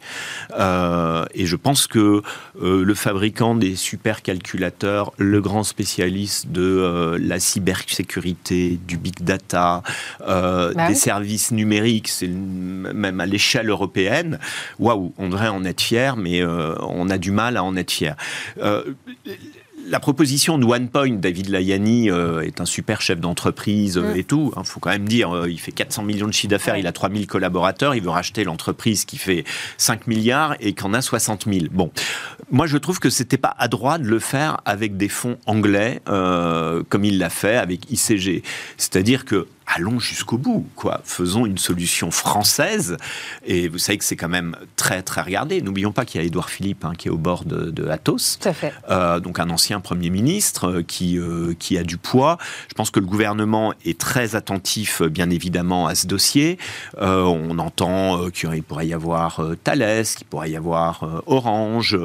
Euh, 0.57 1.25
et 1.33 1.45
je 1.45 1.55
pense 1.55 1.87
que 1.87 2.23
euh, 2.61 2.83
le 2.83 2.93
fabricant 2.95 3.55
des 3.55 3.75
supercalculateurs, 3.75 5.13
le 5.17 5.39
grand 5.39 5.63
spécialiste 5.63 6.51
de 6.51 6.61
euh, 6.61 7.17
la 7.21 7.39
cybersécurité, 7.39 8.79
du 8.87 8.97
big 8.97 9.23
data, 9.23 9.83
bah 10.19 10.87
des 10.87 10.95
services 10.95 11.51
numériques, 11.51 12.07
c'est 12.07 12.27
même 12.27 13.19
à 13.19 13.25
l'échelle 13.25 13.69
européenne, 13.69 14.39
waouh, 14.79 15.13
on 15.17 15.29
devrait 15.29 15.49
en 15.49 15.63
être 15.63 15.81
fier, 15.81 16.17
mais 16.17 16.43
on 16.43 17.09
a 17.09 17.17
du 17.19 17.31
mal 17.31 17.55
à 17.55 17.63
en 17.63 17.75
être 17.75 17.91
fier 17.91 18.15
la 19.85 19.99
proposition 19.99 20.57
de 20.57 20.65
OnePoint, 20.65 21.11
David 21.11 21.49
Layani 21.49 22.09
euh, 22.09 22.41
est 22.41 22.59
un 22.61 22.65
super 22.65 23.01
chef 23.01 23.19
d'entreprise 23.19 23.97
euh, 23.97 24.13
mm. 24.13 24.17
et 24.17 24.23
tout. 24.23 24.51
Il 24.55 24.59
hein, 24.59 24.63
faut 24.63 24.79
quand 24.79 24.89
même 24.89 25.07
dire, 25.07 25.35
euh, 25.35 25.49
il 25.49 25.59
fait 25.59 25.71
400 25.71 26.03
millions 26.03 26.27
de 26.27 26.33
chiffre 26.33 26.49
d'affaires, 26.49 26.77
il 26.77 26.87
a 26.87 26.91
3000 26.91 27.27
collaborateurs, 27.27 27.95
il 27.95 28.01
veut 28.01 28.09
racheter 28.09 28.43
l'entreprise 28.43 29.05
qui 29.05 29.17
fait 29.17 29.43
5 29.77 30.07
milliards 30.07 30.55
et 30.59 30.73
qu'en 30.73 30.93
a 30.93 31.01
60 31.01 31.45
000. 31.45 31.67
Bon, 31.71 31.91
moi 32.51 32.67
je 32.67 32.77
trouve 32.77 32.99
que 32.99 33.09
c'était 33.09 33.37
pas 33.37 33.55
adroit 33.57 33.97
de 33.97 34.07
le 34.07 34.19
faire 34.19 34.57
avec 34.65 34.97
des 34.97 35.09
fonds 35.09 35.37
anglais 35.45 36.01
comme 36.05 37.03
il 37.03 37.17
l'a 37.17 37.29
fait 37.29 37.57
avec 37.57 37.91
ICG. 37.91 38.43
C'est-à-dire 38.77 39.25
que 39.25 39.47
allons 39.67 39.99
jusqu'au 39.99 40.37
bout, 40.37 40.67
quoi. 40.75 41.01
Faisons 41.03 41.45
une 41.45 41.57
solution 41.57 42.11
française. 42.11 42.97
Et 43.45 43.67
vous 43.67 43.77
savez 43.77 43.97
que 43.97 44.05
c'est 44.05 44.15
quand 44.15 44.29
même 44.29 44.55
très, 44.75 45.01
très 45.01 45.21
regardé. 45.21 45.61
N'oublions 45.61 45.91
pas 45.91 46.05
qu'il 46.05 46.21
y 46.21 46.23
a 46.23 46.27
Édouard 46.27 46.49
Philippe 46.49 46.85
hein, 46.85 46.93
qui 46.97 47.07
est 47.07 47.11
au 47.11 47.17
bord 47.17 47.43
de. 47.45 47.71
Tout 48.39 48.49
à 48.49 48.53
fait. 48.53 48.73
Euh, 48.89 49.19
donc 49.19 49.39
un 49.39 49.49
ancien 49.49 49.79
Premier 49.79 50.09
ministre 50.09 50.67
euh, 50.67 50.83
qui, 50.83 51.17
euh, 51.17 51.53
qui 51.57 51.77
a 51.77 51.83
du 51.83 51.97
poids. 51.97 52.37
Je 52.69 52.73
pense 52.73 52.91
que 52.91 52.99
le 52.99 53.05
gouvernement 53.05 53.73
est 53.85 53.99
très 53.99 54.35
attentif, 54.35 55.01
bien 55.01 55.29
évidemment, 55.29 55.87
à 55.87 55.95
ce 55.95 56.07
dossier. 56.07 56.57
on 56.99 57.59
entend 57.59 58.29
qu'il 58.29 58.63
pourrait 58.63 58.87
y 58.87 58.93
avoir 58.93 59.41
Thales, 59.63 60.05
qu'il 60.15 60.27
pourrait 60.27 60.51
y 60.51 60.55
avoir 60.55 61.23
Orange, 61.25 61.97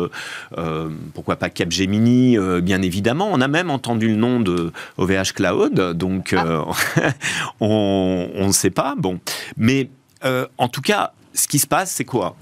pourquoi 1.14 1.36
pas 1.36 1.50
Capgemini, 1.50 2.36
bien 2.62 2.82
évidemment. 2.82 3.28
On 3.32 3.40
a 3.40 3.48
même 3.48 3.70
entendu 3.70 4.08
le 4.08 4.16
nom 4.16 4.40
de 4.40 4.72
OVH 4.98 5.32
Cloud. 5.34 5.92
Donc, 5.92 6.34
ah. 6.36 6.64
on 7.60 8.46
ne 8.46 8.52
sait 8.52 8.70
pas. 8.70 8.94
Bon, 8.96 9.20
mais 9.56 9.90
euh, 10.24 10.46
en 10.58 10.68
tout 10.68 10.82
cas, 10.82 11.12
ce 11.34 11.48
qui 11.48 11.58
se 11.58 11.66
passe, 11.66 11.90
c'est 11.92 12.04
quoi? 12.04 12.36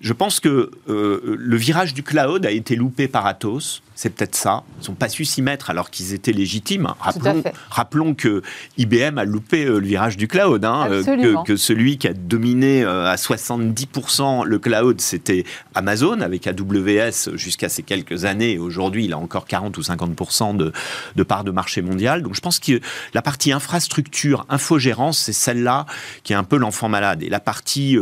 Je 0.00 0.12
pense 0.12 0.40
que 0.40 0.70
euh, 0.88 1.36
le 1.38 1.56
virage 1.56 1.94
du 1.94 2.02
cloud 2.02 2.44
a 2.44 2.50
été 2.50 2.76
loupé 2.76 3.08
par 3.08 3.26
Atos 3.26 3.82
c'est 3.96 4.10
peut-être 4.10 4.36
ça. 4.36 4.62
Ils 4.82 4.90
n'ont 4.90 4.94
pas 4.94 5.08
su 5.08 5.24
s'y 5.24 5.40
mettre 5.40 5.70
alors 5.70 5.90
qu'ils 5.90 6.12
étaient 6.12 6.32
légitimes. 6.32 6.92
Rappelons, 7.00 7.42
rappelons, 7.70 8.14
que 8.14 8.42
IBM 8.76 9.16
a 9.16 9.24
loupé 9.24 9.64
euh, 9.64 9.80
le 9.80 9.86
virage 9.86 10.18
du 10.18 10.28
cloud, 10.28 10.64
hein, 10.66 10.86
euh, 10.90 11.42
que, 11.44 11.56
celui 11.56 11.96
qui 11.96 12.06
a 12.06 12.12
dominé 12.12 12.84
euh, 12.84 13.06
à 13.06 13.16
70% 13.16 14.44
le 14.44 14.58
cloud, 14.58 15.00
c'était 15.00 15.44
Amazon 15.74 16.20
avec 16.20 16.46
AWS 16.46 17.36
jusqu'à 17.36 17.70
ces 17.70 17.82
quelques 17.82 18.26
années. 18.26 18.58
Aujourd'hui, 18.58 19.06
il 19.06 19.14
a 19.14 19.18
encore 19.18 19.46
40 19.46 19.78
ou 19.78 19.80
50% 19.80 20.56
de, 20.56 20.72
de 21.16 21.22
part 21.22 21.42
de 21.42 21.50
marché 21.50 21.80
mondial. 21.80 22.22
Donc 22.22 22.34
je 22.34 22.40
pense 22.40 22.58
que 22.58 22.80
la 23.14 23.22
partie 23.22 23.50
infrastructure, 23.52 24.44
infogérance, 24.50 25.18
c'est 25.18 25.32
celle-là 25.32 25.86
qui 26.22 26.34
est 26.34 26.36
un 26.36 26.44
peu 26.44 26.58
l'enfant 26.58 26.90
malade. 26.90 27.22
Et 27.22 27.30
la 27.30 27.40
partie 27.40 27.96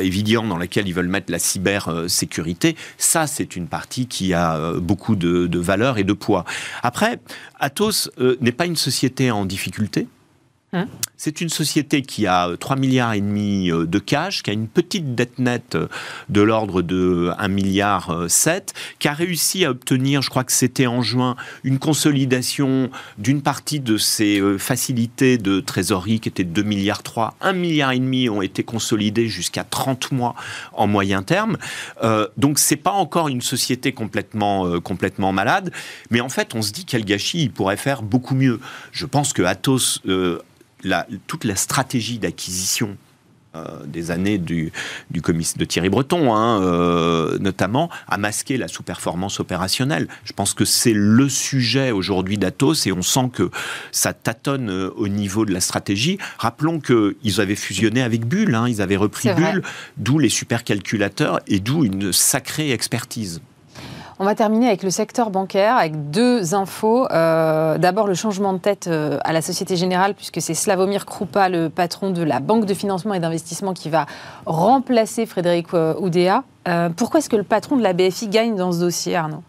évidente 0.00 0.48
dans 0.48 0.58
laquelle 0.58 0.88
ils 0.88 0.94
veulent 0.94 1.06
mettre 1.06 1.30
la 1.30 1.38
cybersécurité, 1.38 2.74
ça 2.96 3.28
c'est 3.28 3.54
une 3.54 3.68
partie 3.68 4.07
qui 4.08 4.34
a 4.34 4.56
euh, 4.56 4.80
beaucoup 4.80 5.16
de, 5.16 5.58
valeur 5.58 5.98
et 5.98 6.04
de 6.04 6.12
poids. 6.12 6.44
Après, 6.82 7.20
Atos 7.60 8.10
euh, 8.18 8.36
n'est 8.40 8.52
pas 8.52 8.66
une 8.66 8.76
société 8.76 9.30
en 9.30 9.44
difficulté. 9.44 10.06
Hein? 10.72 10.86
C'est 11.18 11.40
une 11.40 11.48
société 11.48 12.02
qui 12.02 12.28
a 12.28 12.56
3 12.58 12.76
euh, 12.76 12.80
milliards 12.80 13.12
et 13.12 13.20
demi 13.20 13.70
euh, 13.70 13.86
de 13.86 13.98
cash, 13.98 14.44
qui 14.44 14.50
a 14.50 14.52
une 14.52 14.68
petite 14.68 15.16
dette 15.16 15.40
nette 15.40 15.74
euh, 15.74 15.88
de 16.28 16.40
l'ordre 16.40 16.80
de 16.80 17.32
1 17.38 17.48
milliard 17.48 18.26
7, 18.28 18.72
qui 19.00 19.08
a 19.08 19.12
réussi 19.12 19.64
à 19.64 19.70
obtenir, 19.70 20.22
je 20.22 20.30
crois 20.30 20.44
que 20.44 20.52
c'était 20.52 20.86
en 20.86 21.02
juin, 21.02 21.34
une 21.64 21.80
consolidation 21.80 22.90
d'une 23.18 23.42
partie 23.42 23.80
de 23.80 23.96
ses 23.96 24.40
facilités 24.58 25.38
de 25.38 25.58
trésorerie 25.58 26.20
qui 26.20 26.28
étaient 26.28 26.44
2 26.44 26.62
milliards 26.62 27.02
3, 27.02 27.34
1 27.40 27.52
milliard 27.52 27.90
et 27.90 27.98
demi 27.98 28.28
ont 28.28 28.40
été 28.40 28.62
consolidés 28.62 29.26
jusqu'à 29.26 29.64
30 29.64 30.12
mois 30.12 30.36
en 30.72 30.86
moyen 30.86 31.24
terme. 31.24 31.58
Euh, 32.04 32.28
donc 32.36 32.60
c'est 32.60 32.76
pas 32.76 32.92
encore 32.92 33.26
une 33.26 33.42
société 33.42 33.90
complètement 33.92 34.80
complètement 34.80 35.32
malade, 35.32 35.72
mais 36.10 36.20
en 36.20 36.28
fait 36.28 36.54
on 36.54 36.62
se 36.62 36.70
dit 36.70 36.84
quel 36.84 37.04
gâchis, 37.04 37.42
il 37.42 37.50
pourrait 37.50 37.76
faire 37.76 38.02
beaucoup 38.02 38.36
mieux. 38.36 38.60
Je 38.92 39.06
pense 39.06 39.32
que 39.32 39.42
Atos 39.42 40.00
toute 41.26 41.44
la 41.44 41.56
stratégie 41.56 42.18
d'acquisition 42.18 42.96
euh, 43.56 43.64
des 43.86 44.10
années 44.10 44.36
du, 44.36 44.72
du 45.10 45.22
de 45.22 45.64
Thierry 45.64 45.88
Breton, 45.88 46.34
hein, 46.34 46.60
euh, 46.62 47.38
notamment, 47.38 47.88
a 48.06 48.18
masqué 48.18 48.58
la 48.58 48.68
sous-performance 48.68 49.40
opérationnelle. 49.40 50.06
Je 50.24 50.34
pense 50.34 50.52
que 50.52 50.66
c'est 50.66 50.92
le 50.92 51.30
sujet 51.30 51.90
aujourd'hui 51.90 52.36
d'Atos 52.36 52.86
et 52.86 52.92
on 52.92 53.00
sent 53.00 53.30
que 53.32 53.50
ça 53.90 54.12
tâtonne 54.12 54.68
euh, 54.68 54.90
au 54.96 55.08
niveau 55.08 55.46
de 55.46 55.52
la 55.52 55.60
stratégie. 55.60 56.18
Rappelons 56.36 56.78
qu'ils 56.78 57.40
avaient 57.40 57.56
fusionné 57.56 58.02
avec 58.02 58.26
Bull, 58.26 58.54
hein, 58.54 58.68
ils 58.68 58.82
avaient 58.82 58.96
repris 58.96 59.30
Bull, 59.32 59.62
d'où 59.96 60.18
les 60.18 60.28
supercalculateurs 60.28 61.40
et 61.46 61.58
d'où 61.58 61.86
une 61.86 62.12
sacrée 62.12 62.72
expertise. 62.72 63.40
On 64.20 64.24
va 64.24 64.34
terminer 64.34 64.66
avec 64.66 64.82
le 64.82 64.90
secteur 64.90 65.30
bancaire, 65.30 65.76
avec 65.76 66.10
deux 66.10 66.52
infos. 66.52 67.06
Euh, 67.12 67.78
d'abord, 67.78 68.08
le 68.08 68.14
changement 68.14 68.52
de 68.52 68.58
tête 68.58 68.88
euh, 68.88 69.20
à 69.22 69.32
la 69.32 69.40
Société 69.42 69.76
Générale, 69.76 70.14
puisque 70.14 70.40
c'est 70.40 70.54
Slavomir 70.54 71.06
Krupa, 71.06 71.48
le 71.48 71.68
patron 71.68 72.10
de 72.10 72.24
la 72.24 72.40
Banque 72.40 72.66
de 72.66 72.74
financement 72.74 73.14
et 73.14 73.20
d'investissement, 73.20 73.74
qui 73.74 73.90
va 73.90 74.06
remplacer 74.44 75.24
Frédéric 75.24 75.68
euh, 75.72 75.94
Oudéa. 76.00 76.42
pourquoi 76.96 77.20
est-ce 77.20 77.30
que 77.30 77.36
le 77.36 77.44
patron 77.44 77.76
de 77.76 77.82
la 77.82 77.92
BFI 77.92 78.26
gagne 78.26 78.56
dans 78.56 78.72
ce 78.72 78.80
dossier, 78.80 79.14
Arnaud? 79.14 79.44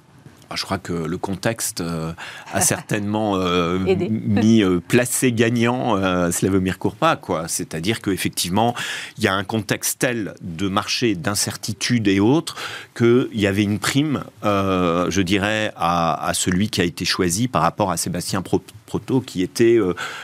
Je 0.56 0.64
crois 0.64 0.78
que 0.78 0.94
le 0.94 1.18
contexte 1.18 1.82
euh, 1.82 2.12
a 2.52 2.62
certainement 2.70 3.36
euh, 3.36 3.78
mis 3.80 4.64
euh, 4.64 4.80
placé 4.80 5.32
gagnant 5.32 6.00
Slavomir 6.32 6.80
Kourpa, 6.80 7.16
quoi. 7.16 7.48
C'est-à-dire 7.48 8.02
qu'effectivement, 8.02 8.76
il 9.18 9.24
y 9.24 9.28
a 9.28 9.34
un 9.34 9.44
contexte 9.44 10.00
tel 10.00 10.34
de 10.42 10.68
marché, 10.68 11.16
d'incertitude 11.16 12.08
et 12.08 12.20
autres, 12.20 12.56
qu'il 12.96 13.28
y 13.34 13.48
avait 13.48 13.64
une 13.64 13.80
prime, 13.80 14.24
je 14.44 15.22
dirais, 15.22 15.72
à, 15.76 16.28
à, 16.28 16.34
celui 16.34 16.70
qui 16.70 16.82
a 16.82 16.84
été 16.84 17.06
choisi 17.06 17.48
par 17.48 17.62
rapport 17.62 17.92
à 17.92 17.98
Sébastien 17.98 18.42
Pro 18.42 18.62
Proto, 18.86 19.22
qui 19.22 19.44
était, 19.44 19.78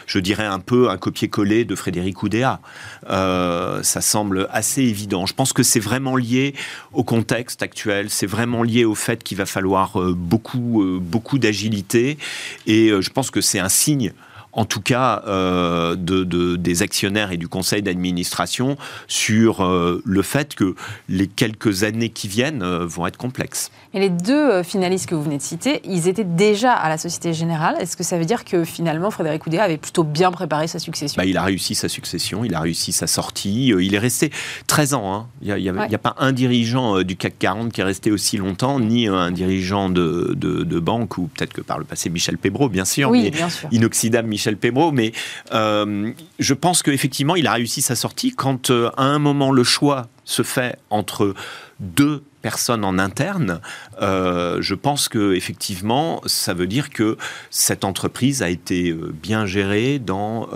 je 0.07 0.19
dirais, 0.19 0.45
un 0.45 0.59
peu 0.59 0.89
un 0.89 0.97
copier-coller 0.97 1.65
de 1.65 1.75
Frédéric 1.75 2.23
Oudéa. 2.23 2.59
Ça 3.07 4.01
semble 4.01 4.47
assez 4.51 4.81
évident. 4.81 5.25
Je 5.25 5.33
pense 5.33 5.53
que 5.53 5.61
c'est 5.61 5.79
vraiment 5.79 6.15
lié 6.15 6.55
au 6.91 7.03
contexte 7.03 7.61
actuel, 7.61 8.09
c'est 8.09 8.25
vraiment 8.25 8.63
lié 8.63 8.85
au 8.85 8.95
fait 8.95 9.23
qu'il 9.23 9.37
va 9.37 9.45
falloir 9.45 9.97
beaucoup, 10.15 10.99
beaucoup 11.01 11.37
d'agilité, 11.37 12.17
et 12.65 12.89
je 12.99 13.09
pense 13.09 13.29
que 13.31 13.41
c'est 13.41 13.59
un 13.59 13.69
signe 13.69 14.13
en 14.55 14.65
tout 14.65 14.81
cas 14.81 15.21
euh, 15.27 15.95
de, 15.95 16.55
des 16.55 16.81
actionnaires 16.81 17.31
et 17.31 17.37
du 17.37 17.47
conseil 17.47 17.81
d'administration 17.81 18.77
sur 19.07 19.61
euh, 19.61 20.01
le 20.05 20.21
fait 20.21 20.55
que 20.55 20.75
les 21.09 21.27
quelques 21.27 21.83
années 21.83 22.09
qui 22.09 22.27
viennent 22.27 22.63
euh, 22.63 22.85
vont 22.85 23.05
être 23.05 23.17
complexes. 23.17 23.69
Et 23.93 23.99
les 23.99 24.09
deux 24.09 24.63
finalistes 24.63 25.07
que 25.07 25.15
vous 25.15 25.23
venez 25.23 25.37
de 25.37 25.41
citer, 25.41 25.81
ils 25.83 26.07
étaient 26.07 26.23
déjà 26.23 26.73
à 26.73 26.89
la 26.89 26.97
Société 26.97 27.33
Générale. 27.33 27.75
Est-ce 27.79 27.95
que 27.95 28.03
ça 28.03 28.17
veut 28.17 28.25
dire 28.25 28.43
que 28.45 28.63
finalement 28.63 29.11
Frédéric 29.11 29.45
Oudéa 29.45 29.63
avait 29.63 29.77
plutôt 29.77 30.03
bien 30.03 30.31
préparé 30.31 30.67
sa 30.67 30.79
succession? 30.79 31.21
Bah, 31.21 31.25
Il 31.25 31.37
a 31.37 31.43
réussi 31.43 31.75
sa 31.75 31.89
succession, 31.89 32.43
il 32.43 32.55
a 32.55 32.61
réussi 32.61 32.91
sa 32.91 33.07
sortie. 33.07 33.67
Il 33.67 33.93
est 33.93 33.99
resté 33.99 34.31
13 34.67 34.93
ans. 34.93 35.13
Hein. 35.13 35.27
Il 35.41 35.53
n'y 35.55 35.69
a, 35.69 35.97
pas 35.97 36.15
un 36.17 36.31
dirigeant 36.31 37.03
du 37.03 37.15
CAC 37.15 37.35
40 37.39 37.71
qui 37.71 37.81
est 37.81 37.85
resté 37.85 38.11
aussi 38.11 38.37
longtemps, 38.37 38.79
ni 38.79 39.07
un 39.07 39.31
dirigeant 39.31 39.89
de, 39.89 40.33
de, 40.35 40.79
banque, 40.79 41.17
ou 41.17 41.27
peut-être 41.27 41.53
que 41.53 41.61
par 41.61 41.79
le 41.79 41.85
passé 41.85 42.09
Michel 42.09 42.37
Pébro, 42.37 42.69
bien 42.69 42.85
sûr, 42.85 43.09
oui, 43.09 43.31
bien 43.31 43.49
sûr. 43.49 43.69
inoxydable 43.71 44.27
Michel 44.27 44.44
Michel 44.51 44.93
mais 44.93 45.11
euh, 45.53 46.11
je 46.39 46.53
pense 46.53 46.83
qu'effectivement, 46.83 47.35
il 47.35 47.47
a 47.47 47.53
réussi 47.53 47.81
sa 47.81 47.95
sortie 47.95 48.31
quand, 48.31 48.69
euh, 48.69 48.89
à 48.97 49.03
un 49.03 49.19
moment, 49.19 49.51
le 49.51 49.63
choix 49.63 50.07
se 50.23 50.43
fait 50.43 50.77
entre 50.89 51.33
deux 51.79 52.23
personnes 52.41 52.85
en 52.85 52.99
interne, 52.99 53.59
euh, 54.01 54.61
je 54.61 54.75
pense 54.75 55.09
que 55.09 55.33
effectivement, 55.33 56.21
ça 56.25 56.53
veut 56.53 56.67
dire 56.67 56.91
que 56.91 57.17
cette 57.49 57.83
entreprise 57.83 58.43
a 58.43 58.49
été 58.49 58.93
bien 58.93 59.45
gérée 59.47 59.97
dans, 59.97 60.47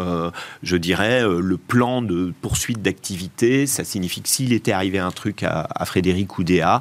je 0.62 0.78
dirais, 0.78 1.24
le 1.24 1.58
plan 1.58 2.02
de 2.02 2.32
poursuite 2.42 2.82
d'activité. 2.82 3.66
Ça 3.66 3.84
signifie 3.84 4.22
que 4.22 4.30
s'il 4.30 4.54
était 4.54 4.72
arrivé 4.72 5.00
un 5.00 5.12
truc 5.12 5.44
à, 5.44 5.68
Frédéric 5.86 6.38
Oudéa, 6.38 6.80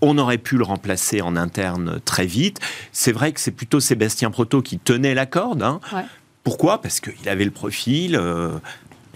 on 0.00 0.18
aurait 0.18 0.38
pu 0.38 0.56
le 0.56 0.64
remplacer 0.64 1.20
en 1.20 1.36
interne 1.36 2.00
très 2.04 2.26
vite. 2.26 2.60
C'est 2.92 3.12
vrai 3.12 3.32
que 3.32 3.40
c'est 3.40 3.50
plutôt 3.50 3.80
Sébastien 3.80 4.30
Proto 4.30 4.62
qui 4.62 4.78
tenait 4.78 5.14
la 5.14 5.26
corde, 5.26 5.62
hein, 5.62 5.80
pourquoi? 6.48 6.80
Parce 6.80 7.00
qu'il 7.00 7.28
avait 7.28 7.44
le 7.44 7.50
profil. 7.50 8.16
Euh, 8.16 8.50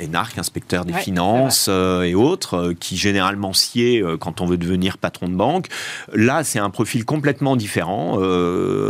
ENARC, 0.02 0.38
inspecteur 0.38 0.84
des 0.84 0.94
Ouais, 0.94 1.00
finances 1.02 1.66
euh, 1.68 2.02
et 2.02 2.14
autres, 2.14 2.54
euh, 2.54 2.74
qui 2.74 2.96
généralement 2.96 3.52
sied 3.52 4.00
euh, 4.02 4.16
quand 4.16 4.40
on 4.40 4.46
veut 4.46 4.56
devenir 4.56 4.96
patron 4.98 5.28
de 5.28 5.34
banque. 5.34 5.66
Là, 6.12 6.42
c'est 6.44 6.58
un 6.58 6.70
profil 6.70 7.04
complètement 7.04 7.56
différent. 7.56 8.14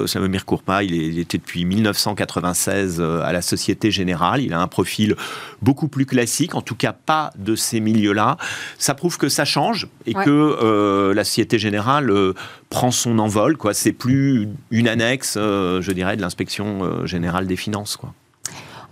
Slawomir 0.07 0.47
Kourpa, 0.47 0.85
il, 0.85 0.95
est- 0.95 1.09
il 1.09 1.19
était 1.19 1.39
depuis 1.39 1.65
1996 1.65 2.99
euh, 3.01 3.21
à 3.23 3.33
la 3.33 3.43
Société 3.43 3.91
Générale. 3.91 4.41
Il 4.43 4.53
a 4.55 4.61
un 4.61 4.69
profil 4.69 5.17
beaucoup 5.61 5.89
plus 5.89 6.07
classique, 6.07 6.55
en 6.55 6.63
tout 6.63 6.77
cas 6.77 6.93
pas 6.93 7.31
de 7.37 7.57
ces 7.57 7.81
milieux-là. 7.81 8.37
Ça 8.79 8.95
prouve 8.95 9.19
que 9.19 9.29
ça 9.29 9.45
change 9.45 9.89
et 10.07 10.17
Ouais. 10.17 10.25
que 10.25 11.13
la 11.15 11.25
Société 11.25 11.59
Générale 11.59 12.11
prend 12.71 12.91
son 12.93 13.19
envol. 13.19 13.57
Quoi. 13.57 13.75
C'est 13.75 13.93
plus 13.93 14.49
une 14.71 14.89
annexe, 14.89 15.35
je 15.37 15.93
dirais, 15.93 16.17
de 16.17 16.23
l'inspection 16.23 17.07
générale 17.07 17.47
des 17.47 17.57
finances. 17.57 17.97
Quoi. 17.97 18.15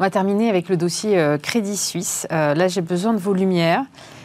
On 0.00 0.02
va 0.02 0.08
terminer 0.08 0.48
avec 0.48 0.70
le 0.70 0.78
dossier 0.78 1.18
euh, 1.18 1.36
Crédit 1.36 1.76
Suisse. 1.76 2.26
Euh, 2.32 2.54
là, 2.54 2.68
j'ai 2.68 2.80
besoin 2.80 3.12
de 3.12 3.18
vos 3.18 3.34
lumières. 3.34 3.84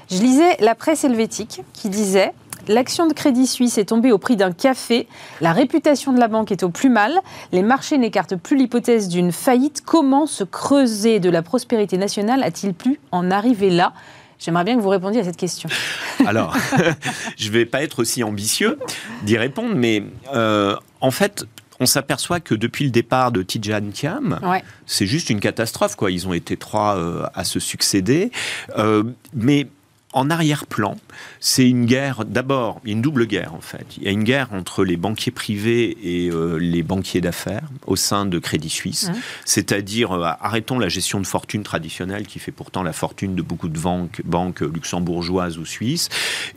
Je 0.09 0.19
lisais 0.19 0.55
la 0.61 0.73
presse 0.73 1.03
helvétique 1.03 1.63
qui 1.73 1.89
disait 1.89 2.31
L'action 2.69 3.07
de 3.07 3.13
Crédit 3.13 3.45
Suisse 3.45 3.77
est 3.77 3.83
tombée 3.83 4.13
au 4.13 4.17
prix 4.17 4.37
d'un 4.37 4.53
café. 4.53 5.05
La 5.41 5.51
réputation 5.51 6.13
de 6.13 6.19
la 6.21 6.29
banque 6.29 6.53
est 6.53 6.63
au 6.63 6.69
plus 6.69 6.87
mal. 6.87 7.19
Les 7.51 7.61
marchés 7.61 7.97
n'écartent 7.97 8.37
plus 8.37 8.55
l'hypothèse 8.55 9.09
d'une 9.09 9.33
faillite. 9.33 9.83
Comment 9.85 10.27
se 10.27 10.45
creuser 10.45 11.19
de 11.19 11.29
la 11.29 11.41
prospérité 11.41 11.97
nationale 11.97 12.41
a-t-il 12.43 12.73
pu 12.73 12.97
en 13.11 13.29
arriver 13.29 13.69
là? 13.69 13.91
J'aimerais 14.39 14.63
bien 14.63 14.77
que 14.77 14.81
vous 14.81 14.87
répondiez 14.87 15.19
à 15.19 15.23
cette 15.25 15.35
question. 15.35 15.67
Alors, 16.25 16.55
je 17.37 17.49
vais 17.49 17.65
pas 17.65 17.83
être 17.83 17.99
aussi 17.99 18.23
ambitieux 18.23 18.79
d'y 19.23 19.37
répondre, 19.37 19.75
mais 19.75 20.03
euh, 20.33 20.77
en 21.01 21.11
fait, 21.11 21.45
on 21.79 21.85
s'aperçoit 21.85 22.39
que 22.39 22.55
depuis 22.55 22.85
le 22.85 22.91
départ 22.91 23.31
de 23.31 23.41
Tidjane 23.43 23.91
Thiam, 23.91 24.39
Ouais. 24.43 24.63
c'est 24.85 25.05
juste 25.07 25.29
une 25.29 25.39
catastrophe. 25.39 25.95
Quoi. 25.95 26.11
Ils 26.11 26.27
ont 26.27 26.33
été 26.33 26.57
trois 26.57 26.95
euh, 26.97 27.25
à 27.33 27.43
se 27.43 27.59
succéder. 27.59 28.31
Euh, 28.77 29.03
mais 29.33 29.67
en 30.15 30.29
arrière-plan, 30.29 30.95
c'est 31.41 31.67
une 31.67 31.85
guerre, 31.85 32.23
d'abord, 32.23 32.79
une 32.85 33.01
double 33.01 33.27
guerre 33.27 33.53
en 33.53 33.59
fait. 33.59 33.85
Il 33.97 34.03
y 34.03 34.07
a 34.07 34.11
une 34.11 34.23
guerre 34.23 34.53
entre 34.53 34.85
les 34.85 34.95
banquiers 34.95 35.33
privés 35.33 35.97
et 36.01 36.31
euh, 36.31 36.57
les 36.57 36.83
banquiers 36.83 37.19
d'affaires 37.19 37.67
au 37.85 37.97
sein 37.97 38.25
de 38.25 38.39
Crédit 38.39 38.69
Suisse. 38.69 39.11
C'est-à-dire, 39.43 40.13
euh, 40.13 40.23
arrêtons 40.39 40.79
la 40.79 40.87
gestion 40.87 41.19
de 41.19 41.27
fortune 41.27 41.63
traditionnelle 41.63 42.27
qui 42.27 42.39
fait 42.39 42.53
pourtant 42.53 42.81
la 42.81 42.93
fortune 42.93 43.35
de 43.35 43.41
beaucoup 43.41 43.67
de 43.67 43.77
banques, 43.77 44.21
banques 44.23 44.61
luxembourgeoises 44.61 45.57
ou 45.57 45.65
suisses, 45.65 46.07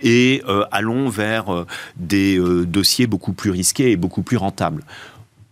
et 0.02 0.40
euh, 0.48 0.64
allons 0.70 1.08
vers 1.08 1.66
des 1.96 2.38
dossiers 2.64 3.08
beaucoup 3.08 3.32
plus 3.32 3.50
risqués 3.50 3.90
et 3.90 3.96
beaucoup 3.96 4.22
plus 4.22 4.36
rentables. 4.36 4.84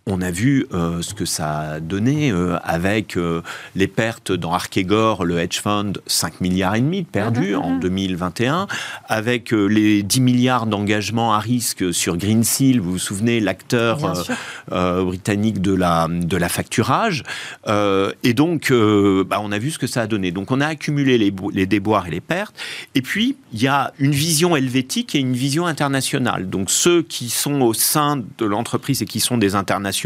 On 0.09 0.21
a 0.21 0.31
vu 0.31 0.65
euh, 0.73 1.01
ce 1.01 1.13
que 1.13 1.25
ça 1.25 1.59
a 1.59 1.79
donné 1.81 2.31
euh, 2.31 2.57
avec 2.63 3.17
euh, 3.17 3.41
les 3.75 3.87
pertes 3.87 4.31
dans 4.31 4.53
Arkegor, 4.53 5.25
le 5.25 5.37
hedge 5.37 5.59
fund, 5.59 5.99
5 6.07 6.39
milliards 6.39 6.75
et 6.75 6.79
demi 6.79 7.01
de 7.01 7.07
perdus 7.07 7.55
Mhm, 7.55 7.61
en 7.61 7.69
mhm. 7.71 7.79
2021, 7.81 8.67
avec 9.09 9.53
euh, 9.53 9.65
les 9.65 10.03
10 10.03 10.21
milliards 10.21 10.65
d'engagements 10.65 11.33
à 11.33 11.39
risque 11.39 11.93
sur 11.93 12.15
Greensill, 12.15 12.79
vous 12.79 12.93
vous 12.93 12.99
souvenez, 12.99 13.41
l'acteur 13.41 13.97
britannique 14.69 15.61
de 15.61 15.73
la, 15.73 16.07
de 16.09 16.37
la 16.37 16.47
facturage. 16.47 17.23
Et 17.67 18.33
donc, 18.33 18.71
bah, 18.71 19.39
on 19.41 19.51
a 19.51 19.59
vu 19.59 19.71
ce 19.71 19.79
que 19.79 19.87
ça 19.87 20.01
a 20.01 20.07
donné. 20.07 20.31
Donc, 20.31 20.51
on 20.51 20.61
a 20.61 20.67
accumulé 20.67 21.17
les, 21.17 21.33
les 21.53 21.65
déboires 21.65 22.07
et 22.07 22.11
les 22.11 22.21
pertes. 22.21 22.55
Et 22.95 23.01
puis, 23.01 23.35
il 23.51 23.61
y 23.61 23.67
a 23.67 23.93
une 23.99 24.11
vision 24.11 24.55
helvétique 24.55 25.15
et 25.15 25.19
une 25.19 25.33
vision 25.33 25.65
internationale. 25.65 26.49
Donc, 26.49 26.69
ceux 26.69 27.01
qui 27.01 27.29
sont 27.29 27.61
au 27.61 27.73
sein 27.73 28.17
de 28.37 28.45
l'entreprise 28.45 29.01
et 29.01 29.05
qui 29.05 29.19
sont 29.19 29.37
des 29.37 29.55
internationaux 29.55 29.96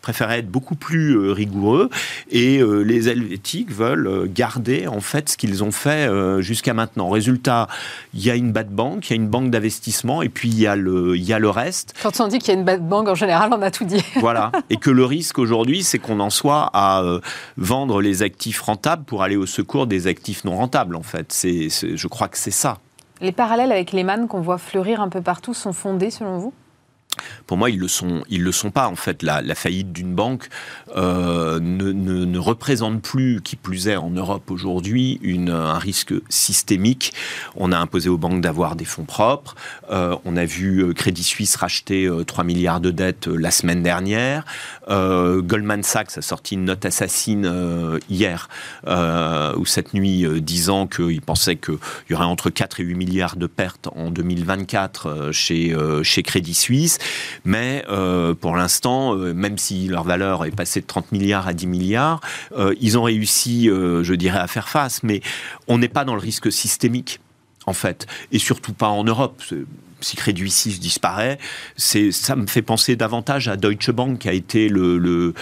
préfèrent 0.00 0.30
être 0.30 0.50
beaucoup 0.50 0.74
plus 0.74 1.16
euh, 1.16 1.32
rigoureux. 1.32 1.90
Et 2.30 2.58
euh, 2.58 2.80
les 2.80 3.08
helvétiques 3.08 3.70
veulent 3.70 4.06
euh, 4.06 4.26
garder, 4.28 4.86
en 4.86 5.00
fait, 5.00 5.30
ce 5.30 5.36
qu'ils 5.36 5.64
ont 5.64 5.70
fait 5.70 6.08
jusqu'à 6.40 6.74
maintenant. 6.74 7.08
Résultat, 7.10 7.68
il 8.14 8.24
y 8.24 8.30
a 8.30 8.34
une 8.34 8.52
bad 8.52 8.70
bank, 8.70 9.08
il 9.08 9.10
y 9.10 9.12
a 9.14 9.16
une 9.16 9.28
banque 9.28 9.50
d'investissement, 9.50 10.22
et 10.22 10.28
puis 10.28 10.48
il 10.48 10.58
y 10.58 10.66
a 10.66 10.76
le, 10.76 11.16
il 11.16 11.22
y 11.22 11.32
a 11.32 11.38
le 11.38 11.50
reste. 11.50 11.94
Quand 12.02 12.20
on 12.20 12.28
dit 12.28 12.38
qu'il 12.38 12.48
y 12.48 12.56
a 12.56 12.58
une 12.58 12.64
bad 12.64 12.86
bank, 12.86 13.08
en 13.08 13.14
général, 13.14 13.50
on 13.52 13.62
a 13.62 13.70
tout 13.70 13.84
dit. 13.84 14.02
Voilà. 14.20 14.52
Et 14.68 14.76
que 14.76 14.90
le 14.90 15.04
risque 15.04 15.38
aujourd'hui, 15.38 15.82
c'est 15.82 15.98
qu'on 15.98 16.20
en 16.20 16.30
soit 16.30 16.70
à 16.72 17.02
vendre 17.56 18.00
les 18.02 18.22
actifs 18.22 18.60
rentables 18.60 19.04
pour 19.04 19.22
aller 19.22 19.36
au 19.36 19.46
secours 19.46 19.86
des 19.86 20.06
actifs 20.06 20.44
non 20.44 20.56
rentables, 20.56 20.96
en 20.96 21.02
fait. 21.02 21.32
C'est, 21.32 21.68
je 21.70 22.08
crois 22.08 22.28
que 22.28 22.38
c'est 22.38 22.50
ça. 22.50 22.78
Les 23.20 23.32
parallèles 23.32 23.72
avec 23.72 23.92
les 23.92 24.04
man 24.04 24.28
qu'on 24.28 24.40
voit 24.40 24.58
fleurir 24.58 25.00
un 25.00 25.08
peu 25.08 25.20
partout 25.20 25.54
sont 25.54 25.72
fondés, 25.72 26.10
selon 26.10 26.38
vous? 26.38 26.52
Pour 27.46 27.56
moi, 27.56 27.70
ils 27.70 27.78
le 27.78 27.88
sont, 27.88 28.22
ils 28.28 28.42
le 28.42 28.52
sont 28.52 28.70
pas. 28.70 28.88
En 28.88 28.96
fait, 28.96 29.22
la, 29.22 29.42
faillite 29.54 29.92
d'une 29.92 30.14
banque 30.14 30.48
euh, 30.96 31.58
ne, 31.60 32.38
représente 32.38 33.02
plus, 33.02 33.40
qui 33.42 33.56
plus 33.56 33.88
est 33.88 33.96
en 33.96 34.10
Europe 34.10 34.50
aujourd'hui, 34.50 35.20
un 35.48 35.78
risque 35.78 36.14
systémique. 36.28 37.12
On 37.56 37.72
a 37.72 37.78
imposé 37.78 38.08
aux 38.08 38.18
banques 38.18 38.40
d'avoir 38.40 38.76
des 38.76 38.84
fonds 38.84 39.04
propres. 39.04 39.54
Euh, 39.90 40.16
on 40.24 40.36
a 40.36 40.44
vu 40.44 40.82
euh, 40.82 40.92
Crédit 40.92 41.24
Suisse 41.24 41.56
racheter 41.56 42.06
euh, 42.06 42.24
3 42.24 42.44
milliards 42.44 42.80
de 42.80 42.90
dettes 42.90 43.26
la 43.26 43.50
semaine 43.50 43.82
dernière. 43.82 44.44
Goldman 44.88 45.82
Sachs 45.82 46.16
a 46.16 46.22
sorti 46.22 46.54
une 46.54 46.64
note 46.64 46.84
assassine 46.86 48.00
hier 48.08 48.48
ou 48.86 49.66
cette 49.66 49.92
nuit, 49.92 50.26
disant 50.40 50.86
qu'il 50.86 51.20
pensait 51.20 51.56
qu'il 51.56 51.78
y 52.10 52.14
aurait 52.14 52.24
entre 52.24 52.50
4 52.50 52.80
et 52.80 52.84
8 52.84 52.94
milliards 52.94 53.36
de 53.36 53.46
pertes 53.46 53.88
en 53.94 54.10
2024 54.10 55.06
euh, 55.06 55.32
chez, 55.32 55.72
euh, 55.72 56.02
chez 56.02 56.22
Crédit 56.22 56.54
Suisse. 56.54 56.98
Mais 57.44 57.84
euh, 57.88 58.34
pour 58.34 58.56
l'instant, 58.56 59.16
euh, 59.16 59.32
même 59.32 59.58
si 59.58 59.88
leur 59.88 60.04
valeur 60.04 60.44
est 60.44 60.50
passée 60.50 60.80
de 60.80 60.86
30 60.86 61.12
milliards 61.12 61.48
à 61.48 61.52
10 61.52 61.66
milliards, 61.66 62.20
euh, 62.56 62.74
ils 62.80 62.98
ont 62.98 63.02
réussi, 63.02 63.66
je 63.66 64.14
dirais, 64.14 64.38
à 64.38 64.46
faire 64.46 64.68
face. 64.68 65.02
Mais 65.02 65.20
on 65.66 65.78
n'est 65.78 65.88
pas 65.88 66.04
dans 66.04 66.14
le 66.14 66.20
risque 66.20 66.50
systémique, 66.52 67.20
en 67.66 67.72
fait. 67.72 68.06
Et 68.32 68.38
surtout 68.38 68.72
pas 68.72 68.88
en 68.88 69.04
Europe. 69.04 69.42
Si 70.00 70.14
Crédit 70.14 70.48
Suisse 70.48 70.78
disparaît, 70.78 71.38
ça 71.76 72.36
me 72.36 72.46
fait 72.46 72.62
penser 72.62 72.94
davantage 72.94 73.48
à 73.48 73.56
Deutsche 73.56 73.90
Bank, 73.90 74.20
qui 74.20 74.28
a 74.28 74.32
été 74.32 74.68
le, 74.68 75.34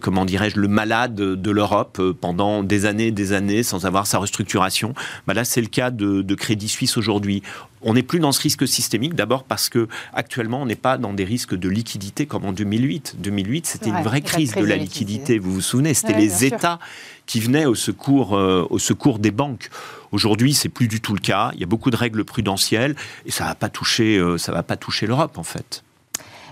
comment 0.00 0.24
dirais-je, 0.24 0.58
le 0.58 0.68
malade 0.68 1.14
de 1.14 1.50
l'Europe 1.50 2.00
pendant 2.20 2.62
des 2.62 2.86
années 2.86 3.08
et 3.08 3.12
des 3.12 3.34
années 3.34 3.62
sans 3.62 3.84
avoir 3.84 4.06
sa 4.06 4.18
restructuration. 4.18 4.94
Bah 5.26 5.34
là, 5.34 5.44
c'est 5.44 5.60
le 5.60 5.66
cas 5.66 5.90
de 5.90 6.34
Crédit 6.34 6.68
Suisse 6.68 6.96
aujourd'hui. 6.96 7.42
On 7.82 7.94
n'est 7.94 8.02
plus 8.02 8.18
dans 8.20 8.32
ce 8.32 8.40
risque 8.40 8.66
systémique, 8.66 9.14
d'abord 9.14 9.44
parce 9.44 9.68
que 9.68 9.88
actuellement, 10.12 10.62
on 10.62 10.66
n'est 10.66 10.74
pas 10.74 10.98
dans 10.98 11.12
des 11.12 11.24
risques 11.24 11.54
de 11.54 11.68
liquidité 11.68 12.26
comme 12.26 12.44
en 12.44 12.52
2008. 12.52 13.16
2008, 13.18 13.66
c'était 13.66 13.90
Ouais, 13.90 13.98
une 13.98 14.04
vraie 14.04 14.20
crise 14.20 14.54
de 14.54 14.64
la 14.64 14.76
liquidité. 14.76 15.34
liquidité. 15.34 15.38
Vous 15.38 15.52
vous 15.52 15.60
souvenez, 15.60 15.94
c'était 15.94 16.14
Ouais, 16.14 16.20
les 16.20 16.30
sûr. 16.30 16.54
États 16.54 16.78
qui 17.26 17.40
venaient 17.40 17.66
au 17.66 17.74
secours, 17.74 18.36
euh, 18.36 18.66
au 18.70 18.78
secours 18.78 19.18
des 19.18 19.30
banques. 19.30 19.70
Aujourd'hui, 20.12 20.54
c'est 20.54 20.68
plus 20.70 20.88
du 20.88 21.00
tout 21.00 21.14
le 21.14 21.20
cas. 21.20 21.50
Il 21.54 21.60
y 21.60 21.64
a 21.64 21.66
beaucoup 21.66 21.90
de 21.90 21.96
règles 21.96 22.24
prudentielles 22.24 22.96
et 23.26 23.30
ça 23.30 23.44
va 23.44 23.54
pas 23.54 23.68
toucher, 23.68 24.16
euh, 24.18 24.38
ça 24.38 24.50
va 24.52 24.62
pas 24.62 24.76
toucher 24.76 25.06
l'Europe 25.06 25.36
en 25.38 25.42
fait. 25.42 25.84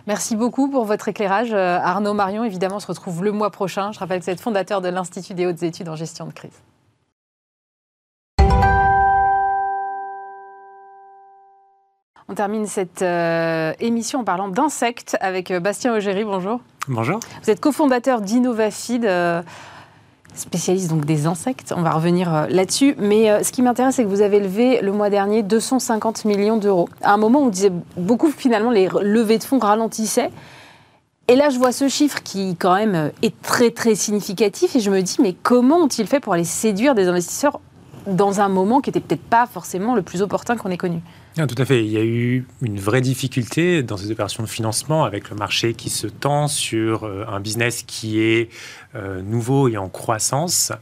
Merci 0.07 0.37
beaucoup 0.37 0.71
pour 0.71 0.85
votre 0.85 1.09
éclairage. 1.09 1.53
Euh, 1.53 1.79
Arnaud 1.83 2.15
Marion, 2.15 2.45
évidemment, 2.45 2.77
on 2.77 2.81
se 2.81 2.87
retrouve 2.87 3.25
le 3.25 3.33
mois 3.33 3.51
prochain. 3.51 3.91
Je 3.91 3.99
rappelle 3.99 4.21
que 4.21 4.25
vous 4.27 4.31
êtes 4.31 4.41
fondateur 4.41 4.81
de 4.81 4.89
l'Institut 4.89 5.35
des 5.35 5.47
hautes 5.47 5.65
études 5.65 5.89
en 5.89 5.97
gestion 5.97 6.27
de 6.27 6.33
crise. 6.33 6.53
On 12.29 12.35
termine 12.35 12.67
cette 12.67 13.03
euh, 13.03 13.73
émission 13.79 14.21
en 14.21 14.25
parlant 14.25 14.49
d'insectes 14.49 15.17
avec 15.21 15.53
euh, 15.53 15.61
Bastien 15.61 15.95
Augéry. 15.95 16.25
Bonjour. 16.25 16.61
Bonjour. 16.89 17.21
Vous 17.45 17.51
êtes 17.51 17.61
cofondateur 17.61 18.21
d'Innovafeed, 18.21 19.05
euh, 19.05 19.43
spécialiste 20.35 20.91
donc 20.91 21.05
des 21.05 21.29
insectes. 21.29 21.73
On 21.77 21.83
va 21.83 21.93
revenir 21.93 22.35
euh, 22.35 22.47
là-dessus. 22.49 22.97
Mais 22.99 23.45
ce 23.45 23.53
qui 23.53 23.63
m'intéresse, 23.63 23.95
c'est 23.95 24.03
que 24.03 24.09
vous 24.09 24.23
avez 24.23 24.41
levé 24.41 24.81
le 24.83 24.91
mois 24.91 25.09
dernier 25.09 25.45
250 25.45 26.25
millions 26.25 26.57
d'euros. 26.57 26.89
À 27.01 27.13
un 27.13 27.17
moment 27.17 27.43
où 27.43 27.45
on 27.45 27.49
disait 27.49 27.73
beaucoup 27.97 28.33
finalement 28.33 28.73
les 28.73 28.89
levées 29.03 29.39
de 29.39 29.45
fonds 29.45 29.61
ralentissaient. 29.61 30.33
Et 31.29 31.37
là, 31.37 31.49
je 31.51 31.59
vois 31.59 31.71
ce 31.71 31.89
chiffre 31.89 32.25
qui, 32.25 32.57
quand 32.57 32.75
même, 32.75 33.13
est 33.23 33.41
très, 33.41 33.71
très 33.71 33.95
significatif. 33.95 34.75
Et 34.75 34.81
je 34.81 34.91
me 34.91 35.01
dis, 35.01 35.17
mais 35.23 35.33
comment 35.33 35.77
ont-ils 35.77 36.09
fait 36.09 36.21
pour 36.21 36.33
aller 36.33 36.45
séduire 36.45 36.97
des 36.97 37.07
investisseurs 37.07 37.61
dans 38.09 38.41
un 38.41 38.49
moment 38.49 38.81
qui 38.81 38.91
n'était 38.91 39.01
peut-être 39.01 39.23
pas 39.23 39.47
forcément 39.47 39.95
le 39.95 40.03
plus 40.03 40.23
opportun 40.23 40.57
qu'on 40.57 40.71
ait 40.71 40.77
connu? 40.77 41.01
Ah, 41.39 41.47
tout 41.47 41.61
à 41.61 41.67
fait. 41.67 41.85
Il 41.85 41.91
y 41.91 41.99
a 41.99 42.03
eu 42.03 42.47
une 42.63 42.81
vraie 42.81 43.03
difficulté 43.03 43.83
dans 43.83 43.99
ces 43.99 44.11
opérations 44.11 44.43
de 44.43 44.49
financement 44.49 45.05
avec 45.05 45.29
le 45.29 45.37
marché 45.37 45.75
qui 45.75 45.91
se 45.91 46.07
tend 46.07 46.49
sur 46.49 47.05
euh, 47.05 47.27
un 47.29 47.41
business 47.41 47.83
qui 47.83 48.21
est 48.21 48.49
euh, 48.95 49.21
nouveau 49.21 49.69
et 49.69 49.77
en 49.77 49.91
croissance. 49.91 50.73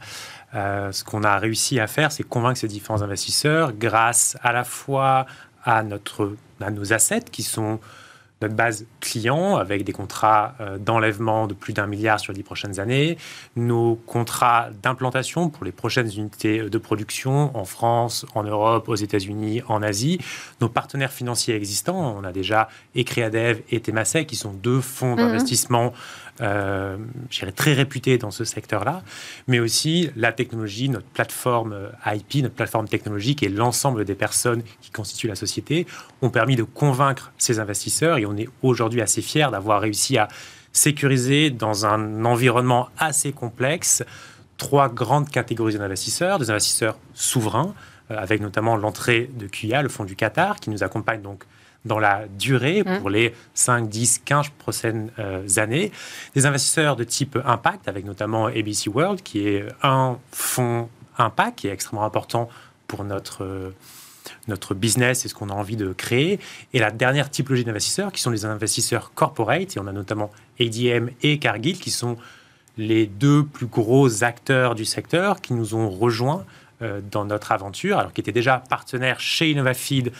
Euh, 0.55 0.93
ce 0.93 1.03
qu'on 1.03 1.25
a 1.25 1.39
réussi 1.39 1.81
à 1.81 1.89
faire, 1.89 2.13
c'est 2.13 2.23
convaincre 2.23 2.61
ces 2.61 2.69
différents 2.69 3.03
investisseurs 3.03 3.73
grâce 3.73 4.37
à 4.45 4.53
la 4.53 4.63
fois 4.63 5.27
à, 5.65 5.79
à 5.81 6.71
nos 6.71 6.93
assets 6.93 7.25
qui 7.33 7.43
sont 7.43 7.81
notre 8.45 8.55
base 8.55 8.87
client 9.01 9.57
avec 9.57 9.85
des 9.85 9.93
contrats 9.93 10.55
euh, 10.61 10.79
d'enlèvement 10.79 11.47
de 11.47 11.55
plus 11.55 11.73
d'un 11.73 11.87
milliard 11.87 12.21
sur 12.21 12.33
les 12.33 12.37
dix 12.39 12.43
prochaines 12.43 12.79
années, 12.79 13.17
nos 13.57 13.97
contrats 14.07 14.69
d'implantation 14.83 15.49
pour 15.49 15.65
les 15.65 15.73
prochaines 15.73 16.11
unités 16.17 16.69
de 16.69 16.79
production 16.79 17.57
en 17.57 17.65
France, 17.65 18.27
en 18.35 18.43
Europe, 18.45 18.89
aux 18.89 18.95
États-Unis, 18.95 19.63
en 19.69 19.83
Asie, 19.83 20.19
nos 20.61 20.69
partenaires 20.69 21.13
financiers 21.13 21.55
existants. 21.55 22.17
On 22.19 22.25
a 22.25 22.33
déjà 22.33 22.69
Ecreadev 22.97 23.63
et 23.71 23.81
Temasek 23.81 24.27
qui 24.27 24.37
sont 24.37 24.53
deux 24.53 24.81
fonds 24.81 25.13
Mhm. 25.13 25.17
d'investissement 25.17 25.93
euh, 26.41 26.97
très 27.55 27.75
réputés 27.75 28.19
dans 28.19 28.31
ce 28.31 28.45
secteur-là, 28.45 29.03
mais 29.47 29.61
aussi 29.61 30.11
la 30.17 30.33
technologie, 30.33 30.89
notre 30.89 31.07
plateforme 31.07 31.73
euh, 31.73 31.91
IP, 32.15 32.43
notre 32.43 32.55
plateforme 32.55 32.89
technologique 32.89 33.43
et 33.43 33.49
l'ensemble 33.49 34.05
des 34.05 34.15
personnes 34.15 34.63
qui 34.81 34.91
constituent 34.91 35.29
la 35.29 35.37
société 35.37 35.87
ont 36.23 36.31
permis 36.31 36.57
de 36.57 36.65
convaincre 36.65 37.33
ces 37.39 37.61
investisseurs 37.61 38.19
et 38.19 38.27
on 38.27 38.37
est 38.37 38.49
aujourd'hui 38.63 39.01
assez 39.01 39.23
fiers 39.23 39.49
d'avoir 39.51 39.81
réussi 39.81 40.19
à 40.19 40.29
sécuriser 40.73 41.51
dans 41.51 41.87
un 41.87 42.25
environnement 42.25 42.89
assez 42.99 43.33
complexe 43.33 44.03
trois 44.57 44.89
grandes 44.89 45.31
catégories 45.31 45.79
d'investisseurs, 45.79 46.39
des 46.39 46.51
investisseurs 46.51 46.99
souverains, 47.15 47.75
euh, 48.11 48.19
avec 48.19 48.41
notamment 48.41 48.77
l'entrée 48.77 49.31
de 49.35 49.47
QIA, 49.47 49.83
le 49.83 49.89
fonds 49.89 50.05
du 50.05 50.17
Qatar, 50.17 50.57
qui 50.57 50.71
nous 50.71 50.83
accompagne 50.83 51.23
donc 51.23 51.45
dans 51.85 51.99
la 51.99 52.27
durée 52.39 52.83
mmh. 52.83 53.01
pour 53.01 53.11
les 53.11 53.35
5, 53.55 53.89
10, 53.89 54.23
15 54.25 54.49
prochaines 54.59 55.11
euh, 55.19 55.47
années. 55.57 55.93
Des 56.35 56.47
investisseurs 56.47 56.97
de 56.97 57.05
type 57.05 57.39
impact, 57.45 57.89
avec 57.89 58.05
notamment 58.05 58.47
ABC 58.47 58.89
World, 58.91 59.23
qui 59.23 59.47
est 59.47 59.67
un 59.83 60.19
fonds 60.33 60.89
impact 61.19 61.61
qui 61.61 61.69
est 61.69 61.73
extrêmement 61.73 62.05
important 62.05 62.49
pour 62.87 63.05
notre, 63.05 63.45
euh, 63.45 63.75
notre 64.49 64.75
business 64.75 65.25
et 65.25 65.29
ce 65.29 65.35
qu'on 65.35 65.51
a 65.51 65.55
envie 65.55 65.77
de 65.77 65.93
créer. 65.93 66.41
Et 66.73 66.79
la 66.79 66.91
dernière 66.91 67.31
typologie 67.31 67.65
d'investisseurs, 67.65 68.13
qui 68.13 68.21
sont 68.21 68.31
les 68.31 68.45
investisseurs 68.45 69.13
corporate, 69.15 69.77
et 69.77 69.81
on 69.81 69.87
a 69.87 69.93
notamment 69.93 70.31
ADM 70.61 71.09
et 71.23 71.39
Cargill, 71.39 71.79
qui 71.79 71.91
sont 71.91 72.17
les 72.77 73.07
deux 73.07 73.45
plus 73.45 73.67
gros 73.67 74.25
acteurs 74.25 74.75
du 74.75 74.85
secteur 74.85 75.41
qui 75.41 75.55
nous 75.55 75.75
ont 75.75 75.89
rejoints 75.89 76.45
euh, 76.83 77.01
dans 77.11 77.25
notre 77.25 77.53
aventure, 77.53 77.99
alors 77.99 78.13
qu'ils 78.13 78.23
étaient 78.23 78.33
déjà 78.33 78.63
partenaires 78.69 79.21
chez 79.21 79.53
InnovaFeed, 79.53 80.13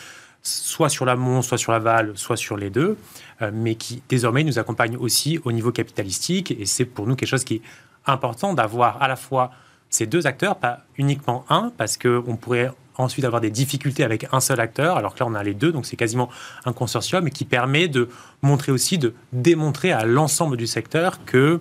soit 0.45 0.89
sur 0.89 1.05
l'amont, 1.05 1.43
soit 1.43 1.59
sur 1.59 1.73
l'aval, 1.73 2.13
soit 2.17 2.37
sur 2.37 2.57
les 2.57 2.71
deux, 2.71 2.97
euh, 3.43 3.51
mais 3.53 3.75
qui 3.75 4.03
désormais 4.09 4.45
nous 4.45 4.59
accompagnent 4.59 4.97
aussi 4.97 5.41
au 5.45 5.53
niveau 5.53 5.73
capitalistique. 5.73 6.53
Et 6.53 6.67
c'est 6.67 6.85
pour 6.85 7.07
nous 7.07 7.17
quelque 7.17 7.29
chose 7.29 7.45
qui 7.45 7.57
est 7.57 7.63
important 8.07 8.55
d'avoir 8.55 9.03
à 9.03 9.09
la 9.09 9.17
fois 9.17 9.51
ces 9.89 10.07
deux 10.07 10.27
acteurs, 10.27 10.57
pas 10.57 10.81
uniquement 10.99 11.45
un, 11.49 11.73
parce 11.77 11.97
qu'on 11.97 12.37
pourrait 12.37 12.71
ensuite 12.97 13.25
avoir 13.25 13.41
des 13.41 13.51
difficultés 13.51 14.05
avec 14.05 14.27
un 14.33 14.41
seul 14.41 14.61
acteur, 14.61 14.97
alors 14.97 15.15
que 15.15 15.21
là 15.21 15.27
on 15.29 15.35
a 15.35 15.43
les 15.43 15.55
deux, 15.55 15.73
donc 15.73 15.87
c'est 15.87 15.97
quasiment 15.97 16.29
un 16.65 16.73
consortium, 16.73 17.29
qui 17.31 17.45
permet 17.45 17.89
de 17.89 18.09
montrer 18.43 18.71
aussi, 18.71 18.99
de 18.99 19.15
démontrer 19.33 19.93
à 19.93 20.05
l'ensemble 20.05 20.57
du 20.57 20.67
secteur 20.67 21.25
que 21.25 21.61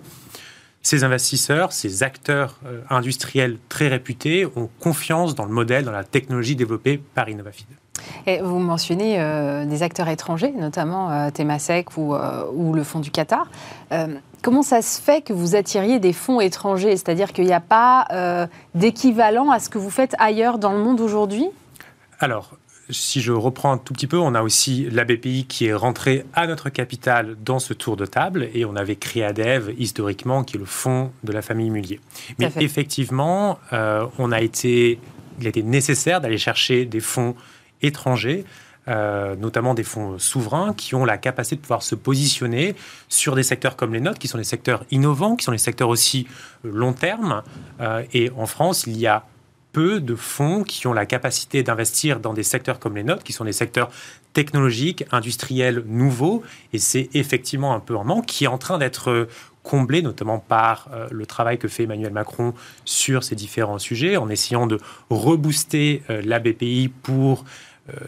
ces 0.82 1.02
investisseurs, 1.02 1.72
ces 1.72 2.02
acteurs 2.02 2.58
euh, 2.66 2.82
industriels 2.90 3.56
très 3.68 3.88
réputés 3.88 4.46
ont 4.54 4.68
confiance 4.80 5.34
dans 5.34 5.46
le 5.46 5.52
modèle, 5.52 5.84
dans 5.84 5.92
la 5.92 6.04
technologie 6.04 6.56
développée 6.56 6.98
par 7.14 7.28
Innovafid. 7.28 7.66
Et 8.26 8.40
vous 8.40 8.58
mentionnez 8.58 9.16
euh, 9.18 9.64
des 9.66 9.82
acteurs 9.82 10.08
étrangers, 10.08 10.52
notamment 10.56 11.10
euh, 11.10 11.30
Temasek 11.30 11.96
ou, 11.96 12.14
ou, 12.54 12.72
le 12.72 12.84
fonds 12.84 13.00
du 13.00 13.10
Qatar. 13.10 13.46
comment 14.42 14.62
ça 14.62 14.82
se 14.82 15.00
fait 15.00 15.22
que 15.22 15.32
vous 15.32 15.54
attiriez 15.54 15.98
des 15.98 16.12
fonds 16.12 16.40
étrangers? 16.40 16.96
C'est-à-dire 16.96 17.32
qu'il 17.32 17.44
n'y 17.44 17.52
a 17.52 17.60
pas 17.60 18.48
d'équivalent 18.74 19.50
à 19.50 19.58
ce 19.58 19.68
que 19.68 19.78
vous 19.78 19.90
faites 19.90 20.14
ailleurs 20.18 20.58
dans 20.58 20.72
le 20.72 20.78
monde 20.78 21.00
aujourd'hui? 21.00 21.48
Alors, 22.20 22.56
si 22.90 23.20
je 23.20 23.32
reprends 23.32 23.72
un 23.72 23.78
tout 23.78 23.92
petit 23.92 24.06
peu, 24.06 24.18
on 24.18 24.34
a 24.34 24.42
aussi 24.42 24.88
la 24.90 25.04
BPI 25.04 25.46
qui 25.46 25.66
est 25.66 25.74
rentrée 25.74 26.24
à 26.34 26.46
notre 26.46 26.70
capital 26.70 27.36
dans 27.42 27.58
ce 27.58 27.72
tour 27.72 27.96
de 27.96 28.06
table 28.06 28.48
et 28.54 28.64
on 28.64 28.76
avait 28.76 28.96
créé 28.96 29.24
ADEV 29.24 29.74
historiquement, 29.78 30.44
qui 30.44 30.56
est 30.56 30.60
le 30.60 30.66
fonds 30.66 31.10
de 31.22 31.32
la 31.32 31.42
famille 31.42 31.70
Mullier. 31.70 32.00
Mais 32.38 32.50
effectivement, 32.60 33.58
euh, 33.72 34.06
on 34.18 34.32
a 34.32 34.40
été, 34.40 34.98
il 35.40 35.46
a 35.46 35.48
été 35.48 35.62
nécessaire 35.62 36.20
d'aller 36.20 36.38
chercher 36.38 36.84
des 36.84 37.00
fonds 37.00 37.34
étrangers. 37.84 38.44
Euh, 38.86 39.34
notamment 39.36 39.72
des 39.72 39.82
fonds 39.82 40.18
souverains 40.18 40.74
qui 40.74 40.94
ont 40.94 41.06
la 41.06 41.16
capacité 41.16 41.56
de 41.56 41.62
pouvoir 41.62 41.82
se 41.82 41.94
positionner 41.94 42.74
sur 43.08 43.34
des 43.34 43.42
secteurs 43.42 43.76
comme 43.76 43.94
les 43.94 44.00
nôtres, 44.00 44.18
qui 44.18 44.28
sont 44.28 44.36
des 44.36 44.44
secteurs 44.44 44.84
innovants, 44.90 45.36
qui 45.36 45.44
sont 45.46 45.52
des 45.52 45.58
secteurs 45.58 45.88
aussi 45.88 46.26
long 46.64 46.92
terme. 46.92 47.42
Euh, 47.80 48.02
et 48.12 48.30
en 48.36 48.44
France, 48.44 48.84
il 48.86 48.98
y 48.98 49.06
a 49.06 49.24
peu 49.72 50.00
de 50.00 50.14
fonds 50.14 50.64
qui 50.64 50.86
ont 50.86 50.92
la 50.92 51.06
capacité 51.06 51.62
d'investir 51.62 52.20
dans 52.20 52.34
des 52.34 52.42
secteurs 52.42 52.78
comme 52.78 52.96
les 52.96 53.04
nôtres, 53.04 53.24
qui 53.24 53.32
sont 53.32 53.46
des 53.46 53.54
secteurs 53.54 53.90
technologiques, 54.34 55.06
industriels 55.12 55.82
nouveaux. 55.86 56.42
Et 56.74 56.78
c'est 56.78 57.08
effectivement 57.14 57.74
un 57.74 57.80
peu 57.80 57.96
en 57.96 58.04
manque 58.04 58.26
qui 58.26 58.44
est 58.44 58.48
en 58.48 58.58
train 58.58 58.76
d'être 58.76 59.28
comblé, 59.64 60.02
notamment 60.02 60.38
par 60.38 60.88
euh, 60.92 61.08
le 61.10 61.26
travail 61.26 61.58
que 61.58 61.66
fait 61.66 61.84
Emmanuel 61.84 62.12
Macron 62.12 62.54
sur 62.84 63.24
ces 63.24 63.34
différents 63.34 63.80
sujets, 63.80 64.16
en 64.16 64.28
essayant 64.28 64.68
de 64.68 64.78
rebooster 65.10 66.02
euh, 66.10 66.22
la 66.24 66.38
BPI 66.38 66.92
pour 67.02 67.40
euh, 67.40 67.44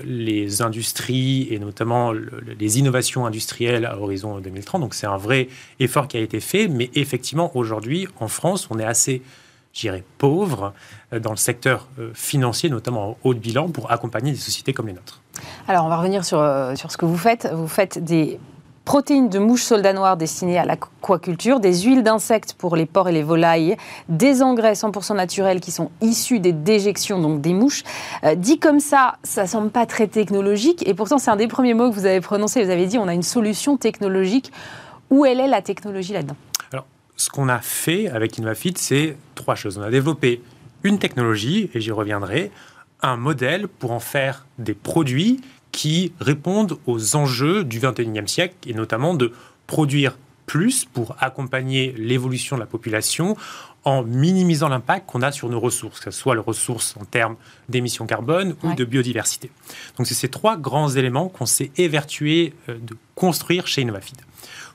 les 0.05 0.63
industries 0.63 1.49
et 1.51 1.59
notamment 1.59 2.13
les 2.13 2.79
innovations 2.79 3.27
industrielles 3.27 3.85
à 3.85 3.99
horizon 3.99 4.39
2030. 4.39 4.81
Donc 4.81 4.95
c'est 4.95 5.07
un 5.07 5.19
vrai 5.19 5.49
effort 5.81 6.09
qui 6.09 6.17
a 6.17 6.21
été 6.21 6.41
fait, 6.41 6.67
mais 6.67 6.91
effectivement 6.95 7.55
aujourd'hui 7.55 8.09
en 8.19 8.29
France, 8.29 8.69
on 8.71 8.79
est 8.79 8.85
assez 8.85 9.23
j'irais, 9.77 10.03
pauvres 10.19 10.73
euh, 11.13 11.21
dans 11.21 11.31
le 11.31 11.37
secteur 11.37 11.87
euh, 11.99 12.11
financier, 12.15 12.71
notamment 12.71 13.11
en 13.11 13.17
haut 13.23 13.35
de 13.35 13.39
bilan, 13.39 13.69
pour 13.69 13.93
accompagner 13.93 14.33
des 14.33 14.39
sociétés 14.39 14.73
comme 14.73 14.87
les 14.87 14.95
nôtres. 14.95 15.21
Alors, 15.69 15.85
on 15.85 15.89
va 15.89 15.99
revenir 15.99 16.25
sur, 16.25 16.41
euh, 16.41 16.75
sur 16.75 16.91
ce 16.91 16.97
que 16.97 17.05
vous 17.05 17.19
faites. 17.19 17.49
Vous 17.53 17.69
faites 17.69 18.03
des 18.03 18.41
protéines 18.87 19.29
de 19.29 19.39
mouches 19.39 19.65
soldats 19.65 19.93
noirs 19.93 20.17
destinées 20.17 20.59
à 20.59 20.65
l'aquaculture, 20.65 21.61
des 21.61 21.83
huiles 21.83 22.03
d'insectes 22.03 22.55
pour 22.55 22.75
les 22.77 22.87
porcs 22.87 23.11
et 23.11 23.13
les 23.13 23.23
volailles, 23.23 23.77
des 24.09 24.43
engrais 24.43 24.73
100% 24.73 25.15
naturels 25.15 25.61
qui 25.61 25.73
sont 25.73 25.91
issus 26.01 26.41
des 26.41 26.53
déjections, 26.53 27.21
donc 27.21 27.43
des 27.43 27.53
mouches. 27.53 27.83
dit 28.37 28.59
comme 28.59 28.81
ça, 28.81 29.17
ça 29.25 29.47
semble 29.47 29.69
pas 29.69 29.85
très 29.85 30.07
technologique, 30.07 30.89
et 30.89 30.95
pourtant 30.95 31.19
c'est 31.19 31.31
un 31.31 31.37
des 31.37 31.49
premiers 31.49 31.75
mots 31.75 31.91
que 31.91 31.95
vous 31.95 32.07
avez 32.07 32.23
prononcé. 32.23 32.65
Vous 32.65 32.71
avez 32.71 32.87
dit 32.87 32.97
on 32.97 33.09
a 33.09 33.13
une 33.13 33.23
solution 33.23 33.77
technologique. 33.77 34.51
Où 35.11 35.25
elle 35.25 35.39
est 35.39 35.47
la 35.47 35.63
technologie 35.63 36.15
là-dedans? 36.15 36.37
Ce 37.19 37.31
qu'on 37.31 37.49
a 37.49 37.61
fait 37.61 38.09
avec 38.09 38.39
InnovaFit, 38.39 38.75
c'est 38.77 39.17
trois 39.35 39.55
choses. 39.55 39.79
On 39.79 39.83
a 39.83 39.91
développé 39.91 40.43
une 40.83 40.99
technologie, 40.99 41.71
et 41.75 41.81
j'y 41.81 41.91
reviendrai, 41.91 42.51
un 43.03 43.17
modèle 43.17 43.69
pour 43.69 43.93
en 43.93 44.01
faire 44.01 44.47
des 44.59 44.75
produits 44.75 45.41
qui 45.77 46.15
répondent 46.21 46.79
aux 46.87 47.17
enjeux 47.17 47.63
du 47.63 47.81
21e 47.81 48.27
siècle, 48.27 48.55
et 48.67 48.73
notamment 48.73 49.13
de 49.13 49.35
produire 49.67 50.17
plus 50.47 50.87
pour 50.87 51.15
accompagner 51.21 51.93
l'évolution 51.99 52.57
de 52.57 52.61
la 52.61 52.67
population 52.67 53.37
en 53.85 54.03
minimisant 54.03 54.71
l'impact 54.71 55.07
qu'on 55.07 55.21
a 55.21 55.33
sur 55.33 55.51
nos 55.51 55.61
ressources, 55.61 56.01
que 56.01 56.11
ce 56.11 56.19
soit 56.19 56.35
les 56.35 56.41
ressources 56.41 56.97
en 56.99 57.05
termes 57.05 57.37
d'émissions 57.69 58.07
carbone 58.07 58.57
ou 58.63 58.73
de 58.73 58.85
biodiversité. 58.87 59.51
Donc 59.99 60.07
c'est 60.07 60.15
ces 60.15 60.31
trois 60.31 60.57
grands 60.57 60.89
éléments 60.89 61.29
qu'on 61.29 61.45
s'est 61.45 61.71
évertué 61.77 62.55
euh, 62.71 62.79
de 62.81 62.97
construire 63.15 63.67
chez 63.67 63.83
Innovafid. 63.83 64.17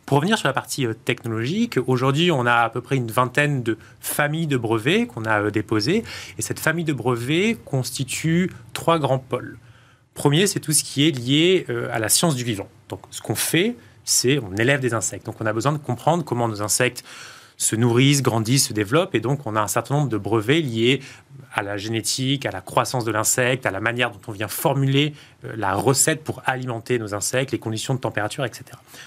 Pour 0.05 0.17
revenir 0.17 0.37
sur 0.37 0.49
la 0.49 0.53
partie 0.53 0.85
euh, 0.85 0.93
technologique, 0.93 1.79
aujourd'hui, 1.87 2.31
on 2.31 2.45
a 2.45 2.57
à 2.57 2.69
peu 2.69 2.81
près 2.81 2.97
une 2.97 3.09
vingtaine 3.09 3.63
de 3.63 3.79
familles 4.01 4.47
de 4.47 4.57
brevets 4.57 5.07
qu'on 5.07 5.25
a 5.25 5.41
euh, 5.41 5.49
déposées. 5.49 6.03
Et 6.37 6.43
cette 6.43 6.59
famille 6.59 6.85
de 6.85 6.93
brevets 6.93 7.57
constitue 7.65 8.51
trois 8.73 8.99
grands 8.99 9.19
pôles. 9.19 9.57
Premier, 10.13 10.47
c'est 10.47 10.59
tout 10.59 10.73
ce 10.73 10.83
qui 10.83 11.07
est 11.07 11.11
lié 11.11 11.65
euh, 11.69 11.89
à 11.91 11.99
la 11.99 12.09
science 12.09 12.35
du 12.35 12.43
vivant. 12.43 12.67
Donc, 12.89 13.01
ce 13.11 13.21
qu'on 13.21 13.35
fait, 13.35 13.75
c'est 14.03 14.39
on 14.39 14.55
élève 14.55 14.79
des 14.79 14.93
insectes. 14.93 15.25
Donc, 15.25 15.35
on 15.39 15.45
a 15.45 15.53
besoin 15.53 15.71
de 15.71 15.77
comprendre 15.77 16.23
comment 16.23 16.47
nos 16.47 16.61
insectes 16.61 17.03
se 17.61 17.75
nourrissent, 17.75 18.23
grandissent, 18.23 18.67
se 18.67 18.73
développent. 18.73 19.13
Et 19.13 19.19
donc, 19.19 19.45
on 19.45 19.55
a 19.55 19.61
un 19.61 19.67
certain 19.67 19.95
nombre 19.95 20.09
de 20.09 20.17
brevets 20.17 20.61
liés 20.61 21.01
à 21.53 21.61
la 21.61 21.77
génétique, 21.77 22.45
à 22.45 22.51
la 22.51 22.61
croissance 22.61 23.05
de 23.05 23.11
l'insecte, 23.11 23.65
à 23.65 23.71
la 23.71 23.79
manière 23.79 24.09
dont 24.09 24.19
on 24.27 24.31
vient 24.31 24.47
formuler 24.47 25.13
euh, 25.45 25.53
la 25.55 25.75
recette 25.75 26.23
pour 26.23 26.41
alimenter 26.45 26.97
nos 26.97 27.13
insectes, 27.13 27.51
les 27.51 27.59
conditions 27.59 27.93
de 27.93 27.99
température, 27.99 28.45
etc. 28.45 28.65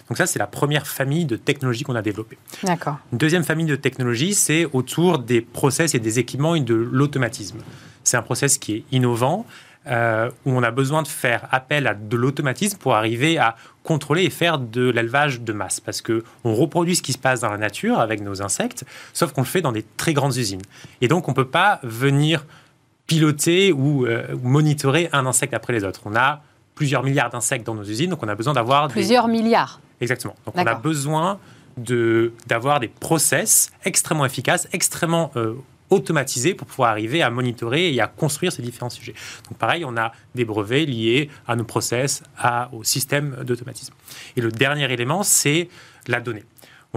Donc 0.09 0.19
ça, 0.19 0.27
c'est 0.27 0.39
la 0.39 0.47
première 0.47 0.87
famille 0.87 1.25
de 1.25 1.37
technologies 1.37 1.83
qu'on 1.83 1.97
a 1.97 2.03
développées. 2.03 2.39
D'accord. 2.63 2.99
Une 3.13 3.19
deuxième 3.19 3.45
famille 3.45 3.67
de 3.67 3.77
technologies, 3.77 4.35
c'est 4.35 4.67
autour 4.73 5.19
des 5.19 5.41
process 5.41 5.95
et 5.95 5.99
des 5.99 6.19
équipements 6.19 6.55
et 6.55 6.61
de 6.61 6.75
l'automatisme. 6.75 7.59
C'est 8.05 8.17
un 8.17 8.23
process 8.23 8.59
qui 8.59 8.75
est 8.75 8.85
innovant, 8.93 9.47
euh, 9.87 10.31
où 10.47 10.53
on 10.53 10.63
a 10.63 10.71
besoin 10.71 11.03
de 11.03 11.09
faire 11.09 11.47
appel 11.51 11.87
à 11.87 11.95
de 11.95 12.17
l'automatisme 12.17 12.79
pour 12.79 12.95
arriver 12.95 13.39
à 13.39 13.57
contrôler 13.83 14.25
et 14.25 14.31
faire 14.31 14.59
de 14.59 14.89
l'élevage 14.89 15.43
de 15.43 15.53
masse. 15.53 15.81
Parce 15.81 16.01
que 16.01 16.25
on 16.43 16.55
reproduit 16.55 16.97
ce 16.97 17.03
qui 17.03 17.13
se 17.13 17.19
passe 17.19 17.41
dans 17.41 17.51
la 17.51 17.59
nature 17.59 18.01
avec 18.01 18.21
nos 18.21 18.43
insectes, 18.43 18.85
sauf 19.13 19.33
qu'on 19.33 19.43
le 19.43 19.47
fait 19.47 19.61
dans 19.61 19.73
des 19.73 19.85
très 19.97 20.15
grandes 20.15 20.37
usines. 20.37 20.63
Et 21.01 21.09
donc, 21.09 21.29
on 21.29 21.33
ne 21.33 21.37
peut 21.37 21.49
pas 21.49 21.81
venir 21.83 22.47
piloter 23.07 23.73
ou 23.73 24.07
euh, 24.07 24.27
monitorer 24.43 25.11
un 25.13 25.27
insecte 25.27 25.53
après 25.53 25.73
les 25.73 25.85
autres. 25.85 26.01
On 26.07 26.17
a 26.17 26.41
plusieurs 26.75 27.03
milliards 27.03 27.31
d'insectes 27.31 27.67
dans 27.67 27.75
nos 27.75 27.85
usines, 27.85 28.11
donc 28.11 28.23
on 28.23 28.29
a 28.29 28.35
besoin 28.35 28.55
d'avoir... 28.55 28.89
Plusieurs 28.89 29.29
milliards. 29.29 29.81
Exactement. 30.01 30.35
Donc 30.47 30.55
on 30.57 30.67
a 30.67 30.75
besoin 30.75 31.39
d'avoir 31.77 32.81
des 32.81 32.89
process 32.89 33.71
extrêmement 33.85 34.25
efficaces, 34.25 34.69
extrêmement 34.73 35.31
euh, 35.37 35.55
automatisé 35.95 36.55
pour 36.55 36.67
pouvoir 36.67 36.91
arriver 36.91 37.23
à 37.23 37.31
monitorer 37.31 37.93
et 37.95 38.01
à 38.01 38.07
construire 38.07 38.53
ces 38.53 38.63
différents 38.63 38.91
sujets. 38.91 39.15
Donc 39.49 39.59
pareil, 39.59 39.85
on 39.85 39.97
a 39.97 40.13
des 40.35 40.45
brevets 40.45 40.87
liés 40.87 41.31
à 41.47 41.57
nos 41.57 41.65
process, 41.65 42.23
à, 42.39 42.69
au 42.73 42.85
système 42.85 43.37
d'automatisme. 43.45 43.95
Et 44.37 44.41
le 44.41 44.51
dernier 44.51 44.93
élément, 44.93 45.23
c'est 45.23 45.69
la 46.07 46.21
donnée. 46.21 46.45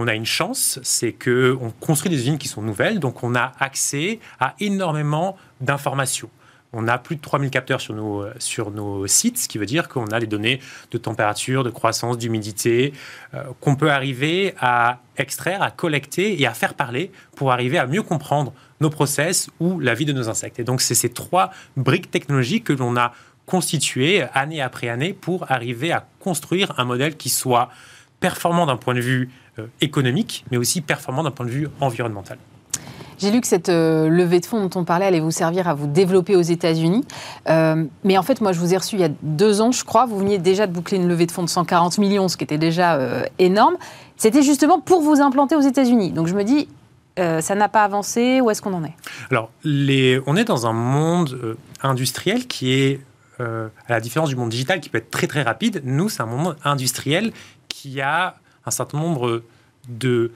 On 0.00 0.06
a 0.06 0.14
une 0.14 0.26
chance, 0.26 0.78
c'est 0.84 1.12
qu'on 1.12 1.72
construit 1.80 2.08
des 2.08 2.18
usines 2.18 2.38
qui 2.38 2.46
sont 2.46 2.62
nouvelles, 2.62 3.00
donc 3.00 3.24
on 3.24 3.34
a 3.34 3.52
accès 3.58 4.20
à 4.38 4.54
énormément 4.60 5.36
d'informations 5.60 6.30
On 6.72 6.86
a 6.86 6.98
plus 6.98 7.16
de 7.16 7.20
3000 7.20 7.50
capteurs 7.50 7.80
sur 7.80 7.94
nos, 7.94 8.24
sur 8.38 8.70
nos 8.70 9.08
sites, 9.08 9.38
ce 9.38 9.48
qui 9.48 9.58
veut 9.58 9.66
dire 9.66 9.88
qu'on 9.88 10.06
a 10.06 10.20
les 10.20 10.28
données 10.28 10.60
de 10.92 10.98
température, 10.98 11.64
de 11.64 11.70
croissance, 11.70 12.16
d'humidité, 12.16 12.92
euh, 13.34 13.42
qu'on 13.60 13.74
peut 13.74 13.90
arriver 13.90 14.54
à 14.60 15.00
extraire, 15.16 15.62
à 15.62 15.72
collecter 15.72 16.40
et 16.40 16.46
à 16.46 16.54
faire 16.54 16.74
parler 16.74 17.10
pour 17.34 17.50
arriver 17.50 17.76
à 17.76 17.88
mieux 17.88 18.04
comprendre 18.04 18.52
nos 18.80 18.90
process 18.90 19.50
ou 19.60 19.80
la 19.80 19.94
vie 19.94 20.04
de 20.04 20.12
nos 20.12 20.28
insectes. 20.28 20.58
Et 20.58 20.64
donc, 20.64 20.80
c'est 20.80 20.94
ces 20.94 21.10
trois 21.10 21.50
briques 21.76 22.10
technologiques 22.10 22.64
que 22.64 22.72
l'on 22.72 22.96
a 22.96 23.12
constituées 23.46 24.24
année 24.34 24.60
après 24.60 24.88
année 24.88 25.12
pour 25.12 25.50
arriver 25.50 25.90
à 25.90 26.06
construire 26.20 26.74
un 26.78 26.84
modèle 26.84 27.16
qui 27.16 27.30
soit 27.30 27.70
performant 28.20 28.66
d'un 28.66 28.76
point 28.76 28.94
de 28.94 29.00
vue 29.00 29.30
euh, 29.58 29.66
économique, 29.80 30.44
mais 30.50 30.56
aussi 30.56 30.80
performant 30.80 31.22
d'un 31.22 31.30
point 31.30 31.46
de 31.46 31.50
vue 31.50 31.68
environnemental. 31.80 32.38
J'ai 33.18 33.32
lu 33.32 33.40
que 33.40 33.48
cette 33.48 33.68
euh, 33.68 34.08
levée 34.08 34.38
de 34.38 34.46
fonds 34.46 34.60
dont 34.64 34.80
on 34.80 34.84
parlait 34.84 35.06
allait 35.06 35.18
vous 35.18 35.32
servir 35.32 35.66
à 35.66 35.74
vous 35.74 35.88
développer 35.88 36.36
aux 36.36 36.42
États-Unis. 36.42 37.04
Euh, 37.48 37.84
mais 38.04 38.16
en 38.16 38.22
fait, 38.22 38.40
moi, 38.40 38.52
je 38.52 38.60
vous 38.60 38.74
ai 38.74 38.76
reçu 38.76 38.96
il 38.96 39.00
y 39.00 39.04
a 39.04 39.10
deux 39.22 39.60
ans, 39.60 39.72
je 39.72 39.84
crois. 39.84 40.06
Vous 40.06 40.18
veniez 40.18 40.38
déjà 40.38 40.66
de 40.68 40.72
boucler 40.72 40.98
une 40.98 41.08
levée 41.08 41.26
de 41.26 41.32
fonds 41.32 41.42
de 41.42 41.48
140 41.48 41.98
millions, 41.98 42.28
ce 42.28 42.36
qui 42.36 42.44
était 42.44 42.58
déjà 42.58 43.24
énorme. 43.38 43.76
C'était 44.16 44.42
justement 44.42 44.78
pour 44.78 45.00
vous 45.00 45.20
implanter 45.20 45.56
aux 45.56 45.60
États-Unis. 45.60 46.12
Donc 46.12 46.28
je 46.28 46.34
me 46.34 46.44
dis, 46.44 46.68
ça 47.40 47.54
n'a 47.54 47.68
pas 47.68 47.84
avancé. 47.84 48.40
Où 48.40 48.50
est-ce 48.50 48.62
qu'on 48.62 48.74
en 48.74 48.84
est? 48.84 48.94
Alors, 49.30 49.50
on 49.64 50.36
est 50.36 50.44
dans 50.44 50.66
un 50.66 50.72
monde 50.72 51.56
industriel 51.82 52.46
qui 52.46 52.72
est, 52.72 53.00
à 53.38 53.70
la 53.88 54.00
différence 54.00 54.28
du 54.28 54.36
monde 54.36 54.50
digital, 54.50 54.80
qui 54.80 54.88
peut 54.88 54.98
être 54.98 55.10
très 55.10 55.26
très 55.26 55.42
rapide. 55.42 55.82
Nous, 55.84 56.08
c'est 56.08 56.22
un 56.22 56.26
monde 56.26 56.56
industriel 56.64 57.32
qui 57.68 58.00
a 58.00 58.36
un 58.66 58.70
certain 58.70 58.98
nombre 58.98 59.42
de 59.88 60.32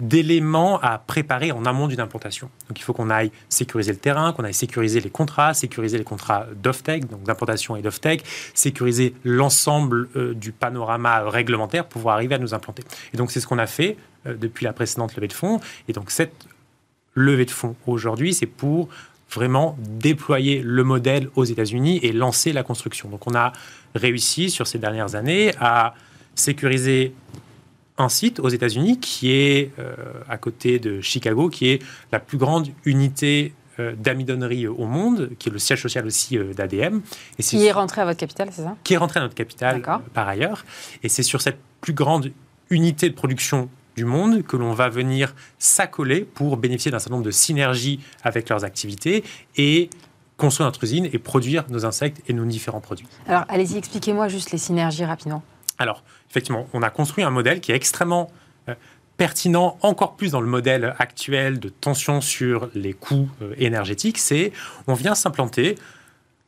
d'éléments 0.00 0.80
à 0.80 0.98
préparer 0.98 1.52
en 1.52 1.64
amont 1.64 1.86
d'une 1.86 2.00
implantation. 2.00 2.50
Donc 2.68 2.78
il 2.78 2.82
faut 2.82 2.92
qu'on 2.92 3.10
aille 3.10 3.30
sécuriser 3.48 3.92
le 3.92 3.98
terrain, 3.98 4.32
qu'on 4.32 4.42
aille 4.42 4.54
sécuriser 4.54 5.00
les 5.00 5.10
contrats, 5.10 5.54
sécuriser 5.54 5.98
les 5.98 6.04
contrats 6.04 6.46
d'off-tech, 6.56 7.06
donc 7.06 7.22
d'implantation 7.22 7.76
et 7.76 7.82
d'off-tech, 7.82 8.20
sécuriser 8.54 9.14
l'ensemble 9.24 10.08
euh, 10.16 10.34
du 10.34 10.50
panorama 10.50 11.30
réglementaire 11.30 11.84
pour 11.84 12.00
pouvoir 12.00 12.16
arriver 12.16 12.34
à 12.34 12.38
nous 12.38 12.54
implanter. 12.54 12.82
Et 13.12 13.16
donc 13.16 13.30
c'est 13.30 13.40
ce 13.40 13.46
qu'on 13.46 13.58
a 13.58 13.68
fait 13.68 13.96
euh, 14.26 14.34
depuis 14.34 14.64
la 14.64 14.72
précédente 14.72 15.14
levée 15.14 15.28
de 15.28 15.32
fonds. 15.32 15.60
Et 15.86 15.92
donc 15.92 16.10
cette 16.10 16.34
levée 17.14 17.44
de 17.44 17.52
fonds 17.52 17.76
aujourd'hui, 17.86 18.34
c'est 18.34 18.46
pour 18.46 18.88
vraiment 19.30 19.76
déployer 19.78 20.62
le 20.62 20.84
modèle 20.84 21.28
aux 21.34 21.44
États-Unis 21.44 22.00
et 22.02 22.12
lancer 22.12 22.52
la 22.52 22.62
construction. 22.62 23.08
Donc 23.08 23.26
on 23.26 23.34
a 23.34 23.52
réussi 23.94 24.50
sur 24.50 24.66
ces 24.66 24.78
dernières 24.78 25.14
années 25.14 25.52
à 25.60 25.94
sécuriser 26.34 27.14
un 27.98 28.08
site 28.08 28.40
aux 28.40 28.48
États-Unis 28.48 28.98
qui 28.98 29.32
est 29.32 29.70
euh, 29.78 29.94
à 30.28 30.36
côté 30.36 30.78
de 30.78 31.00
Chicago, 31.00 31.48
qui 31.48 31.68
est 31.68 31.82
la 32.12 32.18
plus 32.18 32.38
grande 32.38 32.68
unité 32.84 33.54
euh, 33.78 33.94
d'amidonnerie 33.96 34.66
au 34.66 34.86
monde, 34.86 35.30
qui 35.38 35.48
est 35.48 35.52
le 35.52 35.58
siège 35.58 35.82
social 35.82 36.06
aussi 36.06 36.36
euh, 36.36 36.52
d'ADM. 36.52 37.00
Et 37.38 37.42
qui 37.42 37.64
est 37.64 37.72
rentré 37.72 38.00
à 38.00 38.04
votre 38.04 38.18
capitale, 38.18 38.48
c'est 38.52 38.62
ça? 38.62 38.76
Qui 38.84 38.94
est 38.94 38.96
rentré 38.96 39.20
à 39.20 39.22
notre 39.22 39.34
capitale 39.34 39.82
par 40.12 40.28
ailleurs. 40.28 40.64
Et 41.02 41.08
c'est 41.08 41.22
sur 41.22 41.40
cette 41.40 41.58
plus 41.80 41.92
grande 41.92 42.32
unité 42.70 43.08
de 43.08 43.14
production 43.14 43.68
du 43.96 44.04
monde 44.04 44.42
que 44.42 44.56
l'on 44.56 44.72
va 44.72 44.88
venir 44.88 45.34
s'accoler 45.58 46.22
pour 46.22 46.56
bénéficier 46.56 46.90
d'un 46.90 46.98
certain 46.98 47.14
nombre 47.14 47.26
de 47.26 47.30
synergies 47.30 48.00
avec 48.24 48.48
leurs 48.48 48.64
activités 48.64 49.22
et 49.56 49.88
construire 50.36 50.66
notre 50.66 50.82
usine 50.82 51.08
et 51.12 51.18
produire 51.18 51.64
nos 51.68 51.84
insectes 51.84 52.20
et 52.26 52.32
nos 52.32 52.44
différents 52.44 52.80
produits. 52.80 53.06
Alors, 53.28 53.44
allez-y, 53.48 53.76
expliquez-moi 53.76 54.26
juste 54.26 54.50
les 54.50 54.58
synergies 54.58 55.04
rapidement. 55.04 55.44
Alors, 55.78 56.02
effectivement, 56.30 56.68
on 56.72 56.82
a 56.82 56.90
construit 56.90 57.24
un 57.24 57.30
modèle 57.30 57.60
qui 57.60 57.72
est 57.72 57.76
extrêmement 57.76 58.30
euh, 58.68 58.74
pertinent, 59.16 59.78
encore 59.82 60.16
plus 60.16 60.32
dans 60.32 60.40
le 60.40 60.46
modèle 60.46 60.94
actuel 60.98 61.60
de 61.60 61.68
tension 61.68 62.20
sur 62.20 62.68
les 62.74 62.92
coûts 62.92 63.28
euh, 63.42 63.54
énergétiques, 63.58 64.18
c'est 64.18 64.52
on 64.86 64.94
vient 64.94 65.14
s'implanter 65.14 65.76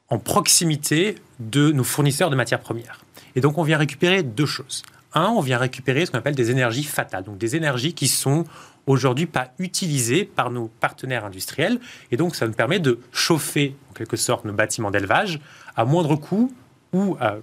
en 0.08 0.18
proximité 0.18 1.16
de 1.40 1.72
nos 1.72 1.84
fournisseurs 1.84 2.30
de 2.30 2.36
matières 2.36 2.60
premières. 2.60 3.00
Et 3.34 3.40
donc, 3.40 3.58
on 3.58 3.62
vient 3.62 3.78
récupérer 3.78 4.22
deux 4.22 4.46
choses. 4.46 4.82
Un, 5.14 5.28
on 5.28 5.40
vient 5.40 5.58
récupérer 5.58 6.06
ce 6.06 6.10
qu'on 6.10 6.18
appelle 6.18 6.34
des 6.34 6.50
énergies 6.50 6.84
fatales, 6.84 7.24
donc 7.24 7.38
des 7.38 7.56
énergies 7.56 7.94
qui 7.94 8.08
sont 8.08 8.44
aujourd'hui 8.86 9.26
pas 9.26 9.52
utilisées 9.58 10.24
par 10.24 10.50
nos 10.50 10.68
partenaires 10.68 11.24
industriels. 11.24 11.80
Et 12.12 12.16
donc, 12.16 12.36
ça 12.36 12.46
nous 12.46 12.52
permet 12.52 12.78
de 12.78 13.00
chauffer, 13.12 13.76
en 13.90 13.94
quelque 13.94 14.16
sorte, 14.16 14.44
nos 14.44 14.52
bâtiments 14.52 14.90
d'élevage 14.90 15.40
à 15.74 15.84
moindre 15.84 16.16
coût 16.16 16.52
ou 16.92 17.16
à 17.20 17.36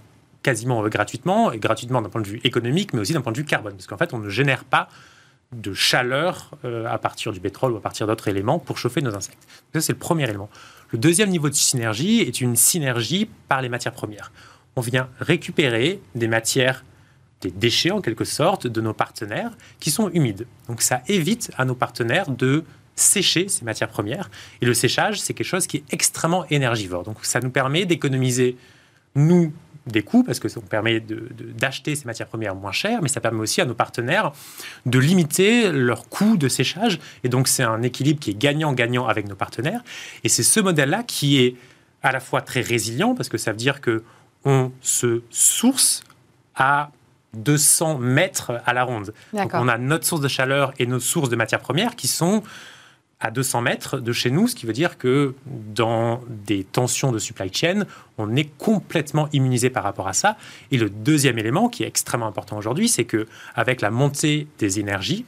quasiment 0.43 0.87
gratuitement, 0.87 1.51
et 1.51 1.57
gratuitement 1.57 2.01
d'un 2.01 2.09
point 2.09 2.21
de 2.21 2.27
vue 2.27 2.41
économique, 2.43 2.93
mais 2.93 2.99
aussi 2.99 3.13
d'un 3.13 3.21
point 3.21 3.31
de 3.31 3.37
vue 3.37 3.45
carbone, 3.45 3.73
parce 3.73 3.87
qu'en 3.87 3.97
fait, 3.97 4.13
on 4.13 4.19
ne 4.19 4.29
génère 4.29 4.63
pas 4.65 4.89
de 5.53 5.73
chaleur 5.73 6.51
euh, 6.65 6.85
à 6.87 6.97
partir 6.97 7.31
du 7.31 7.39
pétrole 7.39 7.73
ou 7.73 7.77
à 7.77 7.81
partir 7.81 8.07
d'autres 8.07 8.27
éléments 8.27 8.59
pour 8.59 8.77
chauffer 8.77 9.01
nos 9.01 9.15
insectes. 9.15 9.47
ça, 9.73 9.81
c'est 9.81 9.93
le 9.93 9.99
premier 9.99 10.23
élément. 10.23 10.49
Le 10.91 10.97
deuxième 10.97 11.29
niveau 11.29 11.49
de 11.49 11.55
synergie 11.55 12.21
est 12.21 12.41
une 12.41 12.55
synergie 12.55 13.27
par 13.47 13.61
les 13.61 13.69
matières 13.69 13.93
premières. 13.93 14.31
On 14.75 14.81
vient 14.81 15.09
récupérer 15.19 16.01
des 16.15 16.27
matières, 16.27 16.83
des 17.41 17.51
déchets 17.51 17.91
en 17.91 18.01
quelque 18.01 18.25
sorte, 18.25 18.67
de 18.67 18.81
nos 18.81 18.93
partenaires 18.93 19.51
qui 19.79 19.91
sont 19.91 20.09
humides. 20.09 20.45
Donc 20.67 20.81
ça 20.81 21.01
évite 21.07 21.51
à 21.57 21.65
nos 21.65 21.75
partenaires 21.75 22.29
de 22.29 22.63
sécher 22.95 23.47
ces 23.47 23.65
matières 23.65 23.89
premières. 23.89 24.29
Et 24.61 24.65
le 24.65 24.73
séchage, 24.73 25.19
c'est 25.19 25.33
quelque 25.33 25.47
chose 25.47 25.67
qui 25.67 25.77
est 25.77 25.83
extrêmement 25.91 26.45
énergivore. 26.49 27.03
Donc 27.03 27.17
ça 27.23 27.39
nous 27.39 27.49
permet 27.49 27.85
d'économiser, 27.85 28.57
nous, 29.15 29.53
des 29.85 30.01
coûts, 30.01 30.23
parce 30.23 30.39
que 30.39 30.47
ça 30.47 30.61
permet 30.61 31.01
d'acheter 31.01 31.95
ces 31.95 32.05
matières 32.05 32.27
premières 32.27 32.55
moins 32.55 32.71
chères, 32.71 33.01
mais 33.01 33.09
ça 33.09 33.19
permet 33.19 33.39
aussi 33.39 33.59
à 33.59 33.65
nos 33.65 33.73
partenaires 33.73 34.31
de 34.85 34.99
limiter 34.99 35.71
leurs 35.71 36.07
coûts 36.07 36.37
de 36.37 36.47
séchage. 36.47 36.99
Et 37.23 37.29
donc, 37.29 37.47
c'est 37.47 37.63
un 37.63 37.81
équilibre 37.81 38.19
qui 38.19 38.31
est 38.31 38.37
gagnant-gagnant 38.37 39.07
avec 39.07 39.27
nos 39.27 39.35
partenaires. 39.35 39.83
Et 40.23 40.29
c'est 40.29 40.43
ce 40.43 40.59
modèle-là 40.59 41.03
qui 41.03 41.43
est 41.43 41.55
à 42.01 42.11
la 42.11 42.19
fois 42.19 42.41
très 42.41 42.61
résilient, 42.61 43.15
parce 43.15 43.29
que 43.29 43.37
ça 43.37 43.51
veut 43.51 43.57
dire 43.57 43.81
que 43.81 44.03
on 44.45 44.71
se 44.81 45.21
source 45.29 46.03
à 46.55 46.91
200 47.33 47.97
mètres 47.97 48.61
à 48.65 48.73
la 48.73 48.83
ronde. 48.83 49.13
Donc 49.33 49.51
on 49.53 49.67
a 49.67 49.77
notre 49.77 50.05
source 50.05 50.21
de 50.21 50.27
chaleur 50.27 50.73
et 50.79 50.85
nos 50.85 50.99
sources 50.99 51.29
de 51.29 51.35
matières 51.35 51.61
premières 51.61 51.95
qui 51.95 52.07
sont 52.07 52.43
à 53.23 53.31
200 53.31 53.61
mètres 53.61 53.99
de 53.99 54.11
chez 54.11 54.29
nous, 54.29 54.49
ce 54.49 54.55
qui 54.55 54.65
veut 54.65 54.73
dire 54.73 54.97
que 54.97 55.33
dans 55.45 56.21
des 56.27 56.65
tensions 56.65 57.13
de 57.13 57.19
supply 57.19 57.51
chain, 57.53 57.85
on 58.17 58.35
est 58.35 58.49
complètement 58.57 59.29
immunisé 59.31 59.69
par 59.69 59.83
rapport 59.83 60.09
à 60.09 60.13
ça. 60.13 60.37
Et 60.71 60.77
le 60.77 60.89
deuxième 60.89 61.39
élément 61.39 61.69
qui 61.69 61.83
est 61.83 61.87
extrêmement 61.87 62.27
important 62.27 62.57
aujourd'hui, 62.57 62.89
c'est 62.89 63.05
que 63.05 63.25
avec 63.55 63.79
la 63.79 63.91
montée 63.91 64.47
des 64.59 64.81
énergies, 64.81 65.25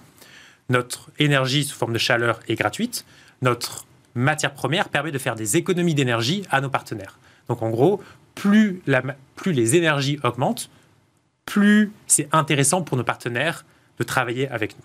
notre 0.68 1.10
énergie 1.20 1.64
sous 1.64 1.76
forme 1.76 1.94
de 1.94 1.98
chaleur 1.98 2.42
est 2.50 2.56
gratuite, 2.56 3.06
notre 3.42 3.86
matière 4.14 4.54
première 4.54 4.90
permet 4.90 5.14
de 5.14 5.18
faire 5.18 5.36
des 5.36 5.56
économies 5.56 5.96
d'énergie 5.96 6.44
à 6.52 6.60
nos 6.60 6.70
partenaires. 6.70 7.18
Donc 7.48 7.62
en 7.62 7.70
gros, 7.70 8.02
plus, 8.34 8.82
plus 9.38 9.54
les 9.54 9.78
énergies 9.78 10.20
augmentent, 10.24 10.70
plus 11.46 11.94
c'est 12.08 12.28
intéressant 12.34 12.82
pour 12.82 12.98
nos 12.98 13.06
partenaires 13.06 13.64
de 14.00 14.04
travailler 14.04 14.50
avec 14.50 14.76
nous. 14.78 14.84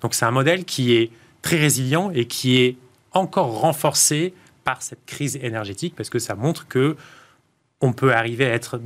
Donc 0.00 0.14
c'est 0.14 0.26
un 0.26 0.30
modèle 0.30 0.64
qui 0.64 0.92
est 0.94 1.10
très 1.46 1.58
résilient 1.58 2.10
et 2.12 2.24
qui 2.24 2.58
est 2.60 2.76
encore 3.12 3.60
renforcé 3.60 4.34
par 4.64 4.82
cette 4.82 5.06
crise 5.06 5.38
énergétique 5.40 5.94
parce 5.96 6.10
que 6.10 6.18
ça 6.18 6.34
montre 6.34 6.66
que 6.66 6.96
on 7.80 7.92
peut 7.92 8.12
arriver 8.12 8.46
à 8.46 8.52
être 8.52 8.80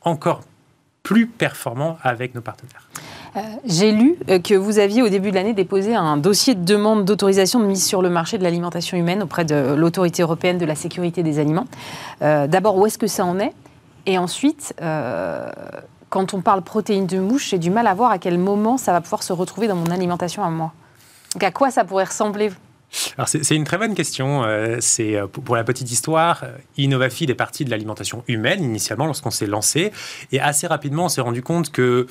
encore 0.00 0.40
plus 1.02 1.26
performant 1.26 1.98
avec 2.02 2.34
nos 2.34 2.40
partenaires. 2.40 2.88
Euh, 3.36 3.40
j'ai 3.66 3.92
lu 3.92 4.16
euh, 4.30 4.38
que 4.38 4.54
vous 4.54 4.78
aviez 4.78 5.02
au 5.02 5.10
début 5.10 5.30
de 5.30 5.34
l'année 5.34 5.52
déposé 5.52 5.94
un 5.94 6.16
dossier 6.16 6.54
de 6.54 6.64
demande 6.64 7.04
d'autorisation 7.04 7.60
de 7.60 7.66
mise 7.66 7.84
sur 7.84 8.00
le 8.00 8.08
marché 8.08 8.38
de 8.38 8.44
l'alimentation 8.44 8.96
humaine 8.96 9.22
auprès 9.22 9.44
de 9.44 9.74
l'autorité 9.74 10.22
européenne 10.22 10.56
de 10.56 10.64
la 10.64 10.76
sécurité 10.76 11.22
des 11.22 11.38
aliments. 11.38 11.66
Euh, 12.22 12.46
d'abord, 12.46 12.78
où 12.78 12.86
est-ce 12.86 12.96
que 12.96 13.08
ça 13.08 13.26
en 13.26 13.38
est? 13.38 13.52
Et 14.06 14.16
ensuite, 14.16 14.74
quand 16.08 16.32
on 16.32 16.40
parle 16.40 16.62
protéines 16.62 17.06
de 17.06 17.18
mouche, 17.18 17.50
j'ai 17.50 17.58
du 17.58 17.70
mal 17.70 17.86
à 17.86 17.92
voir 17.92 18.10
à 18.10 18.18
quel 18.18 18.38
moment 18.38 18.78
ça 18.78 18.92
va 18.92 19.02
pouvoir 19.02 19.22
se 19.22 19.34
retrouver 19.34 19.68
dans 19.68 19.76
mon 19.76 19.90
alimentation 19.90 20.42
à 20.42 20.48
moi. 20.48 20.72
Donc 21.34 21.44
à 21.44 21.50
quoi 21.50 21.70
ça 21.70 21.84
pourrait 21.84 22.04
ressembler? 22.04 22.50
Alors 23.16 23.28
c'est 23.28 23.54
une 23.54 23.64
très 23.64 23.78
bonne 23.78 23.94
question. 23.94 24.42
Euh, 24.44 24.78
c'est 24.80 25.16
euh, 25.16 25.26
pour 25.28 25.54
la 25.54 25.62
petite 25.62 25.90
histoire, 25.92 26.40
euh, 26.42 26.56
Innovafeed 26.76 27.30
est 27.30 27.34
parti 27.34 27.64
de 27.64 27.70
l'alimentation 27.70 28.24
humaine 28.26 28.64
initialement 28.64 29.06
lorsqu'on 29.06 29.30
s'est 29.30 29.46
lancé, 29.46 29.92
et 30.32 30.40
assez 30.40 30.66
rapidement 30.66 31.04
on 31.04 31.08
s'est 31.08 31.20
rendu 31.20 31.42
compte 31.42 31.70
que 31.70 32.08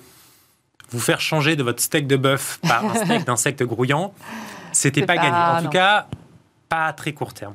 vous 0.91 0.99
faire 0.99 1.19
changer 1.19 1.55
de 1.55 1.63
votre 1.63 1.81
steak 1.81 2.07
de 2.07 2.15
bœuf 2.15 2.59
par 2.61 2.85
un 2.85 2.95
steak 3.05 3.25
d'insectes 3.25 3.63
grouillants, 3.63 4.13
c'était 4.71 5.01
pas, 5.01 5.15
pas 5.15 5.23
gagné. 5.23 5.59
En 5.59 5.63
tout 5.63 5.69
cas, 5.69 6.07
pas 6.69 6.85
à 6.85 6.93
très 6.93 7.11
court 7.11 7.33
terme. 7.33 7.53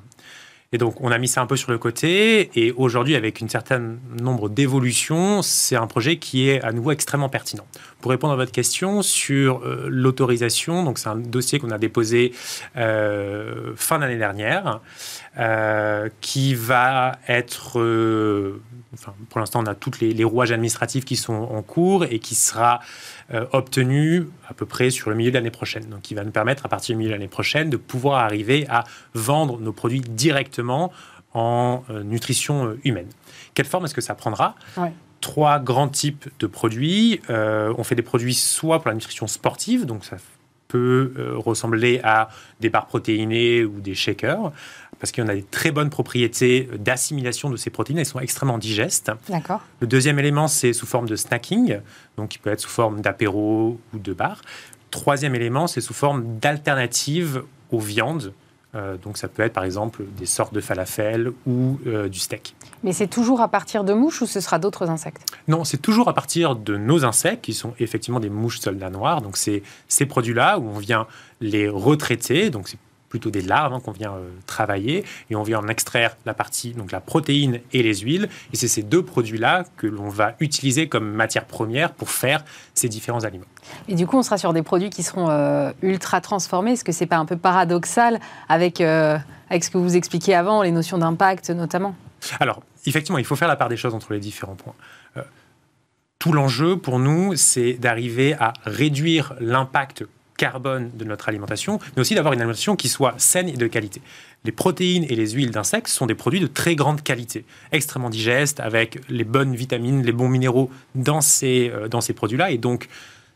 Et 0.75 0.79
donc, 0.79 1.01
on 1.01 1.13
a 1.13 1.19
mis 1.19 1.29
ça 1.29 1.41
un 1.41 1.47
peu 1.47 1.55
sur 1.57 1.71
le 1.71 1.79
côté. 1.79 2.51
Et 2.57 2.73
aujourd'hui, 2.73 3.15
avec 3.15 3.41
une 3.41 3.49
certaine 3.49 4.01
nombre 4.21 4.49
d'évolutions, 4.49 5.41
c'est 5.41 5.77
un 5.77 5.87
projet 5.87 6.17
qui 6.17 6.49
est 6.49 6.61
à 6.63 6.73
nouveau 6.73 6.91
extrêmement 6.91 7.29
pertinent. 7.29 7.65
Pour 8.01 8.11
répondre 8.11 8.33
à 8.33 8.37
votre 8.37 8.51
question 8.51 9.01
sur 9.03 9.63
euh, 9.63 9.87
l'autorisation, 9.89 10.83
donc 10.83 10.99
c'est 10.99 11.09
un 11.09 11.15
dossier 11.15 11.61
qu'on 11.61 11.71
a 11.71 11.79
déposé 11.79 12.33
euh, 12.77 13.73
fin 13.77 14.01
d'année 14.01 14.19
dernière, 14.19 14.81
euh, 15.39 16.09
qui 16.21 16.57
va 16.57 17.21
être, 17.29 17.79
pour 19.31 19.39
l'instant, 19.39 19.63
on 19.63 19.67
a 19.67 19.77
tous 19.77 20.01
les, 20.01 20.25
rouages 20.25 20.51
administratifs 20.51 21.05
qui 21.05 21.15
sont 21.15 21.35
en 21.35 21.63
cours 21.63 22.05
et 22.05 22.19
qui 22.19 22.35
sera 22.35 22.81
euh, 23.33 23.47
obtenu 23.53 24.27
à 24.49 24.55
peu 24.55 24.67
près 24.67 24.91
sur 24.91 25.11
le 25.11 25.17
milieu 25.17 25.31
de 25.31 25.37
l'année 25.37 25.51
prochaine. 25.51 25.85
Donc, 25.89 26.03
qui 26.03 26.15
va 26.15 26.25
nous 26.25 26.31
permettre, 26.31 26.67
à 26.67 26.69
partir 26.69 26.95
du 26.95 26.99
milieu 26.99 27.11
de 27.11 27.15
l'année 27.15 27.29
prochaine, 27.29 27.71
de 27.71 27.77
pouvoir 27.77 28.21
arriver 28.21 28.67
à 28.69 28.85
vendre 29.15 29.59
nos 29.61 29.73
produits 29.73 30.01
directement 30.01 30.93
en 31.33 31.83
nutrition 32.05 32.77
humaine. 32.85 33.09
Quelle 33.55 33.67
forme 33.67 33.87
est-ce 33.87 33.95
que 33.95 34.01
ça 34.01 34.15
prendra? 34.15 34.55
Trois 35.21 35.59
grands 35.59 35.89
types 35.89 36.29
de 36.39 36.47
produits. 36.47 37.21
on 37.29 37.83
fait 37.83 37.97
des 37.97 38.03
produits 38.03 38.35
soit 38.35 38.79
pour 38.79 38.89
la 38.89 38.95
nutrition 38.95 39.27
sportive, 39.27 39.85
donc 39.85 40.05
ça 40.05 40.17
peut 40.69 41.13
ressembler 41.35 42.01
à 42.05 42.29
des 42.61 42.69
barres 42.69 42.87
protéinées 42.87 43.65
ou 43.65 43.81
des 43.81 43.97
shakers 43.97 44.53
parce 44.99 45.13
qu'on 45.13 45.29
a 45.29 45.35
des 45.35 45.43
très 45.43 45.71
bonnes 45.71 45.91
propriétés 45.91 46.69
d'assimilation 46.79 47.51
de 47.51 47.57
ces 47.57 47.71
protéines. 47.71 47.99
Elles 47.99 48.07
sont 48.07 48.21
extrêmement 48.21 48.59
digestes. 48.59 49.13
D'accord. 49.29 49.63
Le 49.81 49.87
deuxième 49.87 50.19
élément, 50.19 50.49
c'est 50.49 50.73
sous 50.73 50.87
forme 50.87 51.09
de 51.09 51.17
snacking, 51.17 51.79
donc 52.17 52.31
qui 52.31 52.39
peut 52.39 52.51
être 52.51 52.61
sous 52.61 52.71
forme 52.71 53.01
d'apéro 53.01 53.79
ou 53.93 53.99
de 53.99 54.13
bar. 54.13 54.43
Troisième 54.91 55.35
élément, 55.35 55.67
c'est 55.67 55.81
sous 55.81 55.95
forme 55.95 56.39
d'alternative 56.39 57.43
aux 57.71 57.81
viandes. 57.81 58.33
Euh, 58.75 58.97
donc 58.97 59.19
ça 59.19 59.29
peut 59.29 59.43
être 59.43 59.53
par 59.53 59.65
exemple 59.65 60.03
des 60.19 60.27
sortes 60.27 60.53
de 60.53 60.61
falafel 60.61 61.31
ou 61.47 61.79
euh, 61.87 62.09
du 62.09 62.19
steak. 62.19 62.57
Mais 62.83 62.93
c'est 62.93 63.07
toujours 63.07 63.41
à 63.41 63.49
partir 63.49 63.85
de 63.85 63.93
mouches 63.93 64.21
ou 64.23 64.27
ce 64.27 64.41
sera 64.41 64.59
d'autres 64.59 64.91
insectes? 64.91 65.25
Non, 65.47 65.65
c'est 65.65 65.79
toujours 65.79 66.09
à 66.09 66.13
partir 66.13 66.57
de 66.57 66.77
nos 66.77 67.05
insectes 67.05 67.45
qui 67.45 67.55
sont 67.55 67.75
effectivement 67.79 68.21
des 68.21 68.31
mouches 68.31 68.59
soldats 68.59 68.91
noirs. 68.91 69.23
Donc 69.23 69.37
c'est 69.37 69.63
ces 69.87 70.07
produits-là 70.07 70.59
où 70.59 70.69
on 70.69 70.79
vient 70.79 71.07
les 71.41 71.69
retraiter. 71.69 72.51
Donc 72.51 72.69
c'est 72.69 72.79
plutôt 73.15 73.31
des 73.31 73.43
larves 73.43 73.73
hein, 73.73 73.79
qu'on 73.79 73.93
vient 73.93 74.15
euh, 74.15 74.29
travailler 74.45 75.05
et 75.31 75.37
on 75.37 75.45
vient 75.45 75.61
en 75.61 75.69
extraire 75.69 76.17
la 76.27 76.35
partie, 76.35 76.73
donc 76.73 76.91
la 76.91 76.99
protéine 76.99 77.61
et 77.73 77.81
les 77.81 77.99
huiles. 77.99 78.29
Et 78.53 78.57
c'est 78.57 78.67
ces 78.67 78.83
deux 78.83 79.05
produits-là 79.05 79.63
que 79.77 79.87
l'on 79.87 80.09
va 80.09 80.35
utiliser 80.41 80.89
comme 80.89 81.13
matière 81.13 81.45
première 81.45 81.93
pour 81.93 82.11
faire 82.11 82.45
ces 82.75 82.89
différents 82.89 83.23
aliments. 83.23 83.47
Et 83.87 83.95
du 83.95 84.09
coup, 84.09 84.19
on 84.19 84.25
sera 84.25 84.37
sur 84.37 84.53
des 84.53 84.65
produits 84.65 84.91
qui 84.91 85.05
seront 85.05 85.31
euh, 85.31 85.71
ultra 85.81 86.21
transformés. 86.21 86.73
Est-ce 86.73 86.83
que 86.83 86.91
c'est 86.91 87.07
pas 87.07 87.19
un 87.19 87.25
peu 87.25 87.37
paradoxal 87.37 88.19
avec, 88.49 88.81
euh, 88.81 89.17
avec 89.49 89.63
ce 89.63 89.71
que 89.71 89.79
vous 89.79 89.95
expliquiez 89.95 90.35
avant, 90.35 90.63
les 90.63 90.73
notions 90.73 90.99
d'impact 90.99 91.51
notamment? 91.51 91.95
Alors, 92.41 92.65
effectivement, 92.85 93.19
il 93.19 93.25
faut 93.25 93.37
faire 93.37 93.47
la 93.47 93.55
part 93.55 93.69
des 93.69 93.77
choses 93.77 93.95
entre 93.95 94.13
les 94.13 94.19
différents 94.19 94.57
points. 94.57 94.75
tout 96.19 96.33
l'enjeu 96.33 96.79
pour 96.79 96.99
nous, 96.99 97.37
c'est 97.37 97.75
d'arriver 97.75 98.35
à 98.41 98.55
réduire 98.65 99.35
l'impact 99.39 100.05
carbone 100.37 100.91
de 100.95 101.05
notre 101.05 101.29
alimentation, 101.29 101.79
mais 101.95 102.01
aussi 102.01 102.15
d'avoir 102.15 102.35
une 102.35 102.41
alimentation 102.41 102.77
qui 102.77 102.89
soit 102.89 103.15
saine 103.19 103.49
et 103.49 103.57
de 103.57 103.67
qualité. 103.67 104.01
Les 104.45 104.53
protéines 104.53 105.05
et 105.05 105.17
les 105.17 105.31
huiles 105.31 105.51
d'insectes 105.51 105.89
sont 105.89 106.07
des 106.07 106.15
produits 106.15 106.41
de 106.41 106.47
très 106.47 106.75
grande 106.77 107.03
qualité, 107.03 107.45
extrêmement 107.73 108.11
digestes, 108.11 108.61
avec 108.61 109.01
les 109.09 109.25
bonnes 109.25 109.55
vitamines, 109.55 110.03
les 110.03 110.13
bons 110.13 110.29
minéraux 110.29 110.71
dans 110.95 111.21
ces, 111.21 111.71
euh, 111.75 111.89
dans 111.89 112.01
ces 112.01 112.13
produits-là. 112.13 112.51
Et 112.51 112.59
donc, 112.59 112.89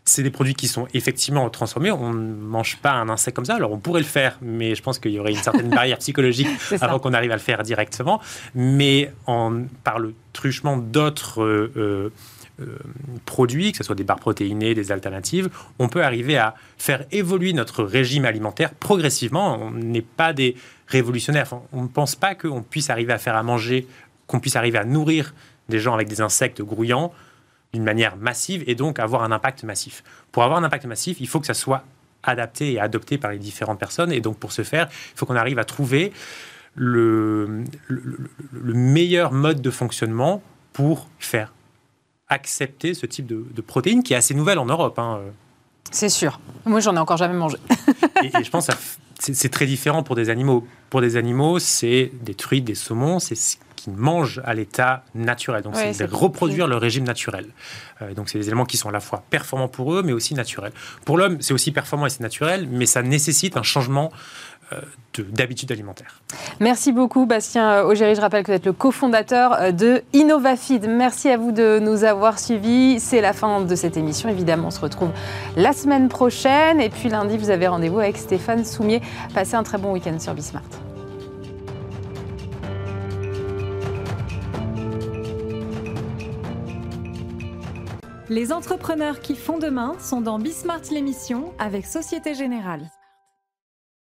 c'est 0.09 0.23
des 0.23 0.31
produits 0.31 0.55
qui 0.55 0.69
sont 0.69 0.89
effectivement 0.95 1.49
transformés. 1.51 1.91
On 1.91 2.13
ne 2.13 2.35
mange 2.35 2.79
pas 2.79 2.93
un 2.93 3.09
insecte 3.09 3.37
comme 3.37 3.45
ça. 3.45 3.55
Alors, 3.55 3.73
on 3.73 3.79
pourrait 3.79 4.01
le 4.01 4.07
faire, 4.07 4.39
mais 4.43 4.75
je 4.75 4.83
pense 4.83 4.99
qu'il 4.99 5.13
y 5.13 5.19
aurait 5.21 5.33
une 5.33 5.37
certaine 5.37 5.69
barrière 5.75 5.99
psychologique 5.99 6.49
avant 6.81 6.99
qu'on 6.99 7.13
arrive 7.13 7.31
à 7.31 7.37
le 7.37 7.41
faire 7.41 7.63
directement. 7.63 8.21
Mais 8.55 9.13
en, 9.27 9.63
par 9.85 9.99
le 9.99 10.15
truchement 10.33 10.77
d'autres... 10.77 11.43
Euh, 11.43 11.73
euh, 11.77 11.79
euh, 11.79 12.11
produits, 13.25 13.73
que 13.73 13.79
ce 13.79 13.85
soit 13.85 13.95
des 13.95 14.05
barres 14.05 14.19
protéinées, 14.19 14.75
des 14.75 14.91
alternatives, 14.93 15.49
on 15.79 15.89
peut 15.89 16.03
arriver 16.03 16.37
à 16.37 16.55
faire 16.77 17.05
évoluer 17.13 17.53
notre 17.53 17.85
régime 17.85 18.25
alimentaire 18.25 18.75
progressivement. 18.75 19.61
On 19.61 19.71
n'est 19.71 20.03
pas 20.03 20.33
des 20.33 20.57
révolutionnaires. 20.87 21.49
on 21.73 21.83
ne 21.83 21.89
pense 21.89 22.17
pas 22.17 22.35
qu'on 22.35 22.63
puisse 22.63 22.91
arriver 22.91 23.13
à 23.13 23.19
faire 23.19 23.37
à 23.37 23.43
manger, 23.43 23.87
qu'on 24.27 24.41
puisse 24.41 24.57
arriver 24.57 24.79
à 24.79 24.85
nourrir 24.85 25.35
des 25.69 25.79
gens 25.79 25.95
avec 25.95 26.09
des 26.09 26.21
insectes 26.21 26.63
grouillants 26.63 27.13
d'une 27.73 27.85
manière 27.85 28.17
massive 28.17 28.65
et 28.67 28.75
donc 28.75 28.99
avoir 28.99 29.23
un 29.23 29.33
impact 29.33 29.63
massif. 29.63 30.03
Pour 30.33 30.43
avoir 30.43 30.59
un 30.59 30.65
impact 30.65 30.87
massif, 30.87 31.19
il 31.21 31.29
faut 31.29 31.41
que 31.41 31.47
ça 31.47 31.55
soit 31.55 31.85
adapté 32.23 32.73
et 32.73 32.81
adopté 32.81 33.19
par 33.19 33.31
les 33.31 33.39
différentes 33.39 33.79
personnes. 33.79 34.13
Et 34.13 34.21
donc 34.21 34.39
pour 34.39 34.53
ce 34.53 34.63
faire, 34.63 34.89
il 34.91 35.19
faut 35.19 35.27
qu'on 35.27 35.37
arrive 35.37 35.59
à 35.59 35.65
trouver 35.65 36.13
le, 36.75 37.65
le, 37.89 38.75
meilleur 38.75 39.33
mode 39.33 39.61
de 39.61 39.71
fonctionnement 39.71 40.43
pour 40.73 41.09
faire 41.19 41.53
accepter 42.29 42.95
ce 42.95 43.07
type 43.07 43.27
de, 43.27 43.47
de 43.55 43.61
protéines 43.61 44.03
qui 44.03 44.13
est 44.13 44.17
assez 44.17 44.35
nouvelle 44.35 44.59
en 44.59 44.67
Europe. 44.67 44.99
Hein. 44.99 45.21
C'est 45.91 46.09
sûr. 46.09 46.41
Moi, 46.65 46.81
j'en 46.81 46.95
ai 46.97 46.99
encore 46.99 47.17
jamais 47.17 47.35
mangé. 47.35 47.57
et, 48.23 48.45
je 48.45 48.51
pense 48.51 48.67
que 48.67 48.73
c'est 49.19 49.49
très 49.49 49.67
différent 49.67 50.03
pour 50.03 50.17
des 50.17 50.31
animaux. 50.31 50.67
Pour 50.91 51.01
des 51.01 51.17
animaux, 51.17 51.59
c'est 51.59 52.13
des 52.23 52.35
truites, 52.35 52.65
des 52.65 52.75
saumons, 52.75 53.19
c'est 53.19 53.35
ce 53.35 53.57
qu'ils 53.77 53.95
mangent 53.95 54.41
à 54.45 54.55
l'état 54.55 55.05
naturel. 55.15 55.63
Donc, 55.63 55.77
c'est 55.77 56.07
de 56.07 56.15
reproduire 56.15 56.67
le 56.67 56.77
régime 56.77 57.05
naturel. 57.05 57.47
Euh, 58.03 58.15
donc, 58.15 58.29
c'est 58.29 58.39
des 58.39 58.47
éléments 58.47 58.65
qui 58.65 58.77
sont 58.77 58.89
à 58.89 58.93
la 58.93 59.01
fois 59.01 59.23
performants 59.31 59.69
pour 59.69 59.95
eux, 59.95 60.03
mais 60.03 60.13
aussi 60.13 60.35
naturels. 60.35 60.73
Pour 61.05 61.17
l'homme, 61.17 61.39
c'est 61.41 61.55
aussi 61.55 61.73
performant 61.73 62.07
et 62.07 62.11
c'est 62.11 62.21
naturel, 62.21 62.69
mais 62.71 62.87
ça 62.87 63.03
nécessite 63.03 63.57
un 63.57 63.63
changement 63.63 64.13
euh, 64.73 64.81
d'habitudes 65.19 65.73
alimentaires. 65.73 66.21
Merci 66.61 66.93
beaucoup, 66.93 67.27
Bastien 67.27 67.83
Augéry. 67.83 68.15
Je 68.15 68.21
rappelle 68.21 68.43
que 68.43 68.53
vous 68.53 68.57
êtes 68.57 68.67
le 68.67 68.73
cofondateur 68.73 69.55
euh, 69.55 69.73
de 69.73 70.03
Innovafeed. 70.13 70.87
Merci 70.89 71.29
à 71.31 71.37
vous 71.37 71.53
de 71.53 71.79
nous 71.81 72.05
avoir 72.05 72.39
suivis. 72.39 73.01
C'est 73.01 73.21
la 73.21 73.33
fin 73.33 73.63
de 73.63 73.75
cette 73.75 73.97
émission. 73.97 74.29
Évidemment, 74.29 74.69
on 74.69 74.71
se 74.71 74.81
retrouve 74.81 75.11
la 75.57 75.73
semaine 75.73 76.09
prochaine. 76.09 76.81
Et 76.81 76.91
puis 76.91 77.09
lundi, 77.09 77.39
vous 77.39 77.51
avez 77.51 77.67
rendez-vous 77.67 77.99
avec 77.99 78.17
Stéphane 78.17 78.65
Soumier. 78.65 79.01
Passez 79.35 79.55
un 79.55 79.63
très 79.63 79.79
bon 79.79 79.93
week-end 79.93 80.19
sur 80.19 80.35
Bismart. 80.35 80.63
Les 88.31 88.53
entrepreneurs 88.53 89.21
qui 89.21 89.35
font 89.35 89.59
demain 89.59 89.97
sont 89.99 90.21
dans 90.21 90.39
Bismart 90.39 90.83
l'émission 90.91 91.55
avec 91.59 91.87
Société 91.87 92.35
Générale. 92.35 92.91